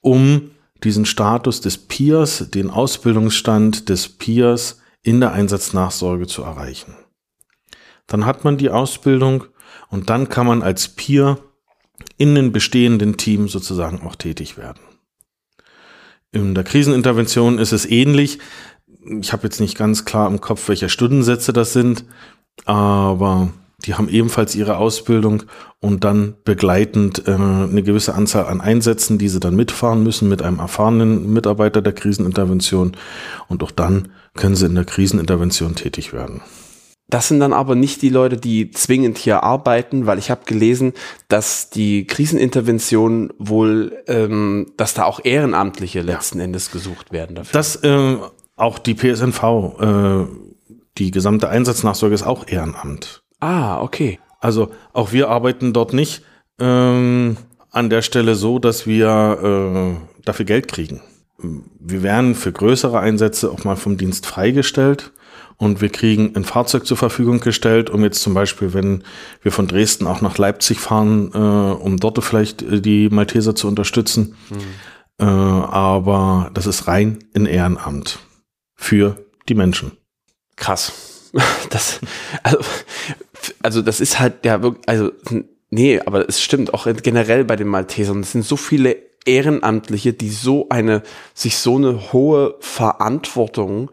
um 0.02 0.52
diesen 0.84 1.06
Status 1.06 1.62
des 1.62 1.80
Peers, 1.80 2.52
den 2.52 2.70
Ausbildungsstand 2.70 3.90
des 3.90 4.08
Peers 4.08 4.80
in 5.02 5.20
der 5.20 5.32
Einsatznachsorge 5.32 6.28
zu 6.28 6.44
erreichen. 6.44 6.96
Dann 8.06 8.28
hat 8.28 8.44
man 8.44 8.58
die 8.58 8.70
Ausbildung 8.70 9.46
und 9.90 10.10
dann 10.10 10.30
kann 10.30 10.48
man 10.48 10.62
als 10.62 10.90
Peer 10.90 11.38
in 12.18 12.36
den 12.36 12.52
bestehenden 12.52 13.18
Team 13.18 13.48
sozusagen 13.48 14.02
auch 14.02 14.16
tätig 14.16 14.58
werden. 14.58 14.80
In 16.32 16.54
der 16.54 16.64
Krisenintervention 16.64 17.60
ist 17.60 17.72
es 17.72 17.86
ähnlich. 17.86 18.40
Ich 19.22 19.32
habe 19.32 19.44
jetzt 19.44 19.60
nicht 19.60 19.78
ganz 19.78 20.04
klar 20.04 20.28
im 20.28 20.42
Kopf, 20.42 20.68
welche 20.68 20.90
Stundensätze 20.90 21.54
das 21.54 21.74
sind, 21.74 22.04
aber 22.66 23.52
die 23.86 23.94
haben 23.94 24.10
ebenfalls 24.10 24.56
ihre 24.56 24.78
Ausbildung 24.78 25.44
und 25.80 26.04
dann 26.04 26.36
begleitend 26.44 27.28
äh, 27.28 27.34
eine 27.34 27.84
gewisse 27.84 28.16
Anzahl 28.16 28.48
an 28.48 28.62
Einsätzen, 28.62 29.18
die 29.18 29.30
sie 29.30 29.40
dann 29.40 29.56
mitfahren 29.56 30.02
müssen 30.02 30.28
mit 30.28 30.42
einem 30.42 30.60
erfahrenen 30.60 31.32
Mitarbeiter 31.32 31.82
der 31.82 31.94
Krisenintervention. 31.94 32.98
Und 33.48 33.62
auch 33.64 33.72
dann 33.72 34.10
können 34.34 34.56
sie 34.56 34.66
in 34.66 34.76
der 34.76 34.86
Krisenintervention 34.86 35.76
tätig 35.76 36.14
werden. 36.14 36.42
Das 37.08 37.28
sind 37.28 37.40
dann 37.40 37.54
aber 37.54 37.76
nicht 37.76 38.02
die 38.02 38.10
Leute, 38.10 38.38
die 38.38 38.72
zwingend 38.72 39.18
hier 39.20 39.44
arbeiten, 39.44 40.08
weil 40.08 40.18
ich 40.18 40.32
habe 40.32 40.42
gelesen, 40.46 40.94
dass 41.28 41.70
die 41.70 42.08
Krisenintervention 42.08 43.32
wohl, 43.38 44.04
ähm, 44.08 44.72
dass 44.76 44.96
da 44.96 45.06
auch 45.06 45.20
Ehrenamtliche 45.24 46.02
letzten 46.02 46.40
ja. 46.40 46.46
Endes 46.46 46.72
gesucht 46.72 47.12
werden 47.12 47.36
dafür. 47.36 47.54
Das 47.54 47.76
äh, 47.84 48.18
auch 48.56 48.80
die 48.80 48.96
PSNV, 48.96 49.44
äh, 49.80 50.26
die 50.98 51.12
gesamte 51.12 51.50
Einsatznachsorge 51.50 52.16
ist 52.16 52.24
auch 52.24 52.48
Ehrenamt. 52.48 53.22
Ah, 53.40 53.82
okay. 53.82 54.20
Also 54.40 54.72
auch 54.94 55.12
wir 55.12 55.30
arbeiten 55.30 55.74
dort 55.74 55.94
nicht 55.94 56.24
ähm, 56.60 57.38
an 57.70 57.90
der 57.92 58.02
Stelle 58.02 58.34
so, 58.34 58.58
dass 58.58 58.88
wir 58.88 59.98
äh, 60.00 60.24
dafür 60.24 60.46
Geld 60.46 60.68
kriegen. 60.68 61.02
wir 61.38 62.02
werden 62.02 62.34
für 62.34 62.52
größere 62.52 63.00
Einsätze 63.00 63.52
auch 63.52 63.64
mal 63.64 63.76
vom 63.76 63.98
Dienst 63.98 64.26
freigestellt 64.26 65.12
und 65.58 65.82
wir 65.82 65.90
kriegen 65.90 66.36
ein 66.36 66.44
Fahrzeug 66.44 66.86
zur 66.86 66.98
Verfügung 66.98 67.40
gestellt, 67.40 67.90
um 67.90 68.04
jetzt 68.04 68.22
zum 68.22 68.34
Beispiel, 68.34 68.74
wenn 68.74 69.04
wir 69.42 69.52
von 69.52 69.68
Dresden 69.68 70.08
auch 70.08 70.22
nach 70.22 70.38
Leipzig 70.38 70.80
fahren, 70.80 71.32
äh, 71.34 71.38
um 71.38 71.98
dort 71.98 72.22
vielleicht 72.24 72.62
äh, 72.62 72.82
die 72.82 73.10
Malteser 73.10 73.56
zu 73.56 73.68
unterstützen. 73.68 74.36
Mhm. 74.50 74.58
Äh, 75.20 75.26
aber 75.26 76.52
das 76.54 76.68
ist 76.68 76.88
rein 76.88 77.20
in 77.34 77.46
Ehrenamt 77.46 78.20
für 78.76 79.18
die 79.48 79.56
Menschen. 79.56 79.94
Krass. 80.56 80.92
Das, 81.70 82.00
also, 82.44 82.60
also 83.62 83.82
das 83.82 84.00
ist 84.00 84.22
halt 84.22 84.46
ja 84.46 84.62
wirklich, 84.62 84.88
also 84.88 85.12
nee, 85.70 86.00
aber 86.00 86.30
es 86.30 86.42
stimmt 86.42 86.74
auch 86.74 86.88
generell 87.04 87.44
bei 87.44 87.58
den 87.58 87.68
Maltesern. 87.68 88.22
Es 88.22 88.32
sind 88.32 88.46
so 88.46 88.56
viele 88.56 88.96
Ehrenamtliche, 89.26 90.14
die 90.14 90.30
so 90.30 90.70
eine, 90.70 91.02
sich 91.34 91.58
so 91.58 91.76
eine 91.76 92.14
hohe 92.14 92.56
Verantwortung 92.62 93.92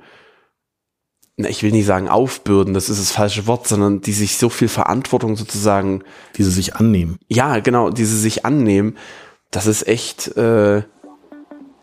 ich 1.36 1.62
will 1.62 1.72
nicht 1.72 1.86
sagen 1.86 2.08
aufbürden, 2.08 2.74
das 2.74 2.88
ist 2.88 3.00
das 3.00 3.12
falsche 3.12 3.46
Wort, 3.46 3.66
sondern 3.66 4.00
die 4.00 4.12
sich 4.12 4.36
so 4.36 4.48
viel 4.48 4.68
Verantwortung 4.68 5.36
sozusagen. 5.36 6.02
Die 6.36 6.42
sie 6.42 6.50
sich 6.50 6.76
annehmen. 6.76 7.18
Ja, 7.28 7.60
genau, 7.60 7.90
die 7.90 8.04
sie 8.04 8.18
sich 8.18 8.44
annehmen. 8.44 8.96
Das 9.50 9.66
ist 9.66 9.86
echt, 9.88 10.36
äh, 10.36 10.82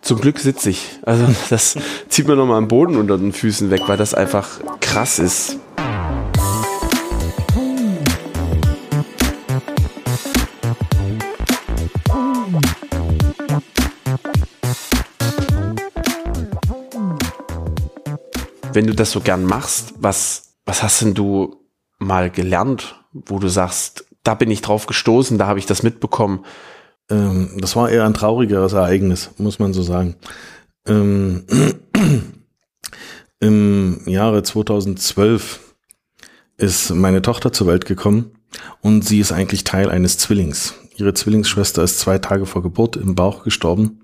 zum 0.02 0.22
Glück 0.22 0.40
sitze 0.40 0.70
ich. 0.70 1.00
Also 1.04 1.28
das 1.50 1.78
zieht 2.10 2.28
mir 2.28 2.36
nochmal 2.36 2.58
am 2.58 2.68
Boden 2.68 2.96
unter 2.96 3.18
den 3.18 3.34
Füßen 3.34 3.70
weg, 3.72 3.82
weil 3.88 3.98
das 3.98 4.14
einfach 4.14 4.60
krass 4.82 5.20
ist. 5.20 5.58
Wenn 18.74 18.88
du 18.88 18.94
das 18.94 19.12
so 19.12 19.20
gern 19.20 19.44
machst, 19.44 19.94
was, 19.98 20.56
was 20.66 20.84
hast 20.84 21.02
denn 21.02 21.14
du 21.14 21.58
mal 21.98 22.30
gelernt, 22.30 22.96
wo 23.12 23.40
du 23.40 23.48
sagst, 23.48 24.06
da 24.24 24.36
bin 24.36 24.52
ich 24.52 24.62
drauf 24.62 24.86
gestoßen, 24.86 25.38
da 25.38 25.48
habe 25.48 25.60
ich 25.60 25.66
das 25.66 25.84
mitbekommen? 25.84 26.46
Ähm, 27.10 27.58
das 27.58 27.76
war 27.76 27.90
eher 27.90 28.06
ein 28.06 28.14
traurigeres 28.14 28.74
Ereignis, 28.74 29.32
muss 29.38 29.60
man 29.60 29.74
so 29.74 29.82
sagen. 29.82 30.16
Ähm, 30.88 31.46
Im 33.42 34.02
Jahre 34.06 34.44
2012 34.44 35.76
ist 36.58 36.90
meine 36.92 37.22
Tochter 37.22 37.54
zur 37.54 37.68
Welt 37.68 37.86
gekommen 37.86 38.32
und 38.82 39.06
sie 39.06 39.20
ist 39.20 39.32
eigentlich 39.32 39.64
Teil 39.64 39.90
eines 39.90 40.18
Zwillings. 40.18 40.76
Ihre 40.98 41.14
Zwillingsschwester 41.14 41.82
ist 41.84 42.00
zwei 42.00 42.18
Tage 42.18 42.46
vor 42.46 42.62
Geburt 42.62 42.98
im 42.98 43.16
Bauch 43.16 43.44
gestorben. 43.44 44.02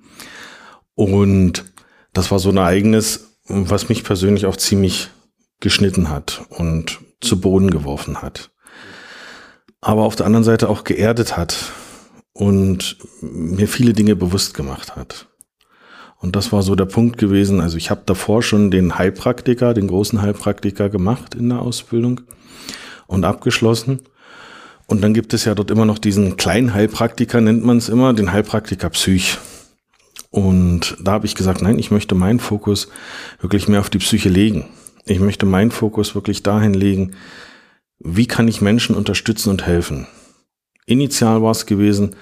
Und 0.94 1.66
das 2.14 2.32
war 2.32 2.40
so 2.40 2.50
ein 2.50 2.58
Ereignis, 2.58 3.35
was 3.48 3.90
mich 3.90 4.04
persönlich 4.04 4.46
auch 4.46 4.58
ziemlich 4.58 5.10
geschnitten 5.60 6.10
hat 6.10 6.46
und 6.50 7.00
zu 7.22 7.40
Boden 7.40 7.70
geworfen 7.70 8.22
hat. 8.22 8.52
Aber 9.82 10.04
auf 10.04 10.16
der 10.16 10.26
anderen 10.26 10.44
Seite 10.44 10.70
auch 10.70 10.84
geerdet 10.84 11.38
hat 11.38 11.72
und 12.34 12.98
mir 13.22 13.68
viele 13.68 13.94
Dinge 13.94 14.16
bewusst 14.16 14.54
gemacht 14.54 14.96
hat. 14.96 15.28
Und 16.18 16.36
das 16.36 16.52
war 16.52 16.64
so 16.64 16.76
der 16.76 16.86
Punkt 16.86 17.18
gewesen. 17.18 17.62
Also 17.62 17.78
ich 17.78 17.92
habe 17.92 18.02
davor 18.06 18.42
schon 18.42 18.72
den 18.72 18.98
Heilpraktiker, 18.98 19.74
den 19.74 19.88
großen 19.88 20.22
Heilpraktiker 20.22 20.90
gemacht 20.90 21.36
in 21.36 21.50
der 21.50 21.62
Ausbildung 21.62 22.22
und 23.08 23.26
abgeschlossen. 23.26 24.02
Und 24.88 25.02
dann 25.02 25.14
gibt 25.14 25.34
es 25.34 25.46
ja 25.46 25.56
dort 25.56 25.72
immer 25.72 25.86
noch 25.86 26.00
diesen 26.00 26.38
kleinen 26.38 26.74
Heilpraktiker, 26.74 27.42
nennt 27.42 27.64
man 27.64 27.78
es 27.78 27.90
immer, 27.90 28.14
den 28.14 28.32
Heilpraktiker 28.32 28.90
Psych. 28.90 29.38
Und 30.36 30.98
da 31.02 31.14
habe 31.14 31.26
ich 31.26 31.34
gesagt, 31.34 31.62
nein, 31.62 31.80
ich 31.80 31.92
möchte 31.92 32.14
meinen 32.14 32.42
Fokus 32.42 32.90
wirklich 33.40 33.70
mehr 33.70 33.80
auf 33.80 33.90
die 33.90 34.00
Psyche 34.00 34.28
legen. 34.28 34.66
Ich 35.06 35.22
möchte 35.22 35.46
meinen 35.46 35.72
Fokus 35.72 36.14
wirklich 36.14 36.44
dahin 36.44 36.74
legen, 36.74 37.12
wie 38.00 38.26
kann 38.26 38.50
ich 38.50 38.60
Menschen 38.60 38.98
unterstützen 38.98 39.50
und 39.50 39.66
helfen. 39.66 40.08
Initial 40.88 41.42
war 41.42 41.52
es 41.52 41.66
gewesen, 41.66 42.18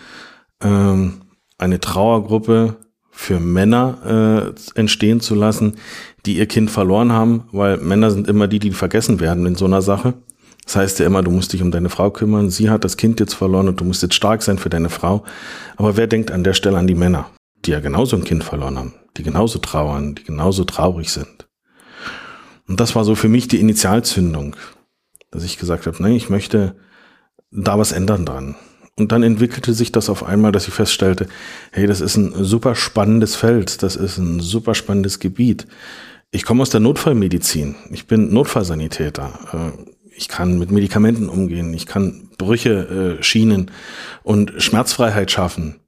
ähm, 0.61 1.21
eine 1.57 1.79
Trauergruppe 1.79 2.75
für 3.09 3.39
Männer 3.39 4.53
äh, 4.75 4.79
entstehen 4.79 5.19
zu 5.19 5.33
lassen, 5.33 5.77
die 6.27 6.37
ihr 6.37 6.45
Kind 6.45 6.69
verloren 6.69 7.13
haben, 7.13 7.45
weil 7.51 7.77
Männer 7.77 8.11
sind 8.11 8.27
immer 8.27 8.47
die, 8.47 8.59
die 8.59 8.69
vergessen 8.73 9.21
werden 9.21 9.47
in 9.47 9.55
so 9.55 9.65
einer 9.65 9.81
Sache. 9.81 10.13
Das 10.65 10.75
heißt 10.75 10.99
ja 10.99 11.07
immer, 11.07 11.23
du 11.23 11.31
musst 11.31 11.51
dich 11.51 11.63
um 11.63 11.71
deine 11.71 11.89
Frau 11.89 12.11
kümmern, 12.11 12.51
sie 12.51 12.69
hat 12.69 12.83
das 12.83 12.95
Kind 12.95 13.19
jetzt 13.19 13.33
verloren 13.33 13.69
und 13.69 13.81
du 13.81 13.85
musst 13.85 14.03
jetzt 14.03 14.13
stark 14.13 14.43
sein 14.43 14.59
für 14.59 14.69
deine 14.69 14.89
Frau. 14.89 15.23
Aber 15.77 15.97
wer 15.97 16.05
denkt 16.05 16.29
an 16.29 16.43
der 16.43 16.53
Stelle 16.53 16.77
an 16.77 16.85
die 16.85 16.93
Männer? 16.93 17.27
Die 17.65 17.71
ja 17.71 17.79
genauso 17.79 18.15
ein 18.15 18.23
Kind 18.23 18.43
verloren 18.43 18.77
haben, 18.77 18.93
die 19.17 19.23
genauso 19.23 19.59
trauern, 19.59 20.15
die 20.15 20.23
genauso 20.23 20.63
traurig 20.63 21.09
sind. 21.09 21.47
Und 22.67 22.79
das 22.79 22.95
war 22.95 23.03
so 23.03 23.15
für 23.15 23.29
mich 23.29 23.47
die 23.47 23.59
Initialzündung, 23.59 24.55
dass 25.31 25.43
ich 25.43 25.57
gesagt 25.57 25.85
habe, 25.85 26.01
nein, 26.01 26.13
ich 26.13 26.29
möchte 26.29 26.75
da 27.51 27.77
was 27.77 27.91
ändern 27.91 28.25
dran. 28.25 28.55
Und 28.95 29.11
dann 29.11 29.23
entwickelte 29.23 29.73
sich 29.73 29.91
das 29.91 30.09
auf 30.09 30.23
einmal, 30.23 30.51
dass 30.51 30.67
ich 30.67 30.73
feststellte, 30.73 31.27
hey, 31.71 31.87
das 31.87 31.99
ist 31.99 32.15
ein 32.15 32.43
super 32.43 32.75
spannendes 32.75 33.35
Feld, 33.35 33.81
das 33.81 33.95
ist 33.95 34.17
ein 34.17 34.39
super 34.39 34.75
spannendes 34.75 35.19
Gebiet. 35.19 35.67
Ich 36.29 36.45
komme 36.45 36.61
aus 36.61 36.69
der 36.69 36.79
Notfallmedizin, 36.79 37.75
ich 37.91 38.07
bin 38.07 38.33
Notfallsanitäter, 38.33 39.73
äh, 39.77 39.91
ich 40.15 40.27
kann 40.27 40.59
mit 40.59 40.71
Medikamenten 40.71 41.27
umgehen, 41.27 41.73
ich 41.73 41.87
kann 41.87 42.29
Brüche 42.37 43.17
äh, 43.19 43.23
schienen 43.23 43.71
und 44.21 44.53
Schmerzfreiheit 44.57 45.31
schaffen. 45.31 45.79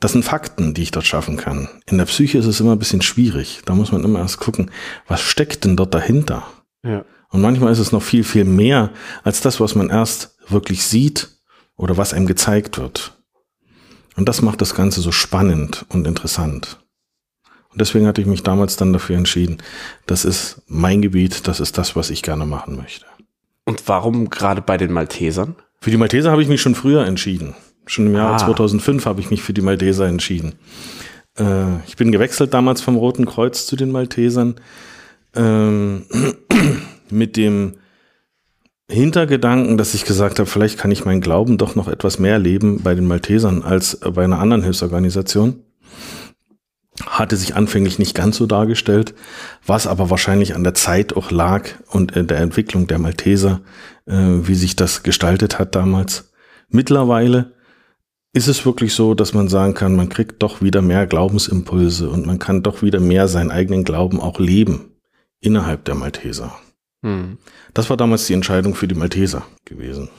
Das 0.00 0.12
sind 0.12 0.24
Fakten, 0.24 0.72
die 0.72 0.82
ich 0.82 0.90
dort 0.90 1.06
schaffen 1.06 1.36
kann. 1.36 1.68
In 1.86 1.98
der 1.98 2.06
Psyche 2.06 2.38
ist 2.38 2.46
es 2.46 2.58
immer 2.58 2.72
ein 2.72 2.78
bisschen 2.78 3.02
schwierig. 3.02 3.60
Da 3.66 3.74
muss 3.74 3.92
man 3.92 4.02
immer 4.02 4.18
erst 4.18 4.40
gucken, 4.40 4.70
was 5.06 5.20
steckt 5.20 5.64
denn 5.64 5.76
dort 5.76 5.94
dahinter? 5.94 6.44
Ja. 6.82 7.04
Und 7.28 7.42
manchmal 7.42 7.70
ist 7.70 7.78
es 7.78 7.92
noch 7.92 8.02
viel, 8.02 8.24
viel 8.24 8.44
mehr 8.44 8.90
als 9.22 9.42
das, 9.42 9.60
was 9.60 9.74
man 9.74 9.90
erst 9.90 10.36
wirklich 10.48 10.84
sieht 10.84 11.28
oder 11.76 11.96
was 11.96 12.14
einem 12.14 12.26
gezeigt 12.26 12.78
wird. 12.78 13.16
Und 14.16 14.28
das 14.28 14.42
macht 14.42 14.60
das 14.60 14.74
Ganze 14.74 15.00
so 15.02 15.12
spannend 15.12 15.84
und 15.90 16.06
interessant. 16.06 16.78
Und 17.68 17.80
deswegen 17.80 18.06
hatte 18.06 18.20
ich 18.20 18.26
mich 18.26 18.42
damals 18.42 18.76
dann 18.76 18.92
dafür 18.92 19.16
entschieden, 19.16 19.58
das 20.06 20.24
ist 20.24 20.62
mein 20.66 21.02
Gebiet, 21.02 21.46
das 21.46 21.60
ist 21.60 21.78
das, 21.78 21.94
was 21.94 22.10
ich 22.10 22.22
gerne 22.22 22.46
machen 22.46 22.76
möchte. 22.76 23.06
Und 23.64 23.86
warum 23.86 24.30
gerade 24.30 24.62
bei 24.62 24.76
den 24.76 24.92
Maltesern? 24.92 25.54
Für 25.80 25.90
die 25.90 25.96
Malteser 25.96 26.32
habe 26.32 26.42
ich 26.42 26.48
mich 26.48 26.60
schon 26.60 26.74
früher 26.74 27.06
entschieden. 27.06 27.54
Schon 27.90 28.06
im 28.06 28.14
Jahr 28.14 28.34
ah. 28.34 28.38
2005 28.38 29.04
habe 29.04 29.20
ich 29.20 29.30
mich 29.30 29.42
für 29.42 29.52
die 29.52 29.62
Malteser 29.62 30.06
entschieden. 30.06 30.54
Äh, 31.36 31.80
ich 31.88 31.96
bin 31.96 32.12
gewechselt 32.12 32.54
damals 32.54 32.80
vom 32.80 32.94
Roten 32.94 33.26
Kreuz 33.26 33.66
zu 33.66 33.74
den 33.74 33.90
Maltesern 33.90 34.54
ähm, 35.34 36.06
mit 37.10 37.36
dem 37.36 37.78
Hintergedanken, 38.88 39.76
dass 39.76 39.94
ich 39.94 40.04
gesagt 40.04 40.38
habe, 40.38 40.48
vielleicht 40.48 40.78
kann 40.78 40.92
ich 40.92 41.04
meinen 41.04 41.20
Glauben 41.20 41.58
doch 41.58 41.74
noch 41.74 41.88
etwas 41.88 42.20
mehr 42.20 42.38
leben 42.38 42.80
bei 42.80 42.94
den 42.94 43.08
Maltesern 43.08 43.64
als 43.64 43.98
bei 43.98 44.22
einer 44.22 44.38
anderen 44.38 44.62
Hilfsorganisation. 44.62 45.64
Hatte 47.04 47.36
sich 47.36 47.56
anfänglich 47.56 47.98
nicht 47.98 48.14
ganz 48.14 48.36
so 48.36 48.46
dargestellt, 48.46 49.14
was 49.66 49.88
aber 49.88 50.10
wahrscheinlich 50.10 50.54
an 50.54 50.62
der 50.62 50.74
Zeit 50.74 51.16
auch 51.16 51.32
lag 51.32 51.68
und 51.88 52.12
in 52.12 52.28
der 52.28 52.38
Entwicklung 52.38 52.86
der 52.86 53.00
Malteser, 53.00 53.62
äh, 54.06 54.14
wie 54.14 54.54
sich 54.54 54.76
das 54.76 55.02
gestaltet 55.02 55.58
hat 55.58 55.74
damals. 55.74 56.30
Mittlerweile 56.68 57.58
ist 58.32 58.48
es 58.48 58.64
wirklich 58.64 58.94
so, 58.94 59.14
dass 59.14 59.34
man 59.34 59.48
sagen 59.48 59.74
kann, 59.74 59.96
man 59.96 60.08
kriegt 60.08 60.42
doch 60.42 60.62
wieder 60.62 60.82
mehr 60.82 61.06
Glaubensimpulse 61.06 62.08
und 62.08 62.26
man 62.26 62.38
kann 62.38 62.62
doch 62.62 62.82
wieder 62.82 63.00
mehr 63.00 63.28
seinen 63.28 63.50
eigenen 63.50 63.84
Glauben 63.84 64.20
auch 64.20 64.38
leben 64.38 64.96
innerhalb 65.40 65.84
der 65.84 65.96
Malteser. 65.96 66.54
Hm. 67.04 67.38
Das 67.74 67.90
war 67.90 67.96
damals 67.96 68.26
die 68.26 68.34
Entscheidung 68.34 68.74
für 68.74 68.86
die 68.86 68.94
Malteser 68.94 69.42
gewesen. 69.64 70.10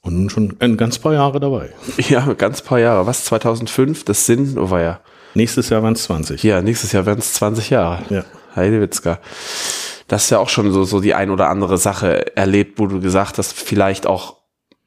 Und 0.00 0.14
nun 0.14 0.30
schon 0.30 0.56
ein 0.60 0.76
ganz 0.76 0.98
paar 0.98 1.12
Jahre 1.12 1.38
dabei. 1.40 1.72
Ja, 2.08 2.32
ganz 2.32 2.62
paar 2.62 2.78
Jahre. 2.78 3.06
Was, 3.06 3.24
2005? 3.24 4.04
Das 4.04 4.26
sind, 4.26 4.56
oh 4.56 4.70
war 4.70 4.80
ja. 4.80 5.00
Nächstes 5.34 5.68
Jahr 5.68 5.82
waren 5.82 5.94
es 5.94 6.04
20. 6.04 6.42
Ja, 6.42 6.62
nächstes 6.62 6.92
Jahr 6.92 7.04
werden 7.04 7.18
es 7.18 7.34
20 7.34 7.70
Jahre. 7.70 8.02
Ja. 8.08 8.24
Heidewitzka. 8.56 9.20
Das 10.06 10.24
ist 10.24 10.30
ja 10.30 10.38
auch 10.38 10.48
schon 10.48 10.72
so, 10.72 10.84
so 10.84 11.00
die 11.00 11.14
ein 11.14 11.30
oder 11.30 11.50
andere 11.50 11.76
Sache 11.76 12.34
erlebt, 12.36 12.78
wo 12.78 12.86
du 12.86 13.00
gesagt 13.00 13.38
hast, 13.38 13.52
vielleicht 13.52 14.06
auch, 14.06 14.38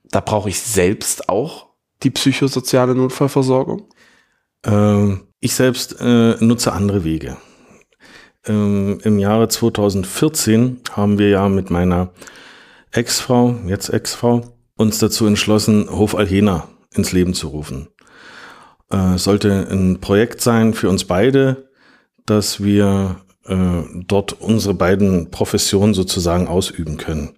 da 0.10 0.20
brauche 0.20 0.50
ich 0.50 0.60
selbst 0.60 1.30
auch 1.30 1.71
die 2.04 2.10
psychosoziale 2.10 2.96
Notfallversorgung? 2.96 3.88
Ähm, 4.66 5.22
ich 5.40 5.56
selbst 5.56 5.98
äh, 6.00 6.36
nutze 6.40 6.74
andere 6.74 7.04
Wege. 7.04 7.38
Ähm, 8.46 9.00
Im 9.04 9.20
Jahre 9.20 9.48
2014 9.48 10.82
haben 10.92 11.20
wir 11.20 11.30
ja 11.30 11.50
mit 11.50 11.70
meiner 11.70 12.12
Ex-Frau, 12.92 13.56
jetzt 13.68 13.90
Ex-Frau, 13.90 14.42
uns 14.76 15.00
dazu 15.00 15.26
entschlossen, 15.26 15.90
Hof 15.90 16.16
Alhena 16.16 16.68
ins 16.94 17.12
Leben 17.12 17.34
zu 17.34 17.50
rufen. 17.50 17.88
Äh, 18.90 19.18
sollte 19.18 19.68
ein 19.70 20.00
Projekt 20.02 20.42
sein 20.42 20.74
für 20.74 20.90
uns 20.90 21.06
beide, 21.06 21.70
dass 22.26 22.64
wir 22.64 23.22
äh, 23.46 23.84
dort 24.08 24.34
unsere 24.42 24.74
beiden 24.74 25.32
Professionen 25.32 25.94
sozusagen 25.94 26.48
ausüben 26.48 26.98
können. 26.98 27.38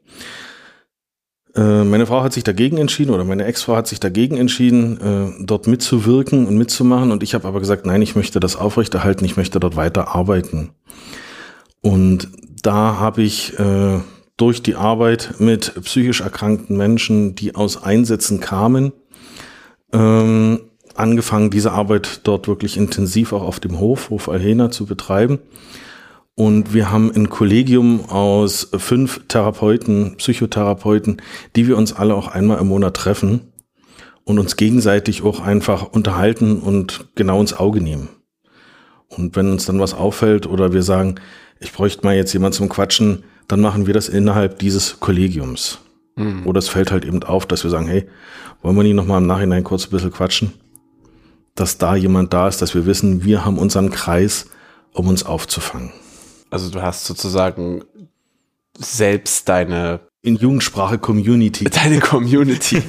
Äh, 1.56 1.84
meine 1.84 2.06
Frau 2.06 2.24
hat 2.24 2.34
sich 2.34 2.44
dagegen 2.44 2.78
entschieden 2.78 3.14
oder 3.14 3.24
meine 3.24 3.46
Ex-Frau 3.46 3.76
hat 3.76 3.88
sich 3.88 4.00
dagegen 4.00 4.38
entschieden, 4.38 5.00
äh, 5.00 5.46
dort 5.46 5.68
mitzuwirken 5.68 6.48
und 6.48 6.58
mitzumachen. 6.58 7.12
Und 7.12 7.24
ich 7.24 7.34
habe 7.36 7.48
aber 7.48 7.60
gesagt, 7.60 7.86
nein, 7.86 8.02
ich 8.02 8.16
möchte 8.16 8.40
das 8.40 8.56
aufrechterhalten, 8.56 9.26
ich 9.26 9.38
möchte 9.38 9.60
dort 9.60 9.76
weiter 9.76 10.16
arbeiten. 10.16 10.72
Und 11.82 12.30
da 12.64 12.98
habe 12.98 13.22
ich 13.22 13.60
äh, 13.60 14.00
durch 14.38 14.64
die 14.64 14.76
Arbeit 14.76 15.36
mit 15.40 15.74
psychisch 15.84 16.22
erkrankten 16.22 16.78
Menschen, 16.78 17.36
die 17.36 17.56
aus 17.56 17.84
Einsätzen 17.84 18.40
kamen, 18.40 18.94
ähm, 19.92 20.62
angefangen, 20.96 21.50
diese 21.52 21.72
Arbeit 21.72 22.22
dort 22.24 22.48
wirklich 22.48 22.78
intensiv 22.78 23.34
auch 23.34 23.44
auf 23.44 23.60
dem 23.60 23.80
Hof, 23.80 24.10
Hof 24.10 24.30
Alhena, 24.30 24.72
zu 24.72 24.86
betreiben. 24.86 25.40
Und 26.36 26.74
wir 26.74 26.92
haben 26.92 27.12
ein 27.12 27.30
Kollegium 27.30 28.10
aus 28.10 28.70
fünf 28.76 29.28
Therapeuten, 29.28 30.18
Psychotherapeuten, 30.18 31.22
die 31.56 31.68
wir 31.68 31.78
uns 31.78 31.94
alle 31.94 32.16
auch 32.16 32.28
einmal 32.28 32.60
im 32.60 32.68
Monat 32.68 32.96
treffen 32.96 33.54
und 34.24 34.40
uns 34.40 34.56
gegenseitig 34.56 35.24
auch 35.24 35.42
einfach 35.42 35.84
unterhalten 35.84 36.60
und 36.60 37.06
genau 37.16 37.40
ins 37.40 37.54
Auge 37.54 37.82
nehmen. 37.82 38.10
Und 39.10 39.36
wenn 39.36 39.52
uns 39.52 39.66
dann 39.66 39.80
was 39.80 39.94
auffällt 39.94 40.48
oder 40.48 40.74
wir 40.74 40.82
sagen, 40.82 41.16
ich 41.60 41.72
bräuchte 41.72 42.04
mal 42.04 42.16
jetzt 42.16 42.34
jemand 42.34 42.56
zum 42.56 42.68
Quatschen, 42.68 43.24
dann 43.48 43.62
machen 43.62 43.86
wir 43.86 43.94
das 43.94 44.10
innerhalb 44.10 44.58
dieses 44.58 45.00
Kollegiums. 45.00 45.80
Mhm. 46.16 46.48
Oder 46.48 46.60
es 46.60 46.68
fällt 46.70 46.92
halt 46.92 47.06
eben 47.06 47.22
auf, 47.24 47.46
dass 47.46 47.64
wir 47.64 47.70
sagen, 47.70 47.88
hey, 47.88 48.08
wollen 48.62 48.76
wir 48.76 48.84
nicht 48.84 48.96
nochmal 48.96 49.22
im 49.22 49.28
Nachhinein 49.28 49.64
kurz 49.64 49.86
ein 49.86 49.92
bisschen 49.92 50.12
quatschen? 50.12 50.54
Dass 51.54 51.78
da 51.78 51.96
jemand 51.96 52.34
da 52.34 52.48
ist, 52.48 52.62
dass 52.62 52.74
wir 52.74 52.88
wissen, 52.88 53.24
wir 53.24 53.46
haben 53.46 53.60
unseren 53.60 53.92
Kreis, 53.92 54.50
um 54.94 55.08
uns 55.08 55.24
aufzufangen. 55.24 55.92
Also 56.54 56.70
du 56.70 56.82
hast 56.82 57.06
sozusagen 57.06 57.84
selbst 58.78 59.50
deine 59.50 60.02
in 60.22 60.38
Jugendsprache 60.38 61.00
Community. 61.00 61.64
Deine 61.70 62.00
Community 62.00 62.82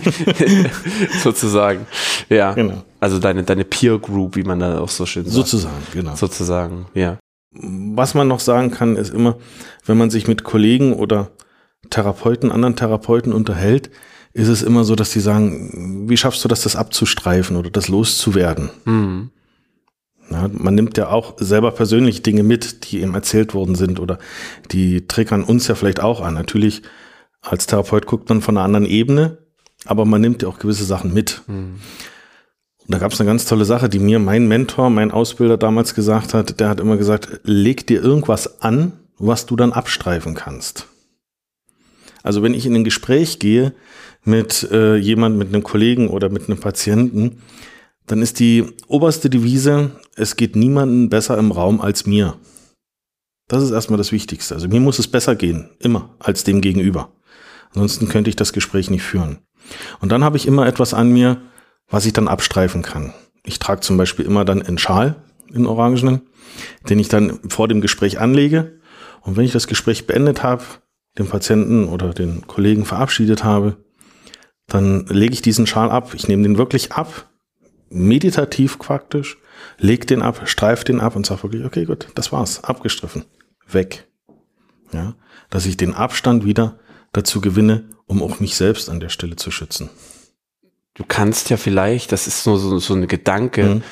sozusagen. 1.23 1.87
Ja. 2.29 2.53
Genau. 2.53 2.85
Also 3.01 3.19
deine, 3.19 3.43
deine 3.43 3.65
Peer 3.65 3.99
Group, 3.99 4.37
wie 4.37 4.45
man 4.45 4.61
da 4.61 4.79
auch 4.79 4.89
so 4.89 5.05
schön 5.05 5.25
sagt. 5.25 5.35
Sozusagen, 5.35 5.83
genau. 5.93 6.15
Sozusagen, 6.15 6.87
ja. 6.95 7.19
Was 7.51 8.15
man 8.15 8.29
noch 8.29 8.39
sagen 8.39 8.71
kann, 8.71 8.97
ist 8.97 9.13
immer, 9.13 9.37
wenn 9.85 9.99
man 9.99 10.11
sich 10.11 10.29
mit 10.29 10.45
Kollegen 10.45 10.93
oder 10.93 11.31
Therapeuten, 11.91 12.53
anderen 12.53 12.77
Therapeuten 12.77 13.33
unterhält, 13.33 13.91
ist 14.33 14.49
es 14.49 14.63
immer 14.63 14.85
so, 14.85 14.95
dass 14.95 15.11
die 15.11 15.21
sagen, 15.21 16.09
wie 16.09 16.17
schaffst 16.17 16.45
du 16.45 16.49
das, 16.49 16.63
das 16.63 16.77
abzustreifen 16.77 17.57
oder 17.57 17.71
das 17.71 17.89
loszuwerden? 17.89 18.71
Mhm. 18.85 19.31
Ja, 20.31 20.49
man 20.53 20.75
nimmt 20.75 20.97
ja 20.97 21.09
auch 21.09 21.35
selber 21.39 21.71
persönlich 21.71 22.23
Dinge 22.23 22.43
mit, 22.43 22.91
die 22.91 23.01
ihm 23.01 23.15
erzählt 23.15 23.55
worden 23.55 23.75
sind 23.75 24.01
oder 24.01 24.19
die 24.71 25.07
triggern 25.07 25.45
uns 25.45 25.69
ja 25.69 25.75
vielleicht 25.75 26.01
auch 26.01 26.21
an. 26.21 26.35
Natürlich, 26.35 26.83
als 27.43 27.67
Therapeut 27.67 28.07
guckt 28.07 28.29
man 28.29 28.41
von 28.41 28.57
einer 28.57 28.65
anderen 28.65 28.87
Ebene, 28.87 29.39
aber 29.85 30.05
man 30.05 30.21
nimmt 30.21 30.43
ja 30.43 30.49
auch 30.49 30.59
gewisse 30.59 30.85
Sachen 30.85 31.13
mit. 31.13 31.43
Mhm. 31.47 31.81
Und 32.87 32.95
da 32.95 32.99
gab 32.99 33.13
es 33.13 33.21
eine 33.21 33.29
ganz 33.29 33.47
tolle 33.47 33.65
Sache, 33.65 33.89
die 33.89 33.99
mir 33.99 34.19
mein 34.19 34.47
Mentor, 34.47 34.91
mein 34.91 35.11
Ausbilder 35.11 35.57
damals 35.57 35.95
gesagt 35.95 36.35
hat. 36.35 36.61
Der 36.61 36.69
hat 36.69 36.81
immer 36.81 36.97
gesagt, 36.97 37.41
leg 37.45 37.87
dir 37.87 38.03
irgendwas 38.03 38.63
an, 38.63 38.93
was 39.19 39.47
du 39.47 39.57
dann 39.57 39.73
abstreifen 39.73 40.35
kannst. 40.35 40.87
Also 42.23 42.43
wenn 42.43 42.55
ich 42.55 42.67
in 42.67 42.75
ein 42.75 42.85
Gespräch 42.85 43.39
gehe 43.39 43.73
mit 44.25 44.69
äh, 44.71 44.97
jemand, 44.97 45.37
mit 45.39 45.49
einem 45.49 45.63
Kollegen 45.63 46.09
oder 46.09 46.29
mit 46.29 46.49
einem 46.49 46.59
Patienten, 46.59 47.43
dann 48.07 48.23
ist 48.23 48.39
die 48.39 48.65
oberste 48.87 49.31
Devise, 49.31 49.93
es 50.17 50.37
geht 50.37 50.57
niemandem 50.57 51.09
besser 51.09 51.39
im 51.39 51.53
Raum 51.53 51.81
als 51.81 52.07
mir. 52.07 52.37
Das 53.49 53.63
ist 53.63 53.71
erstmal 53.71 53.99
das 53.99 54.13
Wichtigste. 54.13 54.55
Also 54.55 54.69
mir 54.69 54.81
muss 54.81 54.99
es 54.99 55.09
besser 55.09 55.37
gehen, 55.37 55.71
immer, 55.79 56.15
als 56.19 56.45
dem 56.45 56.61
gegenüber. 56.61 57.13
Ansonsten 57.71 58.09
könnte 58.09 58.31
ich 58.31 58.37
das 58.37 58.53
Gespräch 58.53 58.91
nicht 58.91 59.03
führen. 59.03 59.39
Und 60.01 60.13
dann 60.13 60.25
habe 60.25 60.37
ich 60.37 60.47
immer 60.47 60.67
etwas 60.67 60.95
an 60.95 61.13
mir, 61.13 61.41
was 61.89 62.07
ich 62.07 62.13
dann 62.13 62.29
abstreifen 62.29 62.83
kann. 62.83 63.13
Ich 63.45 63.59
trage 63.59 63.81
zum 63.81 63.97
Beispiel 63.97 64.25
immer 64.25 64.45
dann 64.45 64.63
einen 64.63 64.79
Schal 64.79 65.17
in 65.53 65.67
Orangenen, 65.67 66.23
den 66.89 66.99
ich 66.99 67.09
dann 67.09 67.39
vor 67.49 67.69
dem 67.69 67.81
Gespräch 67.81 68.19
anlege. 68.19 68.81
Und 69.21 69.37
wenn 69.37 69.45
ich 69.45 69.53
das 69.53 69.67
Gespräch 69.67 70.07
beendet 70.07 70.43
habe, 70.43 70.65
den 71.19 71.29
Patienten 71.29 71.89
oder 71.89 72.13
den 72.13 72.47
Kollegen 72.47 72.85
verabschiedet 72.85 73.45
habe, 73.45 73.77
dann 74.67 75.07
lege 75.07 75.35
ich 75.35 75.43
diesen 75.43 75.67
Schal 75.67 75.91
ab. 75.91 76.15
Ich 76.15 76.29
nehme 76.29 76.43
den 76.43 76.59
wirklich 76.59 76.93
ab, 76.93 77.29
meditativ 77.95 78.79
praktisch, 78.79 79.39
leg 79.79 80.07
den 80.07 80.23
ab, 80.23 80.43
streif 80.45 80.85
den 80.85 81.01
ab 81.01 81.17
und 81.17 81.27
sage 81.27 81.45
wirklich, 81.45 81.65
okay, 81.65 81.85
gut, 81.85 82.09
das 82.15 82.33
war's, 82.33 82.65
abgestriffen, 82.65 83.25
weg. 83.67 84.07
Ja, 84.93 85.15
dass 85.51 85.67
ich 85.67 85.77
den 85.77 85.95
Abstand 85.95 86.45
wieder 86.45 86.79
dazu 87.13 87.41
gewinne, 87.41 87.85
um 88.07 88.23
auch 88.23 88.41
mich 88.41 88.57
selbst 88.57 88.89
an 88.91 89.01
der 89.01 89.09
Stelle 89.09 89.37
zu 89.37 89.51
schützen 89.51 89.91
du 90.95 91.05
kannst 91.07 91.51
ja 91.51 91.57
vielleicht, 91.57 92.13
das 92.13 92.27
ist 92.27 92.47
nur 92.47 92.59
so, 92.59 92.79
so 92.79 92.95
eine 92.95 93.07
Gedanke, 93.07 93.65
mhm. 93.65 93.83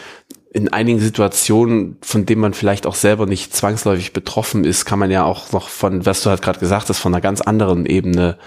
in 0.53 0.73
einigen 0.73 1.01
Situationen, 1.01 1.99
von 2.01 2.27
denen 2.27 2.41
man 2.41 2.55
vielleicht 2.55 2.87
auch 2.87 2.95
selber 2.95 3.27
nicht 3.27 3.55
zwangsläufig 3.55 4.13
betroffen 4.13 4.65
ist, 4.65 4.85
kann 4.85 4.99
man 4.99 5.11
ja 5.11 5.25
auch 5.25 5.53
noch 5.53 5.69
von, 5.69 6.07
was 6.07 6.23
du 6.23 6.31
halt 6.31 6.43
gerade 6.43 6.61
gesagt 6.61 6.89
hast, 6.89 7.01
von 7.01 7.13
einer 7.13 7.21
ganz 7.21 7.41
anderen 7.41 7.87
Ebene 7.87 8.39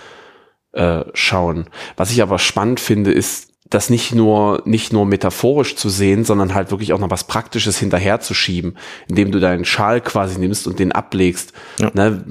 äh, 0.72 1.03
schauen. 1.14 1.70
Was 1.97 2.12
ich 2.12 2.22
aber 2.22 2.39
spannend 2.39 2.80
finde, 2.80 3.12
ist, 3.12 3.51
das 3.68 3.89
nicht 3.89 4.13
nur, 4.13 4.61
nicht 4.66 4.93
nur 4.93 5.05
metaphorisch 5.05 5.76
zu 5.76 5.89
sehen, 5.89 6.24
sondern 6.24 6.53
halt 6.53 6.72
wirklich 6.72 6.93
auch 6.93 6.99
noch 6.99 7.09
was 7.09 7.26
Praktisches 7.26 7.80
hinterherzuschieben, 7.80 8.78
indem 9.07 9.32
du 9.32 9.39
deinen 9.39 9.66
Schal 9.66 10.01
quasi 10.01 10.39
nimmst 10.39 10.68
und 10.68 10.80
den 10.80 10.91
ablegst. 10.91 11.53
Ja. 11.80 11.91
Ne? 11.93 12.24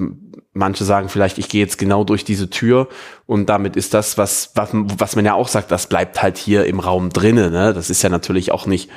manche 0.55 0.85
sagen 0.85 1.09
vielleicht, 1.09 1.37
ich 1.37 1.49
gehe 1.49 1.61
jetzt 1.61 1.77
genau 1.77 2.03
durch 2.03 2.23
diese 2.23 2.49
Tür 2.49 2.87
und 3.25 3.49
damit 3.49 3.75
ist 3.75 3.93
das, 3.93 4.17
was, 4.17 4.51
was, 4.55 4.69
was 4.73 5.15
man 5.15 5.25
ja 5.25 5.33
auch 5.33 5.49
sagt, 5.49 5.69
das 5.69 5.87
bleibt 5.87 6.23
halt 6.23 6.37
hier 6.37 6.65
im 6.65 6.79
Raum 6.79 7.09
drinnen. 7.09 7.51
Ne? 7.51 7.73
Das 7.73 7.89
ist 7.89 8.01
ja 8.01 8.09
natürlich 8.09 8.51
auch 8.51 8.65
nicht, 8.65 8.89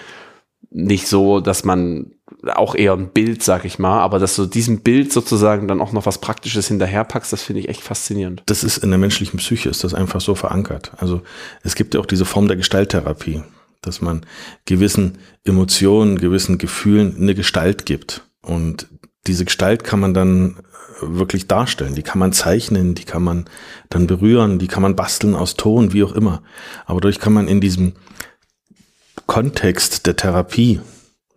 nicht 0.70 1.08
so, 1.08 1.40
dass 1.40 1.64
man 1.64 2.12
auch 2.46 2.74
eher 2.74 2.92
ein 2.92 3.08
Bild, 3.08 3.42
sag 3.42 3.64
ich 3.64 3.78
mal, 3.78 4.00
aber 4.00 4.18
dass 4.18 4.36
du 4.36 4.46
diesem 4.46 4.80
Bild 4.80 5.12
sozusagen 5.12 5.66
dann 5.66 5.80
auch 5.80 5.92
noch 5.92 6.06
was 6.06 6.18
Praktisches 6.18 6.68
hinterherpackst, 6.68 7.32
das 7.32 7.42
finde 7.42 7.60
ich 7.60 7.68
echt 7.68 7.82
faszinierend. 7.82 8.42
Das 8.46 8.62
ist 8.62 8.78
in 8.78 8.90
der 8.90 8.98
menschlichen 8.98 9.38
Psyche, 9.38 9.68
ist 9.68 9.84
das 9.84 9.94
einfach 9.94 10.20
so 10.20 10.34
verankert. 10.34 10.92
Also 10.98 11.22
es 11.62 11.74
gibt 11.74 11.94
ja 11.94 12.00
auch 12.00 12.06
diese 12.06 12.24
Form 12.24 12.46
der 12.46 12.56
Gestalttherapie, 12.56 13.42
dass 13.82 14.00
man 14.00 14.24
gewissen 14.66 15.18
Emotionen, 15.44 16.18
gewissen 16.18 16.58
Gefühlen 16.58 17.16
eine 17.16 17.34
Gestalt 17.34 17.86
gibt. 17.86 18.22
Und 18.40 18.86
diese 19.26 19.44
Gestalt 19.44 19.82
kann 19.82 20.00
man 20.00 20.14
dann 20.14 20.56
wirklich 21.00 21.48
darstellen. 21.48 21.94
Die 21.94 22.02
kann 22.02 22.18
man 22.18 22.32
zeichnen, 22.32 22.94
die 22.94 23.04
kann 23.04 23.22
man 23.22 23.46
dann 23.88 24.06
berühren, 24.06 24.58
die 24.58 24.68
kann 24.68 24.82
man 24.82 24.96
basteln 24.96 25.34
aus 25.34 25.54
Ton, 25.54 25.92
wie 25.92 26.04
auch 26.04 26.12
immer. 26.12 26.42
Aber 26.86 27.00
dadurch 27.00 27.18
kann 27.18 27.32
man 27.32 27.48
in 27.48 27.60
diesem 27.60 27.94
Kontext 29.26 30.06
der 30.06 30.16
Therapie, 30.16 30.80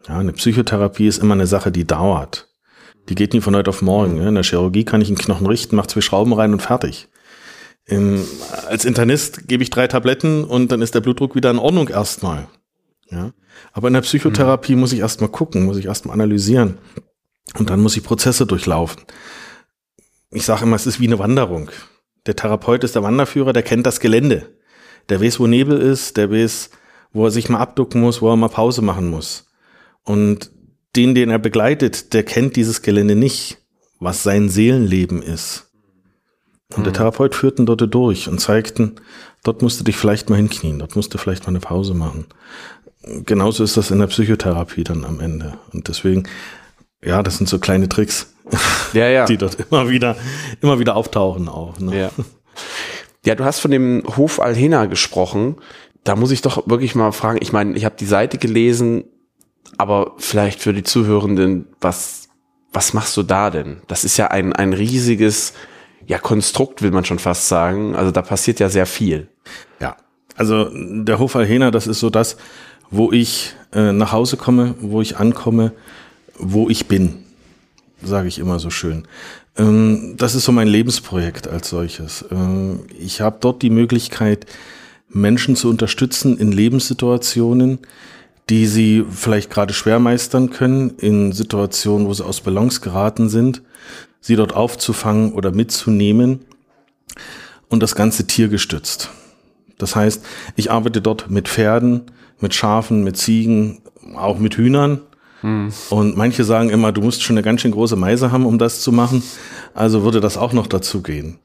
ja, 0.08 0.18
eine 0.18 0.34
Psychotherapie 0.34 1.08
ist 1.08 1.20
immer 1.20 1.34
eine 1.34 1.48
Sache, 1.48 1.72
die 1.72 1.86
dauert. 1.86 2.50
Die 3.10 3.16
geht 3.16 3.34
nie 3.34 3.42
von 3.42 3.56
heute 3.56 3.70
auf 3.70 3.82
morgen. 3.82 4.22
In 4.22 4.36
der 4.36 4.44
Chirurgie 4.44 4.86
kann 4.86 5.02
ich 5.02 5.08
einen 5.08 5.18
Knochen 5.18 5.48
richten, 5.48 5.76
mache 5.76 5.88
zwei 5.88 6.02
Schrauben 6.02 6.34
rein 6.34 6.54
und 6.54 6.62
fertig. 6.62 7.08
Im, 7.86 8.24
als 8.68 8.86
Internist 8.86 9.48
gebe 9.48 9.64
ich 9.64 9.70
drei 9.70 9.88
Tabletten 9.88 10.44
und 10.44 10.72
dann 10.72 10.82
ist 10.82 10.94
der 10.94 11.02
Blutdruck 11.02 11.36
wieder 11.36 11.50
in 11.50 11.60
Ordnung 11.60 11.90
erstmal. 11.90 12.48
Ja. 13.10 13.34
Aber 13.74 13.88
in 13.88 13.94
der 13.94 14.02
Psychotherapie 14.02 14.76
mhm. 14.76 14.82
muss 14.82 14.94
ich 14.94 15.00
erstmal 15.00 15.30
gucken, 15.30 15.66
muss 15.66 15.78
ich 15.78 15.86
erstmal 15.86 16.14
analysieren. 16.14 16.78
Und 17.58 17.70
dann 17.70 17.82
muss 17.82 17.98
ich 17.98 18.04
Prozesse 18.04 18.46
durchlaufen 18.46 19.02
ich 20.32 20.46
sage 20.46 20.64
immer, 20.64 20.76
es 20.76 20.88
ist 20.88 21.00
wie 21.00 21.08
eine 21.08 21.20
Wanderung. 21.20 21.70
Der 22.26 22.36
Therapeut 22.36 22.84
ist 22.84 22.96
der 22.96 23.04
Wanderführer, 23.04 23.54
der 23.54 23.64
kennt 23.64 23.86
das 23.86 24.00
Gelände. 24.00 24.56
Der 25.10 25.22
weiß, 25.22 25.40
wo 25.40 25.48
Nebel 25.48 25.80
ist, 25.80 26.18
der 26.18 26.32
weiß, 26.32 26.70
wo 27.12 27.26
er 27.26 27.32
sich 27.32 27.50
mal 27.50 27.60
abducken 27.60 28.02
muss, 28.02 28.22
wo 28.22 28.30
er 28.30 28.38
mal 28.38 28.50
Pause 28.50 28.82
machen 28.82 29.10
muss. 29.10 29.51
Und 30.04 30.52
den, 30.96 31.16
den 31.16 31.30
er 31.30 31.40
begleitet, 31.40 32.14
der 32.14 32.24
kennt 32.24 32.56
dieses 32.56 32.82
Gelände 32.82 33.16
nicht, 33.16 33.58
was 34.00 34.24
sein 34.24 34.50
Seelenleben 34.50 35.22
ist. 35.22 35.72
Und 36.72 36.80
mhm. 36.80 36.84
der 36.86 36.94
Therapeut 36.94 37.36
führt 37.36 37.60
ihn 37.60 37.66
dort 37.66 37.94
durch 37.94 38.28
und 38.28 38.40
zeigt 38.40 38.80
ihn, 38.80 39.00
dort 39.44 39.62
musst 39.62 39.80
du 39.80 39.84
dich 39.84 39.96
vielleicht 39.96 40.30
mal 40.30 40.38
hinknien, 40.38 40.80
dort 40.80 40.96
musst 40.96 41.14
du 41.14 41.18
vielleicht 41.18 41.44
mal 41.44 41.50
eine 41.50 41.60
Pause 41.60 41.94
machen. 41.94 42.26
Genauso 43.26 43.64
ist 43.64 43.78
das 43.78 43.92
in 43.92 44.00
der 44.00 44.08
Psychotherapie 44.08 44.84
dann 44.84 45.06
am 45.06 45.20
Ende. 45.20 45.58
Und 45.74 45.88
deswegen, 45.88 46.28
ja, 47.04 47.24
das 47.24 47.38
sind 47.38 47.50
so 47.50 47.60
kleine 47.60 47.90
Tricks 47.90 48.34
ja, 48.94 49.08
ja. 49.08 49.26
die 49.26 49.38
dort 49.38 49.58
immer 49.60 49.90
wieder, 49.90 50.16
immer 50.62 50.80
wieder 50.80 50.96
auftauchen 50.96 51.48
auch. 51.48 51.80
Ne? 51.80 51.98
Ja. 52.00 52.12
ja, 53.26 53.36
du 53.36 53.44
hast 53.44 53.60
von 53.60 53.72
dem 53.72 54.04
Hof 54.18 54.40
Alhena 54.40 54.86
gesprochen. 54.86 55.58
Da 56.04 56.16
muss 56.16 56.32
ich 56.32 56.42
doch 56.42 56.68
wirklich 56.68 56.96
mal 56.96 57.12
fragen. 57.12 57.40
Ich 57.42 57.54
meine, 57.54 57.76
ich 57.76 57.86
habe 57.86 57.96
die 57.98 58.06
Seite 58.06 58.38
gelesen, 58.38 59.06
aber 59.78 60.14
vielleicht 60.18 60.60
für 60.62 60.74
die 60.74 60.84
Zuhörenden, 60.84 61.68
was, 61.80 62.30
was 62.72 62.94
machst 62.94 63.16
du 63.18 63.24
da 63.24 63.50
denn? 63.50 63.82
Das 63.88 64.04
ist 64.04 64.18
ja 64.18 64.28
ein, 64.28 64.54
ein 64.54 64.74
riesiges, 64.74 65.54
ja, 66.08 66.18
Konstrukt, 66.18 66.82
will 66.82 66.92
man 66.92 67.06
schon 67.06 67.20
fast 67.20 67.48
sagen. 67.48 67.96
Also 67.96 68.12
da 68.12 68.22
passiert 68.22 68.60
ja 68.60 68.70
sehr 68.70 68.86
viel. 68.86 69.28
Ja, 69.80 69.96
also 70.36 70.70
der 70.74 71.20
Hof 71.20 71.36
Alhena, 71.36 71.72
das 71.72 71.88
ist 71.88 72.00
so 72.00 72.10
das, 72.10 72.38
wo 72.90 73.12
ich 73.12 73.56
äh, 73.74 73.92
nach 73.92 74.12
Hause 74.12 74.38
komme, 74.38 74.76
wo 74.82 75.02
ich 75.02 75.18
ankomme, 75.18 75.72
wo 76.38 76.70
ich 76.70 76.88
bin. 76.88 77.24
sage 78.04 78.28
ich 78.28 78.40
immer 78.40 78.60
so 78.60 78.70
schön. 78.70 79.08
Ähm, 79.58 80.16
das 80.18 80.36
ist 80.36 80.46
so 80.46 80.52
mein 80.52 80.68
Lebensprojekt 80.68 81.48
als 81.48 81.70
solches. 81.70 82.26
Ähm, 82.32 82.82
ich 83.00 83.22
habe 83.22 83.38
dort 83.40 83.62
die 83.62 83.70
Möglichkeit, 83.70 84.46
Menschen 85.10 85.56
zu 85.56 85.70
unterstützen 85.70 86.38
in 86.38 86.52
Lebenssituationen, 86.52 87.80
die 88.52 88.68
sie 88.68 89.06
vielleicht 89.10 89.50
gerade 89.50 89.74
schwer 89.74 90.00
meistern 90.00 90.50
können, 90.50 90.90
in 90.98 91.32
Situationen, 91.32 92.06
wo 92.06 92.14
sie 92.14 92.26
aus 92.26 92.42
Balance 92.42 92.82
geraten 92.82 93.30
sind, 93.30 93.62
sie 94.20 94.36
dort 94.36 94.54
aufzufangen 94.54 95.32
oder 95.32 95.52
mitzunehmen 95.52 96.42
und 97.70 97.82
das 97.82 97.96
Ganze 97.96 98.28
tiergestützt. 98.28 99.10
Das 99.78 99.96
heißt, 99.96 100.26
ich 100.58 100.70
arbeite 100.70 101.02
dort 101.02 101.30
mit 101.30 101.48
Pferden, 101.48 102.02
mit 102.42 102.54
Schafen, 102.54 103.06
mit 103.06 103.16
Ziegen, 103.16 103.84
auch 104.18 104.38
mit 104.38 104.58
Hühnern. 104.58 105.00
Hm. 105.40 105.72
Und 105.90 106.18
manche 106.18 106.44
sagen 106.44 106.72
immer, 106.72 106.92
du 106.92 107.00
musst 107.00 107.24
schon 107.24 107.38
eine 107.38 107.44
ganz 107.44 107.62
schön 107.62 107.72
große 107.72 107.96
Meise 107.96 108.34
haben, 108.34 108.46
um 108.46 108.58
das 108.58 108.82
zu 108.82 108.92
machen. 108.92 109.24
Also 109.74 110.04
würde 110.04 110.20
das 110.20 110.36
auch 110.36 110.52
noch 110.52 110.68
dazu 110.68 111.02
gehen. 111.02 111.40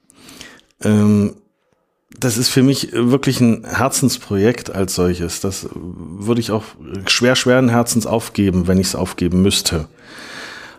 Ähm, 0.83 1.37
das 2.19 2.37
ist 2.39 2.49
für 2.49 2.63
mich 2.63 2.93
wirklich 2.93 3.41
ein 3.41 3.65
Herzensprojekt 3.65 4.71
als 4.71 4.95
solches. 4.95 5.41
Das 5.41 5.69
würde 5.73 6.41
ich 6.41 6.51
auch 6.51 6.65
schwer, 7.07 7.37
schweren 7.37 7.69
Herzens 7.69 8.07
aufgeben, 8.07 8.67
wenn 8.67 8.79
ich 8.79 8.89
es 8.89 8.95
aufgeben 8.95 9.43
müsste. 9.43 9.89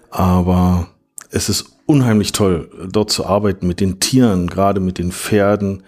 Aber 0.10 0.88
es 1.30 1.50
ist 1.50 1.78
unheimlich 1.86 2.32
toll, 2.32 2.70
dort 2.90 3.12
zu 3.12 3.26
arbeiten 3.26 3.68
mit 3.68 3.80
den 3.80 4.00
Tieren, 4.00 4.48
gerade 4.48 4.80
mit 4.80 4.98
den 4.98 5.12
Pferden. 5.12 5.84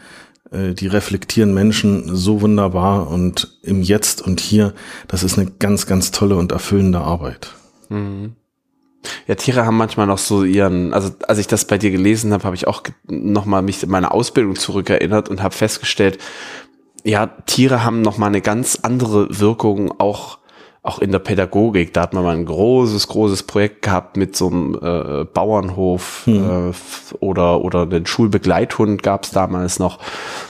Äh, 0.51 0.73
die 0.73 0.87
reflektieren 0.87 1.53
Menschen 1.53 2.15
so 2.15 2.41
wunderbar 2.41 3.07
und 3.07 3.59
im 3.63 3.81
Jetzt 3.81 4.21
und 4.21 4.39
Hier, 4.39 4.73
das 5.07 5.23
ist 5.23 5.37
eine 5.37 5.51
ganz, 5.51 5.85
ganz 5.85 6.11
tolle 6.11 6.35
und 6.35 6.51
erfüllende 6.51 6.99
Arbeit. 6.99 7.53
Mhm. 7.89 8.35
Ja, 9.27 9.35
Tiere 9.35 9.65
haben 9.65 9.77
manchmal 9.77 10.07
noch 10.07 10.17
so 10.17 10.43
ihren, 10.43 10.93
also 10.93 11.11
als 11.27 11.39
ich 11.39 11.47
das 11.47 11.65
bei 11.65 11.77
dir 11.77 11.91
gelesen 11.91 12.33
habe, 12.33 12.43
habe 12.43 12.55
ich 12.55 12.67
auch 12.67 12.83
nochmal 13.07 13.61
mich 13.61 13.81
in 13.83 13.89
meine 13.89 14.11
Ausbildung 14.11 14.55
zurückerinnert 14.55 15.29
und 15.29 15.41
habe 15.41 15.55
festgestellt, 15.55 16.19
ja, 17.03 17.27
Tiere 17.45 17.83
haben 17.83 18.01
nochmal 18.01 18.29
eine 18.29 18.41
ganz 18.41 18.79
andere 18.81 19.39
Wirkung 19.39 19.99
auch 19.99 20.39
auch 20.81 20.99
in 20.99 21.11
der 21.11 21.19
Pädagogik, 21.19 21.93
da 21.93 22.01
hat 22.01 22.13
man 22.13 22.23
mal 22.23 22.35
ein 22.35 22.45
großes, 22.45 23.09
großes 23.09 23.43
Projekt 23.43 23.81
gehabt 23.81 24.15
mit 24.15 24.35
so 24.35 24.47
einem 24.47 24.79
äh, 24.81 25.25
Bauernhof 25.25 26.21
hm. 26.25 26.71
äh, 26.71 26.73
oder, 27.19 27.61
oder 27.61 27.85
den 27.85 28.05
Schulbegleithund 28.05 29.03
gab 29.03 29.25
es 29.25 29.31
damals 29.31 29.79
noch. 29.79 29.99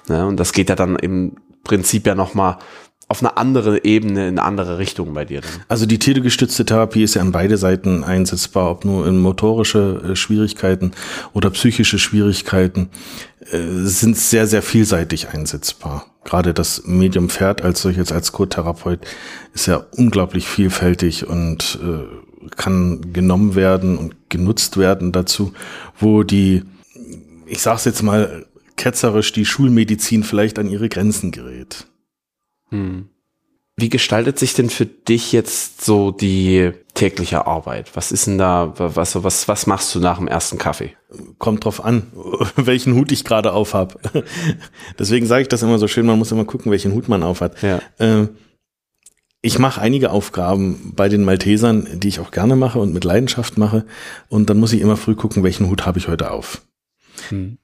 Ne? 0.08 0.28
Und 0.28 0.40
das 0.40 0.54
geht 0.54 0.70
ja 0.70 0.76
dann 0.76 0.98
im 0.98 1.38
Prinzip 1.64 2.06
ja 2.06 2.14
nochmal 2.14 2.58
auf 3.10 3.22
eine 3.24 3.38
andere 3.38 3.84
Ebene, 3.86 4.28
in 4.28 4.38
eine 4.38 4.44
andere 4.44 4.78
Richtung 4.78 5.14
bei 5.16 5.26
dir. 5.26 5.42
Dann. 5.42 5.50
Also 5.68 5.88
die 5.88 5.98
tiergestützte 5.98 6.64
Therapie 6.64 7.04
ist 7.04 7.16
ja 7.16 7.24
an 7.24 7.32
beide 7.32 7.58
Seiten 7.58 8.04
einsetzbar, 8.04 8.70
ob 8.70 8.86
nur 8.86 9.08
in 9.08 9.18
motorische 9.18 10.12
äh, 10.12 10.16
Schwierigkeiten 10.16 10.92
oder 11.34 11.50
psychische 11.50 11.98
Schwierigkeiten, 11.98 12.90
äh, 13.52 13.58
sind 13.84 14.16
sehr, 14.16 14.46
sehr 14.46 14.62
vielseitig 14.62 15.30
einsetzbar. 15.30 16.06
Gerade 16.24 16.54
das 16.54 16.84
Medium 16.86 17.30
Pferd 17.30 17.64
als 17.64 17.82
solches, 17.82 18.12
als 18.12 18.32
Co-Therapeut 18.32 19.00
ist 19.56 19.66
ja 19.66 19.84
unglaublich 19.98 20.48
vielfältig 20.48 21.28
und 21.28 21.80
äh, 21.84 22.52
kann 22.58 23.12
genommen 23.12 23.56
werden 23.56 23.98
und 23.98 24.30
genutzt 24.30 24.78
werden 24.78 25.12
dazu, 25.12 25.54
wo 25.98 26.22
die, 26.22 26.62
ich 27.48 27.62
sag's 27.62 27.86
jetzt 27.86 28.04
mal 28.04 28.46
ketzerisch, 28.76 29.34
die 29.34 29.46
Schulmedizin 29.46 30.24
vielleicht 30.24 30.60
an 30.60 30.70
ihre 30.70 30.90
Grenzen 30.90 31.32
gerät. 31.32 31.89
Hm. 32.70 33.10
Wie 33.78 33.90
gestaltet 33.90 34.38
sich 34.38 34.54
denn 34.54 34.70
für 34.70 34.86
dich 34.86 35.32
jetzt 35.32 35.86
so 35.86 36.12
die 36.12 36.72
tägliche 36.96 37.48
Arbeit? 37.48 37.96
Was 37.96 38.12
ist 38.12 38.28
denn 38.28 38.38
da, 38.38 38.74
was, 38.78 39.24
was, 39.24 39.48
was 39.48 39.68
machst 39.68 39.96
du 39.96 40.00
nach 40.00 40.18
dem 40.18 40.28
ersten 40.28 40.58
Kaffee? 40.58 40.96
Kommt 41.38 41.64
drauf 41.64 41.84
an, 41.84 42.08
welchen 42.58 42.94
Hut 42.96 43.12
ich 43.12 43.24
gerade 43.24 43.54
auf 43.54 43.74
habe. 43.74 43.98
Deswegen 45.00 45.26
sage 45.28 45.44
ich 45.44 45.48
das 45.48 45.64
immer 45.64 45.80
so 45.80 45.88
schön, 45.88 46.06
man 46.06 46.20
muss 46.20 46.32
immer 46.32 46.44
gucken, 46.44 46.72
welchen 46.72 46.94
Hut 46.94 47.08
man 47.08 47.24
auf 47.24 47.40
hat. 47.40 47.62
Ja. 47.62 47.82
Ähm, 48.00 48.30
ich 49.42 49.58
mache 49.60 49.80
einige 49.80 50.12
Aufgaben 50.12 50.92
bei 50.96 51.08
den 51.08 51.24
Maltesern, 51.24 51.88
die 51.94 52.10
ich 52.10 52.20
auch 52.20 52.32
gerne 52.32 52.58
mache 52.58 52.80
und 52.80 52.94
mit 52.94 53.06
Leidenschaft 53.06 53.58
mache. 53.58 53.86
Und 54.28 54.50
dann 54.50 54.58
muss 54.58 54.74
ich 54.74 54.82
immer 54.82 54.98
früh 54.98 55.16
gucken, 55.16 55.44
welchen 55.44 55.70
Hut 55.70 55.86
habe 55.86 55.98
ich 55.98 56.10
heute 56.10 56.32
auf. 56.32 56.62
Hm. 57.30 57.58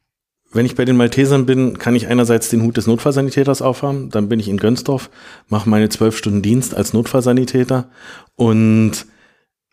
Wenn 0.55 0.65
ich 0.65 0.75
bei 0.75 0.85
den 0.85 0.95
Maltesern 0.95 1.45
bin, 1.45 1.79
kann 1.79 1.97
ich 1.97 2.07
einerseits 2.07 2.47
den 2.47 2.63
Hut 2.63 2.77
des 2.77 2.87
Notfallsanitäters 2.87 3.61
aufhaben, 3.61 4.09
dann 4.09 4.29
bin 4.29 4.39
ich 4.39 4.47
in 4.47 4.55
Gönsdorf, 4.55 5.09
mache 5.49 5.69
meine 5.69 5.89
zwölf 5.89 6.17
Stunden 6.17 6.41
Dienst 6.41 6.73
als 6.73 6.93
Notfallsanitäter 6.93 7.89
und 8.35 9.05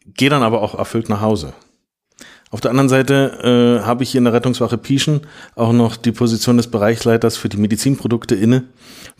gehe 0.04 0.28
dann 0.28 0.42
aber 0.42 0.60
auch 0.60 0.76
erfüllt 0.76 1.08
nach 1.08 1.20
Hause. 1.20 1.52
Auf 2.50 2.60
der 2.60 2.72
anderen 2.72 2.88
Seite 2.88 3.78
äh, 3.80 3.86
habe 3.86 4.02
ich 4.02 4.10
hier 4.10 4.18
in 4.18 4.24
der 4.24 4.32
Rettungswache 4.32 4.76
Pieschen 4.76 5.20
auch 5.54 5.72
noch 5.72 5.96
die 5.96 6.10
Position 6.10 6.56
des 6.56 6.66
Bereichsleiters 6.66 7.36
für 7.36 7.48
die 7.48 7.58
Medizinprodukte 7.58 8.34
inne, 8.34 8.64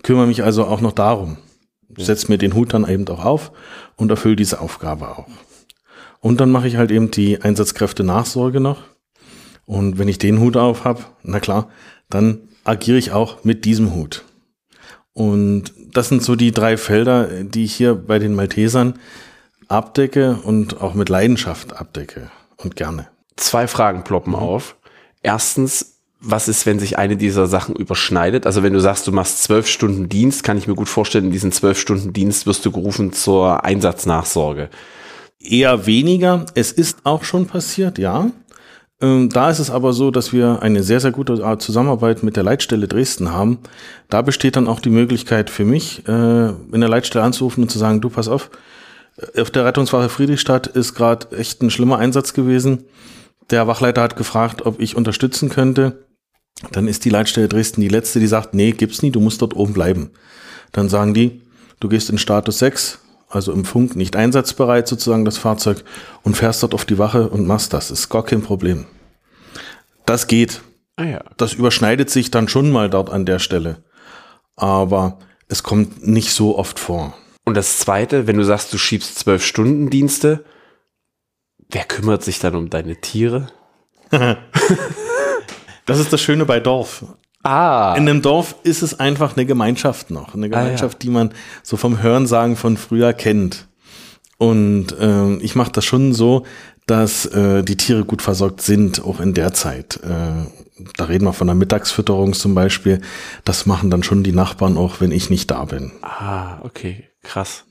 kümmere 0.03 0.27
mich 0.27 0.43
also 0.43 0.65
auch 0.65 0.81
noch 0.81 0.93
darum. 0.93 1.37
Setze 1.97 2.27
mir 2.27 2.39
den 2.39 2.55
Hut 2.55 2.75
dann 2.75 2.89
eben 2.89 3.07
auch 3.07 3.25
auf 3.25 3.53
und 3.95 4.11
erfülle 4.11 4.35
diese 4.35 4.61
Aufgabe 4.61 5.17
auch. 5.17 5.29
Und 6.19 6.41
dann 6.41 6.51
mache 6.51 6.67
ich 6.67 6.75
halt 6.75 6.91
eben 6.91 7.13
die 7.13 7.41
Einsatzkräfte 7.41 8.03
Nachsorge 8.03 8.59
noch 8.59 8.83
und 9.67 9.99
wenn 9.99 10.09
ich 10.09 10.19
den 10.19 10.41
Hut 10.41 10.57
auf 10.57 10.85
habe, 10.85 11.05
na 11.23 11.41
klar, 11.41 11.69
dann 12.11 12.49
agiere 12.65 12.99
ich 12.99 13.13
auch 13.13 13.45
mit 13.45 13.65
diesem 13.65 13.95
Hut. 13.95 14.25
Und 15.15 15.73
das 15.93 16.09
sind 16.09 16.23
so 16.23 16.37
die 16.37 16.53
drei 16.53 16.77
Felder, 16.77 17.27
die 17.45 17.65
ich 17.65 17.75
hier 17.75 17.95
bei 17.95 18.19
den 18.19 18.35
Maltesern 18.35 18.99
abdecke 19.69 20.39
und 20.43 20.81
auch 20.81 20.95
mit 20.95 21.09
Leidenschaft 21.09 21.75
abdecke 21.77 22.31
und 22.57 22.77
gerne. 22.77 23.09
Zwei 23.37 23.67
Fragen 23.67 24.05
ploppen 24.05 24.33
mhm. 24.33 24.39
auf. 24.39 24.77
Erstens, 25.23 25.99
was 26.21 26.49
ist, 26.49 26.67
wenn 26.67 26.79
sich 26.79 26.99
eine 26.99 27.17
dieser 27.17 27.47
Sachen 27.47 27.75
überschneidet? 27.75 28.47
Also 28.47 28.63
wenn 28.63 28.73
du 28.73 28.81
sagst, 28.81 29.07
du 29.07 29.13
machst 29.13 29.43
zwölf 29.43 29.67
Stunden 29.67 30.09
Dienst, 30.09 30.45
kann 30.45 30.59
ich 30.59 30.69
mir 30.69 30.75
gut 30.75 30.89
vorstellen, 30.89 31.27
in 31.27 31.33
diesen 31.33 31.53
zwölf 31.53 31.79
Stunden 31.79 32.13
Dienst 32.13 32.47
wirst 32.47 32.65
du 32.65 32.71
gerufen 32.71 33.13
zur 33.13 33.65
Einsatznachsorge. 33.65 34.71
Eher 35.41 35.87
weniger. 35.87 36.47
Es 36.55 36.71
ist 36.71 36.99
auch 37.05 37.25
schon 37.25 37.47
passiert, 37.47 37.99
ja. 37.99 38.31
Ähm, 39.03 39.29
da 39.29 39.51
ist 39.51 39.59
es 39.59 39.69
aber 39.69 39.93
so, 39.93 40.13
dass 40.13 40.33
wir 40.33 40.63
eine 40.63 40.85
sehr, 40.85 41.01
sehr 41.01 41.11
gute 41.11 41.59
Zusammenarbeit 41.59 42.23
mit 42.23 42.37
der 42.37 42.45
Leitstelle 42.45 42.87
Dresden 42.87 43.33
haben. 43.33 43.59
Da 44.09 44.23
besteht 44.23 44.55
dann 44.55 44.69
auch 44.69 44.81
die 44.81 44.91
Möglichkeit 44.91 45.51
für 45.51 45.65
mich, 45.65 46.07
äh, 46.07 46.49
in 46.49 46.81
der 46.81 46.89
Leitstelle 46.89 47.25
anzurufen 47.25 47.65
und 47.65 47.69
zu 47.69 47.79
sagen, 47.79 48.01
du 48.01 48.09
pass 48.09 48.29
auf, 48.29 48.51
äh, 49.17 49.41
auf 49.41 49.51
der 49.51 49.65
Rettungswache 49.65 50.09
Friedrichstadt 50.09 50.69
ist 50.69 50.95
gerade 50.95 51.37
echt 51.37 51.63
ein 51.63 51.71
schlimmer 51.71 51.99
Einsatz 51.99 52.33
gewesen. 52.33 52.85
Der 53.51 53.67
Wachleiter 53.67 54.03
hat 54.03 54.17
gefragt, 54.17 54.65
ob 54.65 54.81
ich 54.81 54.97
unterstützen 54.97 55.49
könnte. 55.49 56.07
Dann 56.71 56.87
ist 56.87 57.05
die 57.05 57.11
Leitstelle 57.11 57.49
Dresden 57.49 57.81
die 57.81 57.89
letzte, 57.89 58.21
die 58.21 58.29
sagt, 58.29 58.55
nee, 58.55 58.71
gibt's 58.71 59.03
nie, 59.03 59.11
du 59.11 59.21
musst 59.21 59.43
dort 59.43 59.57
oben 59.57 59.73
bleiben. 59.73 60.11
Dann 60.71 60.89
sagen 60.89 61.13
die, 61.13 61.43
du 61.81 61.89
gehst 61.89 62.09
in 62.09 62.19
Status 62.19 62.61
6, 62.61 63.01
also 63.33 63.53
im 63.53 63.65
Funk 63.65 63.97
nicht 63.97 64.15
einsatzbereit 64.15 64.87
sozusagen 64.87 65.25
das 65.25 65.39
Fahrzeug 65.39 65.85
und 66.23 66.37
fährst 66.37 66.63
dort 66.63 66.75
auf 66.75 66.85
die 66.85 66.99
Wache 66.99 67.29
und 67.29 67.47
machst 67.47 67.73
das. 67.73 67.91
Ist 67.91 68.11
gar 68.11 68.25
kein 68.25 68.43
Problem. 68.43 68.85
Das 70.05 70.27
geht. 70.27 70.61
Ah 70.97 71.05
ja. 71.05 71.25
Das 71.39 71.55
überschneidet 71.55 72.11
sich 72.11 72.31
dann 72.31 72.49
schon 72.49 72.71
mal 72.71 72.91
dort 72.91 73.09
an 73.09 73.25
der 73.25 73.39
Stelle. 73.39 73.83
Aber 74.55 75.19
es 75.49 75.63
kommt 75.63 76.07
nicht 76.07 76.33
so 76.33 76.59
oft 76.59 76.79
vor. 76.79 77.15
Und 77.45 77.57
das 77.57 77.79
zweite, 77.79 78.27
wenn 78.27 78.37
du 78.37 78.45
sagst, 78.45 78.73
du 78.73 78.79
schiebst 78.79 79.19
zwölf 79.19 79.45
Stunden 79.45 79.89
Dienste, 79.89 80.45
wer 81.71 81.85
kümmert 81.85 82.23
sich 82.23 82.39
dann 82.39 82.55
um 82.55 82.69
deine 82.69 83.01
Tiere? 83.01 83.49
das 84.11 85.99
ist 85.99 86.13
das 86.13 86.21
Schöne 86.21 86.45
bei 86.45 86.61
Dorf. 86.61 87.07
Ah. 87.43 87.95
In 87.97 88.09
einem 88.09 88.23
Dorf 88.23 88.57
ist 88.63 88.83
es 88.83 88.99
einfach 88.99 89.37
eine 89.37 89.47
Gemeinschaft 89.47 90.11
noch. 90.11 90.35
Eine 90.35 90.49
Gemeinschaft, 90.49 90.95
ah, 90.95 90.99
ja. 90.99 91.03
die 91.03 91.11
man 91.11 91.35
so 91.63 91.77
vom 91.77 92.03
Hörensagen 92.03 92.57
von 92.57 92.77
früher 92.77 93.13
kennt. 93.13 93.67
Und 94.39 94.93
äh, 94.99 95.35
ich 95.37 95.55
mache 95.55 95.73
das 95.73 95.85
schon 95.85 96.13
so, 96.13 96.45
dass 96.87 97.27
äh, 97.27 97.63
die 97.63 97.77
Tiere 97.77 98.05
gut 98.05 98.23
versorgt 98.23 98.61
sind, 98.61 99.05
auch 99.05 99.21
in 99.21 99.35
der 99.35 99.53
Zeit. 99.53 100.01
Äh, 100.03 100.47
da 100.97 101.05
reden 101.05 101.25
wir 101.25 101.33
von 101.33 101.47
der 101.47 101.55
Mittagsfütterung 101.55 102.33
zum 102.33 102.55
Beispiel. 102.55 103.01
Das 103.45 103.67
machen 103.67 103.91
dann 103.91 104.03
schon 104.03 104.25
die 104.25 104.33
Nachbarn 104.33 104.77
auch, 104.77 105.01
wenn 105.01 105.13
ich 105.13 105.31
nicht 105.31 105.51
da 105.51 105.65
bin. 105.65 105.93
Ah, 106.03 106.59
okay, 106.63 107.09
krass. 107.23 107.65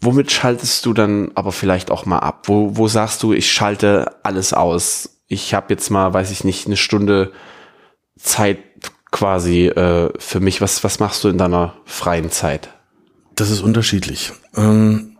Womit 0.00 0.30
schaltest 0.30 0.86
du 0.86 0.92
dann 0.92 1.32
aber 1.34 1.52
vielleicht 1.52 1.90
auch 1.90 2.06
mal 2.06 2.20
ab? 2.20 2.48
Wo, 2.48 2.76
wo 2.76 2.88
sagst 2.88 3.22
du, 3.22 3.32
ich 3.32 3.50
schalte 3.50 4.16
alles 4.22 4.52
aus? 4.52 5.22
Ich 5.26 5.54
habe 5.54 5.66
jetzt 5.70 5.90
mal, 5.90 6.12
weiß 6.14 6.30
ich 6.30 6.44
nicht, 6.44 6.66
eine 6.66 6.76
Stunde 6.76 7.32
Zeit 8.18 8.58
quasi 9.10 9.66
äh, 9.66 10.10
für 10.18 10.40
mich. 10.40 10.60
Was, 10.60 10.84
was 10.84 10.98
machst 10.98 11.24
du 11.24 11.28
in 11.28 11.38
deiner 11.38 11.74
freien 11.84 12.30
Zeit? 12.30 12.70
Das 13.34 13.50
ist 13.50 13.60
unterschiedlich. 13.60 14.32
Ähm, 14.56 15.18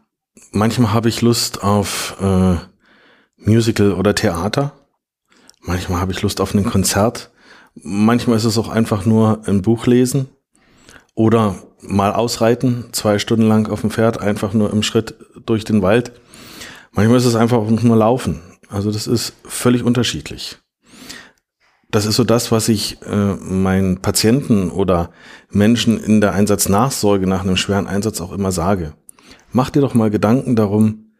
manchmal 0.50 0.92
habe 0.92 1.08
ich 1.08 1.22
Lust 1.22 1.62
auf 1.62 2.16
äh, 2.20 2.56
Musical 3.36 3.92
oder 3.92 4.14
Theater. 4.14 4.72
Manchmal 5.62 6.00
habe 6.00 6.12
ich 6.12 6.22
Lust 6.22 6.40
auf 6.40 6.54
ein 6.54 6.64
Konzert. 6.64 7.30
Manchmal 7.74 8.36
ist 8.36 8.44
es 8.44 8.58
auch 8.58 8.68
einfach 8.68 9.04
nur 9.04 9.42
ein 9.46 9.62
Buch 9.62 9.86
lesen 9.86 10.28
oder 11.14 11.56
mal 11.80 12.12
ausreiten, 12.12 12.86
zwei 12.92 13.18
Stunden 13.18 13.46
lang 13.46 13.70
auf 13.70 13.82
dem 13.82 13.90
Pferd, 13.90 14.20
einfach 14.20 14.52
nur 14.52 14.72
im 14.72 14.82
Schritt 14.82 15.14
durch 15.46 15.64
den 15.64 15.82
Wald. 15.82 16.12
Manchmal 16.92 17.18
ist 17.18 17.24
es 17.24 17.36
einfach 17.36 17.62
nur 17.68 17.96
laufen. 17.96 18.40
Also 18.68 18.90
das 18.90 19.06
ist 19.06 19.34
völlig 19.44 19.84
unterschiedlich. 19.84 20.58
Das 21.90 22.04
ist 22.04 22.16
so 22.16 22.24
das, 22.24 22.52
was 22.52 22.68
ich 22.68 23.00
äh, 23.02 23.34
meinen 23.36 24.02
Patienten 24.02 24.70
oder 24.70 25.10
Menschen 25.50 25.98
in 25.98 26.20
der 26.20 26.34
Einsatznachsorge 26.34 27.26
nach 27.26 27.42
einem 27.42 27.56
schweren 27.56 27.86
Einsatz 27.86 28.20
auch 28.20 28.32
immer 28.32 28.52
sage. 28.52 28.94
Mach 29.52 29.70
dir 29.70 29.80
doch 29.80 29.94
mal 29.94 30.10
Gedanken 30.10 30.54
darum, 30.54 31.12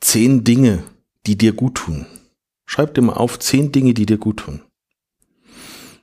zehn 0.00 0.44
Dinge, 0.44 0.82
die 1.26 1.38
dir 1.38 1.52
gut 1.52 1.76
tun. 1.76 2.06
Schreib 2.66 2.94
dir 2.94 3.02
mal 3.02 3.14
auf 3.14 3.38
zehn 3.38 3.72
Dinge, 3.72 3.94
die 3.94 4.06
dir 4.06 4.18
gut 4.18 4.38
tun. 4.38 4.60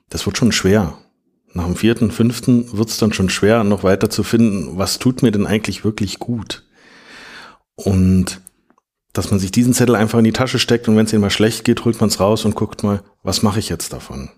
Das 0.08 0.26
wird 0.26 0.36
schon 0.36 0.52
schwer. 0.52 0.98
Nach 1.54 1.64
dem 1.64 1.76
vierten, 1.76 2.10
fünften 2.10 2.76
wird 2.76 2.88
es 2.88 2.98
dann 2.98 3.12
schon 3.12 3.30
schwer, 3.30 3.64
noch 3.64 3.84
weiter 3.84 4.10
zu 4.10 4.22
finden, 4.22 4.76
was 4.76 4.98
tut 4.98 5.22
mir 5.22 5.30
denn 5.30 5.46
eigentlich 5.46 5.84
wirklich 5.84 6.18
gut. 6.18 6.66
Und 7.74 8.40
dass 9.18 9.32
man 9.32 9.40
sich 9.40 9.50
diesen 9.50 9.74
Zettel 9.74 9.96
einfach 9.96 10.18
in 10.18 10.24
die 10.24 10.32
Tasche 10.32 10.60
steckt 10.60 10.88
und 10.88 10.96
wenn 10.96 11.04
es 11.04 11.12
ihm 11.12 11.20
mal 11.20 11.28
schlecht 11.28 11.64
geht, 11.64 11.84
holt 11.84 12.00
man 12.00 12.08
es 12.08 12.20
raus 12.20 12.44
und 12.44 12.54
guckt 12.54 12.84
mal, 12.84 13.02
was 13.24 13.42
mache 13.42 13.58
ich 13.58 13.68
jetzt 13.68 13.92
davon. 13.92 14.30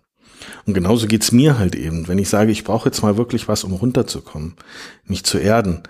Und 0.66 0.72
genauso 0.72 1.06
geht's 1.06 1.32
mir 1.32 1.58
halt 1.58 1.74
eben. 1.74 2.08
Wenn 2.08 2.18
ich 2.18 2.30
sage, 2.30 2.50
ich 2.50 2.64
brauche 2.64 2.88
jetzt 2.88 3.02
mal 3.02 3.18
wirklich 3.18 3.46
was, 3.46 3.62
um 3.62 3.74
runterzukommen, 3.74 4.54
mich 5.04 5.22
zu 5.22 5.36
erden, 5.36 5.82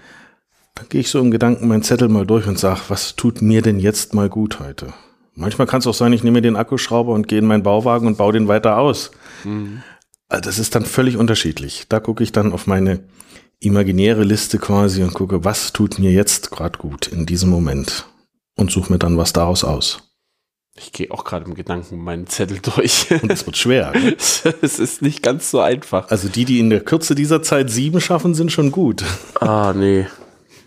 dann 0.75 0.89
gehe 0.89 1.01
ich 1.01 1.09
so 1.09 1.21
im 1.21 1.31
Gedanken 1.31 1.69
meinen 1.69 1.85
Zettel 1.85 2.09
mal 2.09 2.27
durch 2.27 2.49
und 2.49 2.59
sage, 2.59 2.81
was 2.89 3.15
tut 3.15 3.43
mir 3.43 3.63
denn 3.63 3.79
jetzt 3.79 4.13
mal 4.13 4.29
gut 4.29 4.59
heute? 4.59 4.93
Manchmal 5.37 5.69
kann 5.69 5.79
es 5.79 5.87
auch 5.87 5.95
sein, 5.95 6.13
ich 6.13 6.25
nehme 6.25 6.43
den 6.43 6.57
Akkuschrauber 6.57 7.13
und 7.13 7.29
gehe 7.29 7.39
in 7.39 7.47
meinen 7.47 7.63
Bauwagen 7.63 8.09
und 8.09 8.19
baue 8.19 8.33
den 8.33 8.49
weiter 8.49 8.77
aus. 8.77 9.13
Mhm. 9.45 9.83
Also 10.29 10.43
das 10.43 10.59
ist 10.59 10.75
dann 10.75 10.85
völlig 10.85 11.17
unterschiedlich. 11.17 11.87
Da 11.89 12.01
gucke 12.01 12.25
ich 12.25 12.33
dann 12.33 12.53
auf 12.53 12.67
meine 12.67 13.05
imaginäre 13.61 14.25
Liste 14.25 14.59
quasi 14.59 15.05
und 15.05 15.15
gucke, 15.15 15.45
was 15.45 15.73
tut 15.73 16.01
mir 16.01 16.11
jetzt 16.11 16.51
gerade 16.51 16.77
gut 16.77 17.07
in 17.07 17.25
diesem 17.25 17.51
Moment 17.51 18.07
und 18.61 18.71
suche 18.71 18.93
mir 18.93 18.99
dann 18.99 19.17
was 19.17 19.33
daraus 19.33 19.65
aus. 19.65 20.03
Ich 20.77 20.93
gehe 20.93 21.11
auch 21.11 21.25
gerade 21.25 21.45
im 21.47 21.55
Gedanken 21.55 21.99
meinen 21.99 22.27
Zettel 22.27 22.59
durch. 22.61 23.09
Und 23.23 23.31
es 23.31 23.45
wird 23.45 23.57
schwer. 23.57 23.93
Ne? 24.01 24.17
es 24.63 24.79
ist 24.79 25.03
nicht 25.03 25.23
ganz 25.23 25.51
so 25.51 25.61
einfach. 25.61 26.11
Also 26.11 26.29
die, 26.29 26.45
die 26.45 26.59
in 26.59 26.71
der 26.71 26.81
Kürze 26.81 27.15
dieser 27.15 27.43
Zeit 27.43 27.71
sieben 27.71 28.01
schaffen, 28.01 28.35
sind 28.35 28.53
schon 28.53 28.71
gut. 28.71 29.05
Ah, 29.41 29.75
nee. 29.77 30.07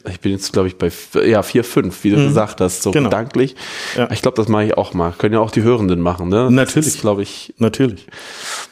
Ich 0.10 0.20
bin 0.20 0.34
jetzt, 0.34 0.52
glaube 0.52 0.68
ich, 0.68 0.78
bei 0.78 0.92
ja, 1.26 1.42
vier, 1.42 1.64
fünf, 1.64 2.04
wie 2.04 2.12
du 2.12 2.18
mhm. 2.18 2.28
gesagt 2.28 2.60
hast, 2.60 2.84
so 2.84 2.92
genau. 2.92 3.10
gedanklich. 3.10 3.56
Ja. 3.96 4.12
Ich 4.12 4.22
glaube, 4.22 4.36
das 4.36 4.50
mache 4.50 4.66
ich 4.66 4.78
auch 4.78 4.94
mal. 4.94 5.14
Können 5.18 5.34
ja 5.34 5.40
auch 5.40 5.52
die 5.52 5.64
Hörenden 5.64 6.02
machen, 6.02 6.30
ne? 6.30 6.52
Natürlich. 6.52 7.00
glaube 7.00 7.24
ich. 7.24 7.54
Natürlich. 7.58 8.08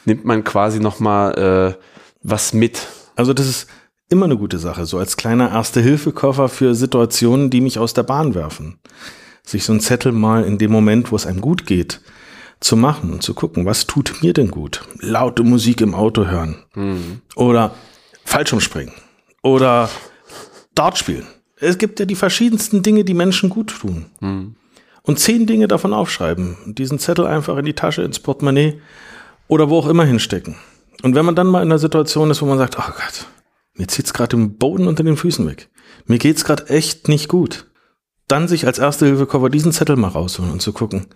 Nimmt 0.04 0.24
man 0.24 0.44
quasi 0.44 0.78
noch 0.78 1.00
mal 1.00 1.76
äh, 1.78 1.82
was 2.22 2.52
mit. 2.52 2.86
Also 3.16 3.32
das 3.32 3.48
ist 3.48 3.66
immer 4.12 4.26
eine 4.26 4.36
gute 4.36 4.58
Sache, 4.58 4.86
so 4.86 4.98
als 4.98 5.16
kleiner 5.16 5.50
Erste-Hilfe-Koffer 5.50 6.48
für 6.48 6.74
Situationen, 6.74 7.50
die 7.50 7.60
mich 7.60 7.78
aus 7.78 7.94
der 7.94 8.02
Bahn 8.02 8.34
werfen. 8.34 8.78
Sich 9.44 9.64
so 9.64 9.72
ein 9.72 9.80
Zettel 9.80 10.12
mal 10.12 10.44
in 10.44 10.58
dem 10.58 10.70
Moment, 10.70 11.10
wo 11.10 11.16
es 11.16 11.26
einem 11.26 11.40
gut 11.40 11.66
geht, 11.66 12.00
zu 12.60 12.76
machen 12.76 13.12
und 13.12 13.22
zu 13.22 13.34
gucken, 13.34 13.66
was 13.66 13.86
tut 13.86 14.22
mir 14.22 14.32
denn 14.32 14.50
gut? 14.50 14.82
Laute 15.00 15.42
Musik 15.42 15.80
im 15.80 15.94
Auto 15.94 16.26
hören. 16.26 16.62
Mhm. 16.74 17.22
Oder 17.34 17.74
Fallschirmspringen. 18.24 18.94
Oder 19.42 19.90
Dart 20.74 20.98
spielen. 20.98 21.26
Es 21.56 21.78
gibt 21.78 21.98
ja 21.98 22.06
die 22.06 22.14
verschiedensten 22.14 22.82
Dinge, 22.82 23.04
die 23.04 23.14
Menschen 23.14 23.50
gut 23.50 23.68
tun. 23.80 24.06
Mhm. 24.20 24.54
Und 25.02 25.18
zehn 25.18 25.46
Dinge 25.46 25.66
davon 25.66 25.92
aufschreiben. 25.92 26.56
Und 26.64 26.78
diesen 26.78 27.00
Zettel 27.00 27.26
einfach 27.26 27.56
in 27.56 27.64
die 27.64 27.74
Tasche, 27.74 28.02
ins 28.02 28.20
Portemonnaie 28.20 28.80
oder 29.48 29.68
wo 29.68 29.78
auch 29.78 29.88
immer 29.88 30.04
hinstecken. 30.04 30.56
Und 31.02 31.16
wenn 31.16 31.24
man 31.24 31.34
dann 31.34 31.48
mal 31.48 31.62
in 31.62 31.68
einer 31.68 31.78
Situation 31.78 32.30
ist, 32.30 32.42
wo 32.42 32.46
man 32.46 32.58
sagt, 32.58 32.78
oh 32.78 32.82
Gott, 32.86 33.26
mir 33.74 33.88
zieht's 33.88 34.12
gerade 34.12 34.36
den 34.36 34.58
Boden 34.58 34.86
unter 34.86 35.02
den 35.02 35.16
Füßen 35.16 35.46
weg. 35.46 35.70
Mir 36.06 36.18
geht's 36.18 36.44
gerade 36.44 36.68
echt 36.68 37.08
nicht 37.08 37.28
gut. 37.28 37.70
Dann 38.28 38.48
sich 38.48 38.66
als 38.66 38.78
erste 38.78 39.06
Hilfekoffer 39.06 39.50
diesen 39.50 39.72
Zettel 39.72 39.96
mal 39.96 40.08
rausholen 40.08 40.52
und 40.52 40.62
zu 40.62 40.72
gucken, 40.72 41.06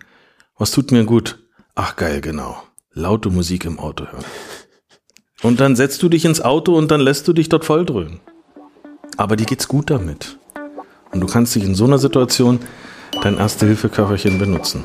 was 0.57 0.71
tut 0.71 0.91
mir 0.91 1.05
gut? 1.05 1.39
Ach 1.75 1.95
geil, 1.95 2.21
genau. 2.21 2.61
Laute 2.93 3.29
Musik 3.29 3.65
im 3.65 3.79
Auto 3.79 4.05
hören. 4.05 4.25
Und 5.43 5.59
dann 5.59 5.75
setzt 5.75 6.01
du 6.01 6.09
dich 6.09 6.25
ins 6.25 6.41
Auto 6.41 6.75
und 6.75 6.89
dann 6.89 7.01
lässt 7.01 7.27
du 7.27 7.33
dich 7.33 7.47
dort 7.49 7.65
volldröhnen. 7.65 8.19
Aber 9.17 9.35
dir 9.35 9.45
geht's 9.45 9.67
gut 9.67 9.89
damit. 9.89 10.39
Und 11.11 11.21
du 11.21 11.27
kannst 11.27 11.55
dich 11.55 11.63
in 11.63 11.75
so 11.75 11.85
einer 11.85 11.99
Situation 11.99 12.59
dein 13.21 13.37
Erste-Hilfe-Köfferchen 13.37 14.39
benutzen. 14.39 14.83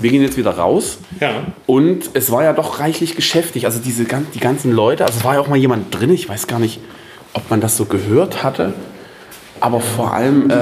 Wir 0.00 0.10
gehen 0.10 0.22
jetzt 0.22 0.36
wieder 0.36 0.52
raus. 0.52 0.98
Ja. 1.20 1.30
Und 1.66 2.10
es 2.14 2.30
war 2.30 2.44
ja 2.44 2.52
doch 2.52 2.80
reichlich 2.80 3.16
geschäftig. 3.16 3.66
Also 3.66 3.80
diese 3.84 4.04
die 4.04 4.40
ganzen 4.40 4.72
Leute, 4.72 5.04
also 5.04 5.18
es 5.18 5.24
war 5.24 5.34
ja 5.34 5.40
auch 5.40 5.48
mal 5.48 5.58
jemand 5.58 5.94
drin, 5.94 6.10
ich 6.10 6.28
weiß 6.28 6.46
gar 6.46 6.58
nicht, 6.58 6.80
ob 7.32 7.50
man 7.50 7.60
das 7.60 7.76
so 7.76 7.84
gehört 7.84 8.42
hatte. 8.42 8.74
Aber 9.60 9.80
vor 9.80 10.12
allem, 10.14 10.50
äh, 10.50 10.54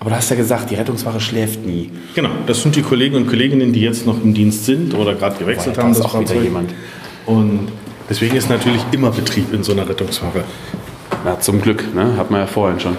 aber 0.00 0.10
du 0.10 0.16
hast 0.16 0.30
ja 0.30 0.36
gesagt, 0.36 0.70
die 0.70 0.74
Rettungswache 0.74 1.20
schläft 1.20 1.66
nie. 1.66 1.90
Genau, 2.14 2.30
das 2.46 2.62
sind 2.62 2.74
die 2.74 2.82
Kollegen 2.82 3.16
und 3.16 3.26
Kolleginnen, 3.26 3.72
die 3.72 3.82
jetzt 3.82 4.06
noch 4.06 4.22
im 4.22 4.32
Dienst 4.32 4.64
sind 4.64 4.94
oder 4.94 5.14
gerade 5.14 5.36
gewechselt 5.36 5.76
haben. 5.76 5.90
Das 5.90 5.98
ist 5.98 6.04
auch 6.04 6.18
wieder 6.18 6.40
jemand. 6.40 6.70
Und 7.26 7.68
deswegen 8.08 8.36
ist 8.36 8.48
natürlich 8.48 8.82
immer 8.92 9.10
Betrieb 9.10 9.52
in 9.52 9.62
so 9.62 9.72
einer 9.72 9.86
Rettungswache. 9.88 10.44
Na, 11.24 11.38
zum 11.38 11.60
Glück, 11.60 11.94
ne? 11.94 12.16
Hat 12.16 12.30
man 12.30 12.40
ja 12.40 12.46
vorhin 12.46 12.80
schon. 12.80 12.96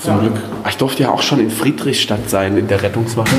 Zum 0.00 0.14
ja. 0.14 0.20
Glück. 0.20 0.34
Ich 0.68 0.76
durfte 0.76 1.02
ja 1.02 1.10
auch 1.10 1.22
schon 1.22 1.40
in 1.40 1.50
Friedrichstadt 1.50 2.30
sein, 2.30 2.56
in 2.56 2.68
der 2.68 2.82
Rettungswache. 2.82 3.34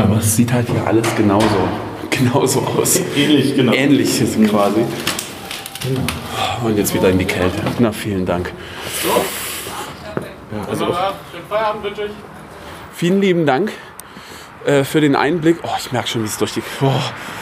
Aber 0.00 0.18
es 0.18 0.36
sieht 0.36 0.52
halt 0.52 0.68
hier 0.68 0.86
alles 0.86 1.06
genauso, 1.16 1.68
genauso 2.10 2.60
aus. 2.60 3.00
Ähnlich, 3.16 3.56
genau. 3.56 3.72
Ähnlich 3.72 4.20
ist 4.20 4.34
quasi. 4.48 4.84
Genau. 5.86 6.66
Und 6.66 6.76
jetzt 6.76 6.94
wieder 6.94 7.10
in 7.10 7.18
die 7.18 7.24
Kälte. 7.24 7.58
Na, 7.78 7.92
vielen 7.92 8.26
Dank. 8.26 8.52
Ja, 10.52 10.68
also 10.68 10.86
Schönen 10.86 11.46
Feierabend 11.48 11.84
wünsche 11.84 12.04
ich. 12.04 12.10
Vielen 12.94 13.20
lieben 13.20 13.46
Dank 13.46 13.72
äh, 14.64 14.84
für 14.84 15.00
den 15.00 15.14
Einblick. 15.14 15.58
Oh, 15.62 15.76
ich 15.78 15.92
merke 15.92 16.08
schon, 16.08 16.22
wie 16.22 16.26
es 16.26 16.38
durch 16.38 16.54
die. 16.54 16.62
Oh, 16.80 16.90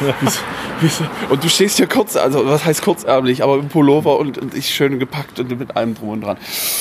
wie's, 0.20 0.40
wie's, 0.80 1.02
und 1.30 1.42
du 1.42 1.48
stehst 1.48 1.78
hier 1.78 1.86
kurz, 1.86 2.16
also 2.16 2.46
was 2.46 2.64
heißt 2.64 2.82
kurzärmlich, 2.82 3.42
aber 3.42 3.56
im 3.56 3.68
Pullover 3.68 4.18
und, 4.18 4.38
und 4.38 4.54
ich 4.54 4.74
schön 4.74 4.98
gepackt 4.98 5.40
und 5.40 5.58
mit 5.58 5.76
allem 5.76 5.94
drum 5.94 6.10
und 6.10 6.20
dran. 6.22 6.36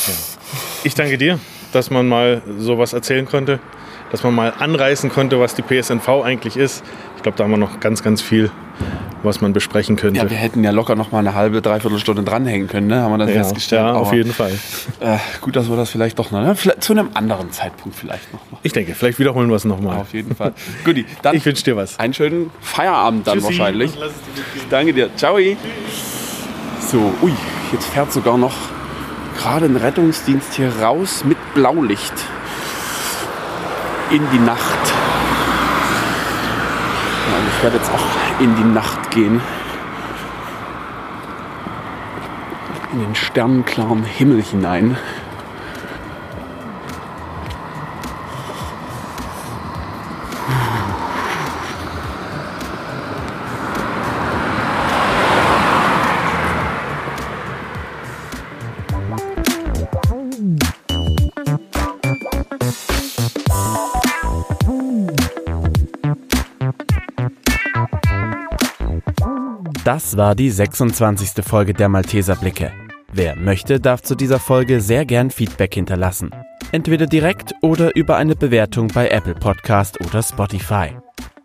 Ja. 0.07 0.13
Ich 0.83 0.95
danke 0.95 1.17
dir, 1.17 1.39
dass 1.71 1.89
man 1.89 2.07
mal 2.07 2.41
sowas 2.57 2.93
erzählen 2.93 3.25
konnte 3.25 3.59
dass 4.11 4.23
man 4.23 4.33
mal 4.33 4.53
anreißen 4.57 5.09
konnte, 5.09 5.39
was 5.39 5.55
die 5.55 5.61
PSNV 5.61 6.07
eigentlich 6.23 6.57
ist. 6.57 6.83
Ich 7.17 7.23
glaube, 7.23 7.37
da 7.37 7.43
haben 7.43 7.51
wir 7.51 7.57
noch 7.57 7.79
ganz, 7.79 8.03
ganz 8.03 8.21
viel, 8.21 8.51
was 9.23 9.41
man 9.41 9.53
besprechen 9.53 9.95
könnte. 9.95 10.19
Ja, 10.19 10.29
wir 10.29 10.37
hätten 10.37 10.63
ja 10.63 10.71
locker 10.71 10.95
noch 10.95 11.11
mal 11.11 11.19
eine 11.19 11.33
halbe, 11.33 11.61
dreiviertel 11.61 11.99
Stunde 11.99 12.23
dranhängen 12.23 12.67
können, 12.67 12.87
ne? 12.87 13.01
haben 13.01 13.11
wir 13.11 13.17
dann 13.17 13.29
ja, 13.29 13.35
festgestellt. 13.35 13.81
Ja, 13.81 13.93
auf 13.93 14.13
jeden 14.13 14.31
Fall. 14.31 14.51
Äh, 14.99 15.17
gut, 15.41 15.55
dass 15.55 15.69
wir 15.69 15.75
das 15.75 15.89
vielleicht 15.89 16.19
doch 16.19 16.31
noch, 16.31 16.41
ne? 16.41 16.55
vielleicht, 16.55 16.83
zu 16.83 16.93
einem 16.93 17.09
anderen 17.13 17.51
Zeitpunkt 17.51 17.97
vielleicht 17.97 18.31
noch 18.31 18.39
mal. 18.51 18.59
Ich 18.63 18.73
denke, 18.73 18.93
vielleicht 18.93 19.19
wiederholen 19.19 19.49
wir 19.49 19.55
es 19.55 19.65
noch 19.65 19.79
mal. 19.79 19.97
Auf 19.97 20.13
jeden 20.13 20.35
Fall. 20.35 20.53
Guti, 20.83 21.05
dann 21.21 21.35
ich 21.35 21.45
wünsche 21.45 21.63
dir 21.63 21.75
was. 21.75 21.99
Einen 21.99 22.13
schönen 22.13 22.51
Feierabend 22.61 23.27
dann 23.27 23.39
Tschüssi. 23.39 23.47
wahrscheinlich. 23.47 23.91
Danke 24.69 24.93
dir. 24.93 25.09
Ciao. 25.15 25.37
So, 26.79 27.13
ui, 27.21 27.33
jetzt 27.71 27.87
fährt 27.87 28.11
sogar 28.13 28.37
noch 28.37 28.53
gerade 29.37 29.65
ein 29.65 29.75
Rettungsdienst 29.75 30.53
hier 30.53 30.71
raus 30.81 31.23
mit 31.25 31.37
Blaulicht 31.53 32.13
in 34.11 34.21
die 34.31 34.39
Nacht. 34.39 34.93
Ja, 37.27 37.37
ich 37.55 37.63
werde 37.63 37.77
jetzt 37.77 37.91
auch 37.91 38.41
in 38.41 38.55
die 38.55 38.63
Nacht 38.63 39.11
gehen. 39.11 39.41
In 42.93 42.99
den 43.01 43.15
sternenklaren 43.15 44.03
Himmel 44.03 44.41
hinein. 44.41 44.97
Das 69.95 70.17
war 70.17 70.35
die 70.35 70.51
26. 70.51 71.41
Folge 71.41 71.73
der 71.73 71.87
Malteser 71.87 72.35
Blicke. 72.35 72.73
Wer 73.13 73.37
möchte, 73.37 73.79
darf 73.79 74.01
zu 74.01 74.15
dieser 74.15 74.39
Folge 74.39 74.81
sehr 74.81 75.05
gern 75.05 75.31
Feedback 75.31 75.73
hinterlassen. 75.73 76.31
Entweder 76.73 77.07
direkt 77.07 77.55
oder 77.61 77.95
über 77.95 78.17
eine 78.17 78.35
Bewertung 78.35 78.89
bei 78.89 79.07
Apple 79.07 79.35
Podcast 79.35 79.97
oder 80.05 80.21
Spotify. 80.21 80.97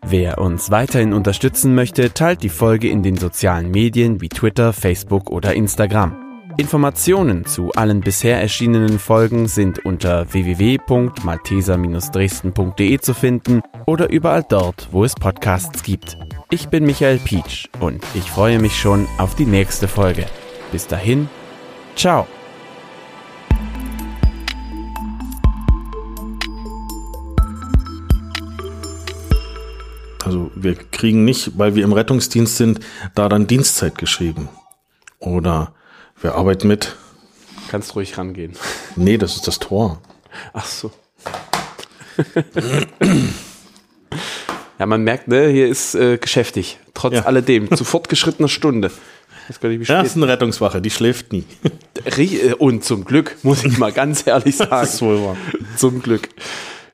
Wer 0.05 0.39
uns 0.39 0.69
weiterhin 0.69 1.13
unterstützen 1.13 1.75
möchte, 1.75 2.13
teilt 2.13 2.43
die 2.43 2.49
Folge 2.49 2.89
in 2.89 3.03
den 3.03 3.15
sozialen 3.15 3.71
Medien 3.71 4.19
wie 4.19 4.27
Twitter, 4.27 4.73
Facebook 4.73 5.29
oder 5.29 5.53
Instagram. 5.53 6.17
Informationen 6.57 7.45
zu 7.45 7.71
allen 7.71 8.01
bisher 8.01 8.41
erschienenen 8.41 8.99
Folgen 8.99 9.47
sind 9.47 9.85
unter 9.85 10.33
www.malteser-dresden.de 10.33 12.99
zu 12.99 13.13
finden 13.13 13.61
oder 13.85 14.09
überall 14.09 14.43
dort, 14.43 14.89
wo 14.91 15.05
es 15.05 15.15
Podcasts 15.15 15.83
gibt. 15.83 16.17
Ich 16.53 16.67
bin 16.67 16.85
Michael 16.85 17.17
Pietsch 17.17 17.69
und 17.79 18.03
ich 18.13 18.29
freue 18.29 18.59
mich 18.59 18.77
schon 18.77 19.07
auf 19.17 19.35
die 19.35 19.45
nächste 19.45 19.87
Folge. 19.87 20.25
Bis 20.73 20.85
dahin, 20.85 21.29
ciao. 21.95 22.27
Also 30.25 30.51
wir 30.53 30.75
kriegen 30.75 31.23
nicht, 31.23 31.57
weil 31.57 31.75
wir 31.75 31.85
im 31.85 31.93
Rettungsdienst 31.93 32.57
sind, 32.57 32.81
da 33.15 33.29
dann 33.29 33.47
Dienstzeit 33.47 33.97
geschrieben. 33.97 34.49
Oder 35.19 35.73
wir 36.19 36.35
arbeiten 36.35 36.67
mit. 36.67 36.97
Kannst 37.69 37.95
ruhig 37.95 38.17
rangehen. 38.17 38.57
Nee, 38.97 39.17
das 39.17 39.37
ist 39.37 39.47
das 39.47 39.59
Tor. 39.59 40.01
Ach 40.51 40.65
so. 40.65 40.91
ja, 44.81 44.87
man 44.87 45.03
merkt, 45.03 45.27
ne, 45.27 45.47
hier 45.49 45.67
ist 45.67 45.93
äh, 45.93 46.17
geschäftig. 46.17 46.79
Trotz 46.95 47.13
Ja. 47.13 47.25
alledem. 47.25 47.69
Zu 47.77 47.83
fortgeschrittener 47.83 48.49
Stunde. 48.49 48.89
Das 49.47 49.59
Ja, 49.87 50.01
ist 50.01 50.15
eine 50.17 50.27
Rettungswache, 50.27 50.81
die 50.81 50.89
schläft 50.89 51.31
nie. 51.33 51.43
Äh, 52.03 52.53
Und 52.55 52.83
zum 52.83 53.05
Glück, 53.05 53.35
muss 53.43 53.63
ich 53.63 53.77
mal 53.77 53.91
ganz 53.91 54.25
ehrlich 54.25 54.57
sagen. 54.57 54.71
Das 54.81 54.95
ist 54.95 55.01
wohl 55.03 55.21
wahr. 55.23 55.37
Zum 55.77 56.01
Glück. 56.01 56.29